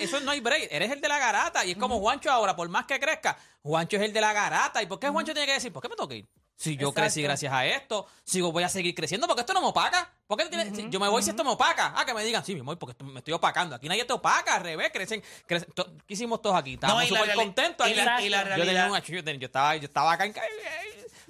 eso 0.00 0.20
no 0.20 0.30
hay 0.30 0.40
break, 0.40 0.68
eres 0.70 0.90
el 0.90 1.00
de 1.00 1.08
la 1.08 1.18
garata 1.18 1.64
y 1.64 1.72
es 1.72 1.76
como 1.76 1.98
Juancho 2.00 2.30
ahora, 2.30 2.54
por 2.56 2.68
más 2.68 2.86
que 2.86 2.98
crezca, 3.00 3.36
Juancho 3.62 3.96
es 3.96 4.02
el 4.02 4.12
de 4.12 4.20
la 4.20 4.32
garata, 4.32 4.82
¿y 4.82 4.86
por 4.86 4.98
qué 5.00 5.08
Juancho 5.08 5.32
tiene 5.32 5.46
que 5.46 5.54
decir, 5.54 5.72
por 5.72 5.82
qué 5.82 5.88
me 5.88 5.96
tengo 5.96 6.08
que 6.08 6.16
ir? 6.16 6.26
Si 6.62 6.76
yo 6.76 6.88
Exacto. 6.90 7.00
crecí 7.00 7.22
gracias 7.22 7.52
a 7.52 7.66
esto, 7.66 8.06
sigo 8.22 8.52
voy 8.52 8.62
a 8.62 8.68
seguir 8.68 8.94
creciendo 8.94 9.26
porque 9.26 9.40
esto 9.40 9.52
no 9.52 9.60
me 9.60 9.66
opaca. 9.66 10.08
¿Por 10.28 10.38
qué 10.38 10.46
tiene- 10.46 10.72
si 10.72 10.88
yo 10.90 11.00
me 11.00 11.08
voy 11.08 11.20
si 11.22 11.30
esto 11.30 11.42
me 11.42 11.50
opaca? 11.50 11.92
Ah, 11.96 12.04
que 12.04 12.14
me 12.14 12.22
digan, 12.22 12.44
sí, 12.44 12.54
me 12.54 12.62
voy 12.62 12.76
porque 12.76 12.92
esto- 12.92 13.04
me 13.04 13.18
estoy 13.18 13.34
opacando. 13.34 13.74
Aquí 13.74 13.88
nadie 13.88 14.04
te 14.04 14.12
opaca, 14.12 14.54
al 14.54 14.62
revés, 14.62 14.90
crecen. 14.92 15.22
crecen 15.46 15.72
to- 15.72 15.92
¿Qué 16.06 16.14
hicimos 16.14 16.40
todos 16.40 16.54
aquí? 16.54 16.74
Estábamos 16.74 17.10
la 17.10 17.18
súper 17.20 17.34
contentos. 17.34 17.88
y 17.88 17.94
la- 17.94 18.22
y 18.22 18.28
la 18.28 18.38
yo, 18.38 18.48
tenía 18.50 18.64
realidad- 18.64 18.90
un 18.92 19.00
yo, 19.00 19.24
tenía- 19.24 19.40
yo 19.40 19.46
estaba, 19.46 19.74
yo 19.76 19.84
estaba 19.86 20.12
acá 20.12 20.24
en... 20.26 20.34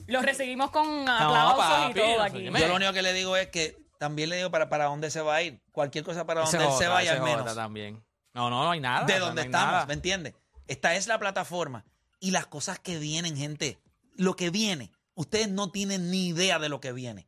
Lo 0.07 0.21
recibimos 0.21 0.71
con 0.71 1.09
aplausos 1.09 1.57
papi, 1.65 1.91
y 1.91 1.95
todo 2.03 2.17
no 2.19 2.23
aquí. 2.23 2.45
Yo 2.45 2.69
lo 2.69 2.75
único 2.75 2.93
que 2.93 3.03
le 3.03 3.13
digo 3.15 3.37
es 3.37 3.49
que 3.49 3.77
también 3.99 4.29
le 4.29 4.37
digo 4.37 4.51
para, 4.51 4.69
para 4.69 4.87
dónde 4.87 5.11
se 5.11 5.21
va 5.23 5.37
a 5.37 5.43
ir. 5.43 5.63
Cualquier 5.73 6.05
cosa 6.05 6.27
para 6.27 6.43
Ese 6.43 6.59
donde 6.59 6.73
él 6.73 6.79
se 6.79 6.89
vaya 6.89 7.13
al 7.13 7.23
menos. 7.23 7.55
también. 7.55 8.05
No, 8.35 8.51
no, 8.51 8.65
no 8.65 8.71
hay 8.73 8.81
nada. 8.81 9.07
de 9.07 9.19
donde 9.19 9.43
no 9.43 9.47
estamos, 9.47 9.73
nada. 9.73 9.87
¿me 9.87 9.95
entiendes? 9.95 10.35
Esta 10.67 10.95
es 10.95 11.07
la 11.07 11.19
plataforma. 11.19 11.85
Y 12.21 12.31
las 12.33 12.47
cosas 12.47 12.79
que 12.79 12.99
vienen, 12.99 13.37
gente, 13.37 13.79
lo 14.17 14.37
que 14.37 14.51
viene, 14.51 14.91
ustedes 15.23 15.49
no 15.49 15.71
tienen 15.71 16.11
ni 16.11 16.29
idea 16.29 16.59
de 16.59 16.69
lo 16.69 16.81
que 16.81 16.93
viene. 16.93 17.27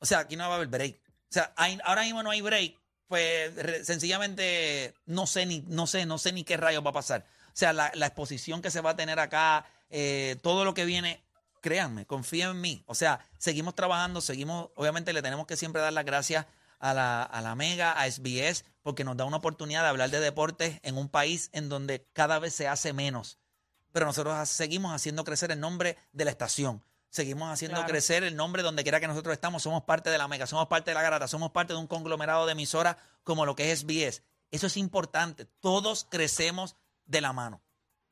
O 0.00 0.06
sea, 0.06 0.20
aquí 0.20 0.36
no 0.36 0.44
va 0.44 0.54
a 0.54 0.56
haber 0.56 0.68
break. 0.68 0.96
O 0.96 1.32
sea, 1.34 1.52
ahora 1.84 2.02
mismo 2.02 2.22
no 2.22 2.30
hay 2.30 2.40
break. 2.40 2.78
Pues 3.08 3.52
sencillamente 3.86 4.94
no 5.04 5.26
sé 5.26 5.46
ni, 5.46 5.62
no 5.66 5.86
sé, 5.86 6.06
no 6.06 6.18
sé 6.18 6.32
ni 6.32 6.44
qué 6.44 6.56
rayos 6.56 6.84
va 6.84 6.90
a 6.90 6.94
pasar. 6.94 7.26
O 7.48 7.56
sea, 7.56 7.72
la, 7.72 7.88
exposición 7.88 8.62
que 8.62 8.70
se 8.70 8.80
va 8.80 8.90
a 8.90 8.96
tener 8.96 9.18
acá, 9.20 9.66
eh, 9.90 10.36
todo 10.42 10.64
lo 10.64 10.74
que 10.74 10.84
viene, 10.84 11.22
créanme, 11.60 12.06
confíen 12.06 12.50
en 12.50 12.60
mí. 12.60 12.84
O 12.86 12.94
sea, 12.94 13.20
seguimos 13.38 13.74
trabajando, 13.74 14.20
seguimos, 14.20 14.70
obviamente 14.74 15.12
le 15.12 15.22
tenemos 15.22 15.46
que 15.46 15.56
siempre 15.56 15.80
dar 15.80 15.92
las 15.92 16.04
gracias 16.04 16.46
a 16.80 16.94
la, 16.94 17.22
a 17.22 17.40
la 17.40 17.54
Mega, 17.54 17.92
a 17.92 18.10
SBS, 18.10 18.64
porque 18.82 19.04
nos 19.04 19.16
da 19.16 19.24
una 19.24 19.36
oportunidad 19.36 19.82
de 19.82 19.88
hablar 19.88 20.10
de 20.10 20.20
deportes 20.20 20.80
en 20.82 20.98
un 20.98 21.08
país 21.08 21.50
en 21.52 21.68
donde 21.68 22.06
cada 22.12 22.38
vez 22.38 22.54
se 22.54 22.66
hace 22.66 22.92
menos. 22.92 23.38
Pero 23.92 24.06
nosotros 24.06 24.48
seguimos 24.48 24.92
haciendo 24.92 25.24
crecer 25.24 25.52
el 25.52 25.60
nombre 25.60 25.96
de 26.12 26.24
la 26.24 26.32
estación. 26.32 26.84
Seguimos 27.14 27.48
haciendo 27.48 27.76
Claro. 27.76 27.88
crecer 27.88 28.24
el 28.24 28.34
nombre 28.34 28.64
donde 28.64 28.82
quiera 28.82 28.98
que 28.98 29.06
nosotros 29.06 29.32
estamos. 29.32 29.62
Somos 29.62 29.84
parte 29.84 30.10
de 30.10 30.18
la 30.18 30.26
Mega, 30.26 30.48
somos 30.48 30.66
parte 30.66 30.90
de 30.90 30.96
la 30.96 31.02
Garata, 31.02 31.28
somos 31.28 31.52
parte 31.52 31.72
de 31.72 31.78
un 31.78 31.86
conglomerado 31.86 32.44
de 32.44 32.50
emisoras 32.52 32.96
como 33.22 33.46
lo 33.46 33.54
que 33.54 33.70
es 33.70 33.78
SBS. 33.84 34.24
Eso 34.50 34.66
es 34.66 34.76
importante. 34.76 35.44
Todos 35.60 36.08
crecemos 36.10 36.74
de 37.06 37.20
la 37.20 37.32
mano. 37.32 37.62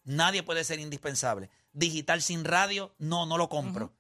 Nadie 0.05 0.45
puede 0.45 0.63
ser 0.63 0.79
indispensable. 0.79 1.51
Digital 1.73 2.23
sin 2.23 2.45
radio, 2.45 2.95
no, 2.99 3.27
no 3.27 3.39
lo 3.39 3.49
compro. 3.49 3.93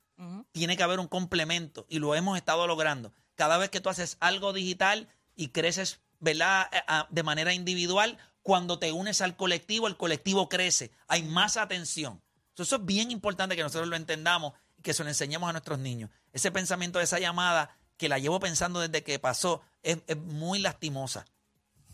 Tiene 0.52 0.76
que 0.76 0.84
haber 0.84 1.00
un 1.00 1.08
complemento 1.08 1.84
y 1.88 1.98
lo 1.98 2.14
hemos 2.14 2.36
estado 2.36 2.68
logrando. 2.68 3.12
Cada 3.34 3.58
vez 3.58 3.70
que 3.70 3.80
tú 3.80 3.88
haces 3.88 4.18
algo 4.20 4.52
digital 4.52 5.08
y 5.34 5.48
creces, 5.48 5.98
¿verdad? 6.20 6.68
Eh, 6.72 6.80
ah, 6.86 7.08
De 7.10 7.24
manera 7.24 7.52
individual, 7.52 8.18
cuando 8.42 8.78
te 8.78 8.92
unes 8.92 9.20
al 9.20 9.34
colectivo, 9.34 9.88
el 9.88 9.96
colectivo 9.96 10.48
crece. 10.48 10.92
Hay 11.08 11.24
más 11.24 11.56
atención. 11.56 12.22
So, 12.54 12.62
Eso 12.62 12.76
es 12.76 12.84
bien 12.84 13.10
importante 13.10 13.56
que 13.56 13.62
nosotros 13.64 13.88
lo 13.88 13.96
entendamos 13.96 14.52
que 14.82 14.92
se 14.94 15.02
lo 15.02 15.08
enseñemos 15.08 15.48
a 15.48 15.52
nuestros 15.52 15.78
niños. 15.78 16.10
Ese 16.32 16.50
pensamiento 16.50 16.98
de 16.98 17.04
esa 17.04 17.18
llamada, 17.18 17.76
que 17.96 18.08
la 18.08 18.18
llevo 18.18 18.38
pensando 18.40 18.80
desde 18.80 19.02
que 19.02 19.18
pasó, 19.18 19.62
es, 19.82 19.98
es 20.06 20.16
muy 20.16 20.58
lastimosa. 20.58 21.24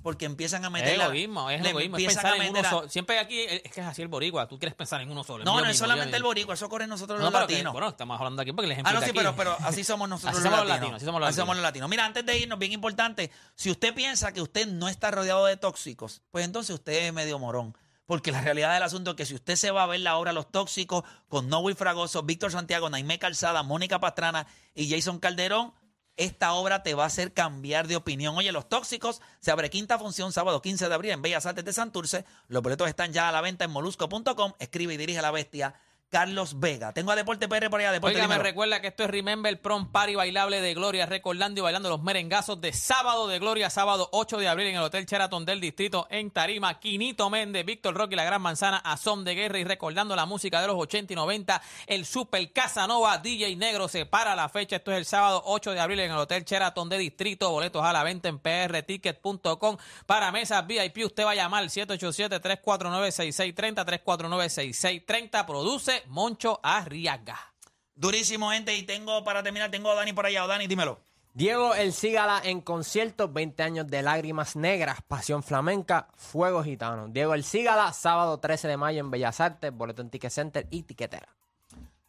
Porque 0.00 0.26
empiezan 0.26 0.64
a 0.64 0.70
meter. 0.70 0.94
Es 0.94 1.00
egoísmo, 1.00 1.50
es 1.50 1.66
egoísmo, 1.66 1.96
es 1.96 2.04
pensar 2.06 2.36
en 2.36 2.50
uno 2.50 2.62
solo. 2.70 2.88
Siempre 2.88 3.18
aquí, 3.18 3.40
eh, 3.40 3.62
es 3.64 3.72
que 3.72 3.80
es 3.80 3.86
así 3.86 4.00
el 4.00 4.06
boricua, 4.06 4.46
tú 4.46 4.56
quieres 4.56 4.76
pensar 4.76 5.00
en 5.00 5.10
uno 5.10 5.24
solo. 5.24 5.44
No, 5.44 5.60
no 5.60 5.66
es 5.66 5.76
solamente 5.76 6.16
el 6.16 6.22
boricua, 6.22 6.54
eso 6.54 6.68
corre 6.68 6.86
nosotros 6.86 7.18
No, 7.18 7.24
los 7.30 7.32
latinos. 7.40 7.72
bueno, 7.72 7.88
estamos 7.88 8.16
hablando 8.16 8.40
aquí 8.40 8.52
porque 8.52 8.66
el 8.66 8.72
ejemplo 8.72 8.90
Ah, 8.96 9.00
no, 9.00 9.04
sí, 9.04 9.10
pero, 9.12 9.34
pero 9.34 9.56
así 9.64 9.82
somos 9.82 10.08
nosotros 10.08 10.36
Así 10.36 10.44
los 10.44 10.52
somos 10.52 10.58
los 10.60 10.68
latinos. 10.68 10.96
así 10.96 11.04
somos 11.36 11.56
los 11.56 11.62
latinos. 11.62 11.88
Mira, 11.90 12.06
antes 12.06 12.24
de 12.24 12.38
irnos, 12.38 12.58
bien 12.60 12.70
importante, 12.72 13.32
si 13.56 13.72
usted 13.72 13.92
piensa 13.92 14.32
que 14.32 14.40
usted 14.40 14.68
no 14.68 14.88
está 14.88 15.10
rodeado 15.10 15.44
de 15.46 15.56
tóxicos, 15.56 16.22
pues 16.30 16.44
entonces 16.44 16.72
usted 16.74 16.92
es 17.08 17.12
medio 17.12 17.38
morón. 17.40 17.76
Porque 18.08 18.32
la 18.32 18.40
realidad 18.40 18.72
del 18.72 18.82
asunto 18.82 19.10
es 19.10 19.16
que 19.16 19.26
si 19.26 19.34
usted 19.34 19.54
se 19.54 19.70
va 19.70 19.82
a 19.82 19.86
ver 19.86 20.00
la 20.00 20.16
obra 20.16 20.32
Los 20.32 20.50
Tóxicos 20.50 21.04
con 21.28 21.50
Noel 21.50 21.76
Fragoso, 21.76 22.22
Víctor 22.22 22.50
Santiago, 22.50 22.88
Naimé 22.88 23.18
Calzada, 23.18 23.62
Mónica 23.62 24.00
Pastrana 24.00 24.46
y 24.74 24.88
Jason 24.88 25.18
Calderón, 25.18 25.74
esta 26.16 26.54
obra 26.54 26.82
te 26.82 26.94
va 26.94 27.04
a 27.04 27.08
hacer 27.08 27.34
cambiar 27.34 27.86
de 27.86 27.96
opinión. 27.96 28.34
Oye, 28.34 28.50
Los 28.50 28.66
Tóxicos 28.66 29.20
se 29.40 29.50
abre 29.50 29.68
quinta 29.68 29.98
función 29.98 30.32
sábado 30.32 30.62
15 30.62 30.88
de 30.88 30.94
abril 30.94 31.10
en 31.10 31.20
Bellas 31.20 31.44
Artes 31.44 31.66
de 31.66 31.74
Santurce. 31.74 32.24
Los 32.46 32.62
boletos 32.62 32.88
están 32.88 33.12
ya 33.12 33.28
a 33.28 33.32
la 33.32 33.42
venta 33.42 33.66
en 33.66 33.72
molusco.com. 33.72 34.54
Escribe 34.58 34.94
y 34.94 34.96
dirige 34.96 35.20
la 35.20 35.30
bestia 35.30 35.74
Carlos 36.10 36.58
Vega. 36.58 36.92
Tengo 36.92 37.12
a 37.12 37.16
Deporte 37.16 37.48
PR 37.48 37.68
por 37.68 37.80
allá. 37.80 37.92
Deporte 37.92 38.16
Oiga, 38.16 38.28
me 38.28 38.38
recuerda 38.38 38.80
que 38.80 38.88
esto 38.88 39.04
es 39.04 39.10
Remember 39.10 39.60
Prom 39.60 39.92
Party 39.92 40.14
bailable 40.14 40.60
de 40.60 40.74
Gloria, 40.74 41.06
recordando 41.06 41.60
y 41.60 41.62
bailando 41.62 41.90
los 41.90 42.02
merengazos 42.02 42.60
de 42.60 42.72
sábado 42.72 43.28
de 43.28 43.38
Gloria, 43.38 43.68
sábado 43.68 44.08
8 44.12 44.38
de 44.38 44.48
abril 44.48 44.68
en 44.68 44.76
el 44.76 44.82
Hotel 44.82 45.04
Sheraton 45.04 45.44
del 45.44 45.60
Distrito 45.60 46.06
en 46.10 46.30
Tarima. 46.30 46.80
Quinito 46.80 47.28
Méndez, 47.28 47.66
Víctor 47.66 47.94
Roque 47.94 48.14
y 48.14 48.16
la 48.16 48.24
Gran 48.24 48.40
Manzana, 48.40 48.78
Asom 48.78 49.24
de 49.24 49.34
Guerra 49.34 49.58
y 49.58 49.64
recordando 49.64 50.16
la 50.16 50.24
música 50.24 50.62
de 50.62 50.68
los 50.68 50.76
80 50.76 51.12
y 51.12 51.16
90. 51.16 51.60
El 51.86 52.06
Super 52.06 52.50
Casanova 52.52 53.18
DJ 53.18 53.54
Negro 53.56 53.88
se 53.88 54.06
para 54.06 54.34
la 54.34 54.48
fecha. 54.48 54.76
Esto 54.76 54.92
es 54.92 54.98
el 54.98 55.04
sábado 55.04 55.42
8 55.44 55.72
de 55.72 55.80
abril 55.80 56.00
en 56.00 56.12
el 56.12 56.16
Hotel 56.16 56.44
Sheraton 56.44 56.88
de 56.88 56.96
Distrito. 56.96 57.50
Boletos 57.50 57.84
a 57.84 57.92
la 57.92 58.02
venta 58.02 58.28
en 58.28 58.38
prticket.com. 58.38 59.76
Para 60.06 60.32
mesas 60.32 60.66
VIP, 60.66 61.04
usted 61.04 61.24
va 61.24 61.32
a 61.32 61.34
llamar 61.34 61.62
al 61.62 61.68
787-349-6630, 61.68 64.02
349-6630. 64.04 65.44
Produce 65.44 65.97
Moncho 66.06 66.60
Arriaga. 66.62 67.38
Durísimo, 67.94 68.50
gente. 68.50 68.76
Y 68.76 68.84
tengo, 68.84 69.24
para 69.24 69.42
terminar, 69.42 69.70
tengo 69.70 69.90
a 69.90 69.94
Dani 69.94 70.12
por 70.12 70.26
allá. 70.26 70.46
Dani, 70.46 70.66
dímelo. 70.66 71.00
Diego 71.34 71.74
El 71.74 71.92
Cigala 71.92 72.40
en 72.42 72.60
concierto, 72.60 73.28
20 73.28 73.62
años 73.62 73.86
de 73.86 74.02
lágrimas 74.02 74.56
negras, 74.56 74.98
pasión 75.06 75.42
flamenca, 75.42 76.08
fuego 76.16 76.64
gitano. 76.64 77.08
Diego 77.08 77.34
El 77.34 77.44
Cigala, 77.44 77.92
sábado 77.92 78.38
13 78.38 78.66
de 78.66 78.76
mayo 78.76 79.00
en 79.00 79.10
Bellas 79.10 79.40
Artes, 79.40 79.72
boleto 79.72 80.02
en 80.02 80.10
Ticket 80.10 80.32
Center 80.32 80.66
y 80.70 80.82
tiquetera. 80.82 81.28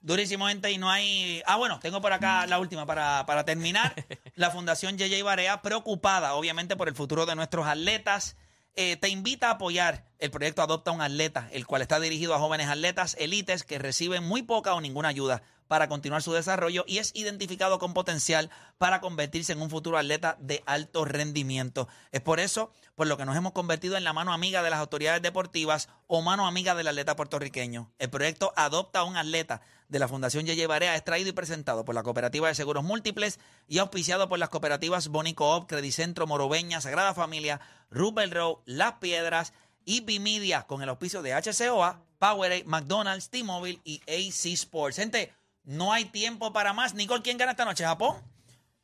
Durísimo, 0.02 0.48
gente. 0.48 0.72
Y 0.72 0.78
no 0.78 0.90
hay. 0.90 1.44
Ah, 1.46 1.58
bueno, 1.58 1.80
tengo 1.80 2.02
por 2.02 2.14
acá 2.14 2.48
la 2.48 2.60
última 2.60 2.86
para, 2.86 3.26
para 3.26 3.44
terminar. 3.44 3.94
La 4.36 4.50
Fundación 4.50 4.98
JJ 4.98 5.22
Barea, 5.24 5.62
preocupada, 5.62 6.36
obviamente, 6.36 6.78
por 6.78 6.88
el 6.88 6.96
futuro 6.96 7.26
de 7.26 7.36
nuestros 7.36 7.68
atletas. 7.68 8.38
Eh, 8.76 8.98
te 8.98 9.10
invita 9.10 9.48
a 9.48 9.52
apoyar 9.52 10.06
el 10.20 10.32
proyecto 10.32 10.62
Adopta 10.62 10.92
un 10.92 11.02
Atleta, 11.02 11.50
el 11.52 11.66
cual 11.66 11.82
está 11.82 12.00
dirigido 12.00 12.36
a 12.36 12.40
jóvenes 12.40 12.68
atletas 12.68 13.16
élites 13.20 13.64
que 13.64 13.80
reciben 13.80 14.24
muy 14.24 14.44
poca 14.44 14.74
o 14.74 14.82
ninguna 14.82 15.10
ayuda 15.10 15.42
para 15.70 15.88
continuar 15.88 16.24
su 16.24 16.34
desarrollo 16.34 16.84
y 16.88 16.98
es 16.98 17.12
identificado 17.14 17.78
con 17.78 17.94
potencial 17.94 18.50
para 18.80 19.02
convertirse 19.02 19.54
en 19.54 19.62
un 19.62 19.70
futuro 19.70 19.98
atleta 19.98 20.36
de 20.40 20.64
alto 20.66 21.06
rendimiento. 21.06 21.88
Es 22.12 22.22
por 22.22 22.40
eso 22.40 22.72
por 22.96 23.08
lo 23.08 23.18
que 23.18 23.26
nos 23.26 23.38
hemos 23.38 23.54
convertido 23.54 23.96
en 23.96 24.04
la 24.04 24.12
mano 24.12 24.34
amiga 24.34 24.64
de 24.64 24.72
las 24.72 24.80
autoridades 24.80 25.22
deportivas 25.22 25.88
o 26.08 26.22
mano 26.22 26.48
amiga 26.48 26.74
del 26.74 26.88
atleta 26.88 27.16
puertorriqueño. 27.16 27.92
El 28.00 28.10
proyecto 28.10 28.52
Adopta 28.56 29.04
un 29.04 29.16
atleta 29.16 29.62
de 29.90 30.00
la 30.00 30.08
Fundación 30.08 30.46
Yeye 30.46 30.68
Barea 30.68 30.96
es 30.96 31.04
traído 31.04 31.30
y 31.30 31.34
presentado 31.34 31.84
por 31.84 31.96
la 31.96 32.04
Cooperativa 32.04 32.48
de 32.48 32.56
Seguros 32.56 32.84
Múltiples 32.84 33.40
y 33.68 33.80
auspiciado 33.80 34.30
por 34.30 34.40
las 34.40 34.50
cooperativas 34.50 35.10
Bonico 35.10 35.56
Op, 35.56 35.68
Credicentro, 35.68 36.28
Moroveña, 36.28 36.80
Sagrada 36.80 37.14
Familia, 37.14 37.60
Rubel 37.90 38.32
Road, 38.32 38.58
Las 38.66 38.94
Piedras 38.94 39.54
y 39.86 40.02
Media 40.20 40.64
con 40.68 40.84
el 40.84 40.90
auspicio 40.90 41.22
de 41.22 41.34
HCOA, 41.34 42.04
Powerade, 42.20 42.64
McDonald's, 42.66 43.30
T-Mobile 43.30 43.82
y 43.84 44.02
AC 44.08 44.54
Sports. 44.54 44.98
Gente, 44.98 45.34
no 45.64 45.92
hay 45.92 46.06
tiempo 46.06 46.54
para 46.54 46.74
más. 46.74 46.94
Nicole, 46.94 47.24
¿quién 47.24 47.38
gana 47.38 47.52
esta 47.52 47.66
noche? 47.66 47.84
¿Japón? 47.84 48.18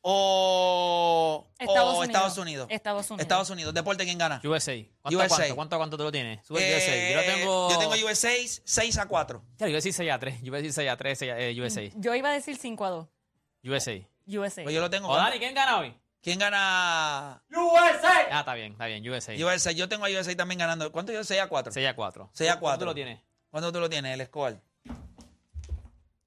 ¿O 0.08 1.48
Estados 1.58 1.94
o 1.94 1.98
Unidos. 1.98 2.06
Estados 2.06 2.38
Unidos? 2.38 2.66
Estados 2.70 3.10
Unidos. 3.10 3.22
Estados 3.22 3.50
Unidos. 3.50 3.74
¿Deporte 3.74 4.04
quién 4.04 4.18
gana? 4.18 4.40
USA. 4.44 4.72
¿Cuánto, 5.02 5.18
USA. 5.18 5.36
cuánto, 5.36 5.54
cuánto, 5.56 5.76
cuánto 5.78 5.96
tú 5.96 6.04
lo 6.04 6.12
tienes? 6.12 6.46
Sube 6.46 6.60
Eh, 6.62 6.76
USA. 6.76 7.12
Yo 7.26 7.34
tengo. 7.34 7.70
yo 7.70 7.78
tengo 7.78 8.06
USA 8.06 8.30
6 8.64 8.98
a 8.98 9.06
4. 9.08 9.42
Ya, 9.58 9.66
yo 9.66 9.70
iba 9.70 9.74
a 9.74 9.78
decir 9.78 9.92
6 9.92 10.12
a 10.12 10.18
3. 10.20 10.40
Yo 10.42 10.46
iba 10.46 10.58
a 10.58 10.60
decir 10.60 10.72
6 10.74 10.90
a 10.90 10.96
3, 10.96 11.22
eh, 11.22 11.56
USA. 11.60 11.90
Yo 11.96 12.14
iba 12.14 12.28
a 12.28 12.32
decir 12.32 12.56
5 12.56 12.84
a 12.84 12.90
2. 12.90 13.08
USA. 13.64 14.08
USA. 14.28 14.62
Pues 14.62 14.74
yo 14.76 14.80
lo 14.80 14.88
tengo. 14.90 15.08
O 15.08 15.16
Dani, 15.16 15.40
¿quién 15.40 15.54
gana 15.54 15.78
hoy? 15.78 15.92
¿Quién 16.22 16.38
gana? 16.38 17.42
Ah, 17.42 18.38
está 18.38 18.54
bien, 18.54 18.72
está 18.72 18.86
bien. 18.86 19.02
USA. 19.10 19.32
USA. 19.34 19.72
Yo 19.72 19.88
tengo 19.88 20.04
a 20.06 20.08
USA 20.08 20.36
también 20.36 20.60
ganando. 20.60 20.92
¿Cuánto 20.92 21.10
yo? 21.12 21.24
6 21.24 21.40
a 21.40 21.48
4. 21.48 21.72
6 21.72 21.88
a 21.88 21.96
4. 21.96 22.30
6 22.32 22.48
a 22.50 22.52
¿Cuánto 22.60 22.60
4. 22.64 22.78
tú 22.78 22.84
lo 22.86 22.94
tienes? 22.94 23.20
¿Cuánto 23.50 23.72
tú 23.72 23.80
lo 23.80 23.90
tienes, 23.90 24.14
el 24.20 24.24
score? 24.26 24.60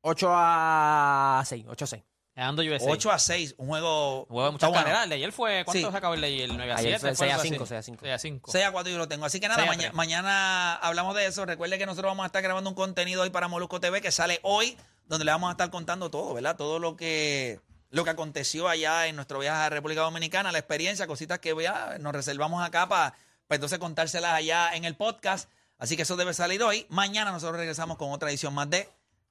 8 0.02 0.28
a 0.32 1.44
6, 1.46 1.66
8 1.70 1.86
a 1.86 1.88
6. 1.88 2.04
Ganando 2.40 2.62
USA. 2.64 2.86
8 2.90 3.12
a 3.12 3.20
6. 3.20 3.56
Un 3.58 3.68
juego. 3.68 4.26
Hubo 4.30 4.42
muchas 4.52 4.54
está 4.56 4.68
bueno. 4.70 4.82
carreras. 4.84 5.04
El 5.04 5.10
de 5.10 5.16
ayer 5.16 5.32
fue. 5.32 5.64
¿Cuánto 5.66 5.86
Sí. 5.88 5.92
se 5.92 5.98
acabó 5.98 6.14
el 6.14 6.22
de 6.22 6.28
ayer? 6.28 6.50
9 6.54 6.72
a 6.72 6.76
Ayer 6.78 7.00
7. 7.00 7.16
fue 7.16 7.16
6 7.28 7.34
a 7.34 7.40
5, 7.40 7.66
6 7.66 7.80
a 7.80 7.84
5. 7.84 8.00
6 8.02 8.14
a 8.14 8.18
5. 8.20 8.52
6 8.52 8.66
a 8.66 8.72
4 8.72 8.92
yo 8.92 8.98
lo 8.98 9.08
tengo. 9.08 9.26
Así 9.26 9.40
que 9.40 9.48
nada, 9.48 9.60
6 9.62 9.68
a 9.68 9.72
maña- 9.72 9.82
3. 9.90 9.94
mañana 9.94 10.76
hablamos 10.76 11.16
de 11.16 11.26
eso. 11.26 11.46
Recuerde 11.46 11.78
que 11.78 11.86
nosotros 11.86 12.10
vamos 12.12 12.24
a 12.24 12.28
estar 12.28 12.42
grabando 12.42 12.70
un 12.70 12.76
contenido 12.76 13.22
hoy 13.24 13.30
para 13.30 13.48
Molusco 13.48 13.80
TV 13.80 14.02
que 14.02 14.12
sale 14.12 14.40
hoy, 14.44 14.78
donde 15.06 15.26
le 15.26 15.32
vamos 15.32 15.50
a 15.50 15.52
estar 15.52 15.70
contando 15.70 16.10
todo, 16.10 16.34
¿verdad? 16.34 16.56
Todo 16.56 16.80
lo 16.80 16.96
que 16.96 17.60
lo 17.92 18.04
que 18.04 18.12
aconteció 18.12 18.68
allá 18.70 19.08
en 19.08 19.16
nuestro 19.16 19.40
viaje 19.40 19.64
a 19.64 19.70
República 19.70 20.02
Dominicana, 20.02 20.52
la 20.52 20.60
experiencia, 20.60 21.08
cositas 21.08 21.40
que 21.40 21.56
ya 21.62 21.98
nos 22.00 22.14
reservamos 22.14 22.64
acá 22.64 22.88
para 22.88 23.16
entonces 23.50 23.80
contárselas 23.80 24.32
allá 24.34 24.76
en 24.76 24.86
el 24.86 24.96
podcast. 24.96 25.50
Así 25.80 25.96
que 25.96 26.04
eso 26.04 26.16
debe 26.16 26.34
salir 26.36 26.62
hoy. 26.62 26.86
Mañana 26.90 27.32
nosotros 27.32 27.58
regresamos 27.58 27.98
con 27.98 28.12
otra 28.12 28.30
edición 28.30 28.54
más 28.54 28.70
de 28.70 28.88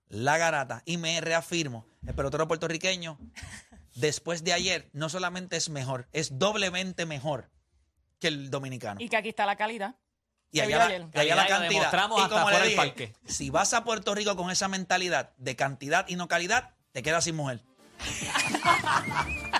La 0.08 0.38
Garata. 0.38 0.82
Y 0.86 0.96
me 0.96 1.20
reafirmo, 1.20 1.86
el 2.06 2.14
pelotero 2.14 2.48
puertorriqueño, 2.48 3.18
después 3.94 4.44
de 4.44 4.52
ayer, 4.52 4.88
no 4.92 5.08
solamente 5.08 5.56
es 5.56 5.68
mejor, 5.68 6.08
es 6.12 6.38
doblemente 6.38 7.06
mejor 7.06 7.50
que 8.18 8.28
el 8.28 8.50
dominicano. 8.50 9.00
Y 9.00 9.08
que 9.08 9.16
aquí 9.16 9.30
está 9.30 9.46
la 9.46 9.56
calidad. 9.56 9.96
Y 10.50 10.60
allá, 10.60 10.88
la, 10.88 10.96
y 10.96 11.18
allá 11.18 11.36
la 11.36 11.46
cantidad. 11.46 11.70
Y 11.70 11.84
hasta 11.84 12.28
como 12.28 12.50
le 12.50 12.62
dije, 12.62 12.76
parque. 12.76 13.12
si 13.26 13.50
vas 13.50 13.74
a 13.74 13.84
Puerto 13.84 14.14
Rico 14.14 14.34
con 14.34 14.50
esa 14.50 14.66
mentalidad 14.68 15.34
de 15.36 15.56
cantidad 15.56 16.08
y 16.08 16.16
no 16.16 16.26
calidad, 16.26 16.74
te 16.92 17.02
quedas 17.02 17.24
sin 17.24 17.36
mujer. 17.36 17.62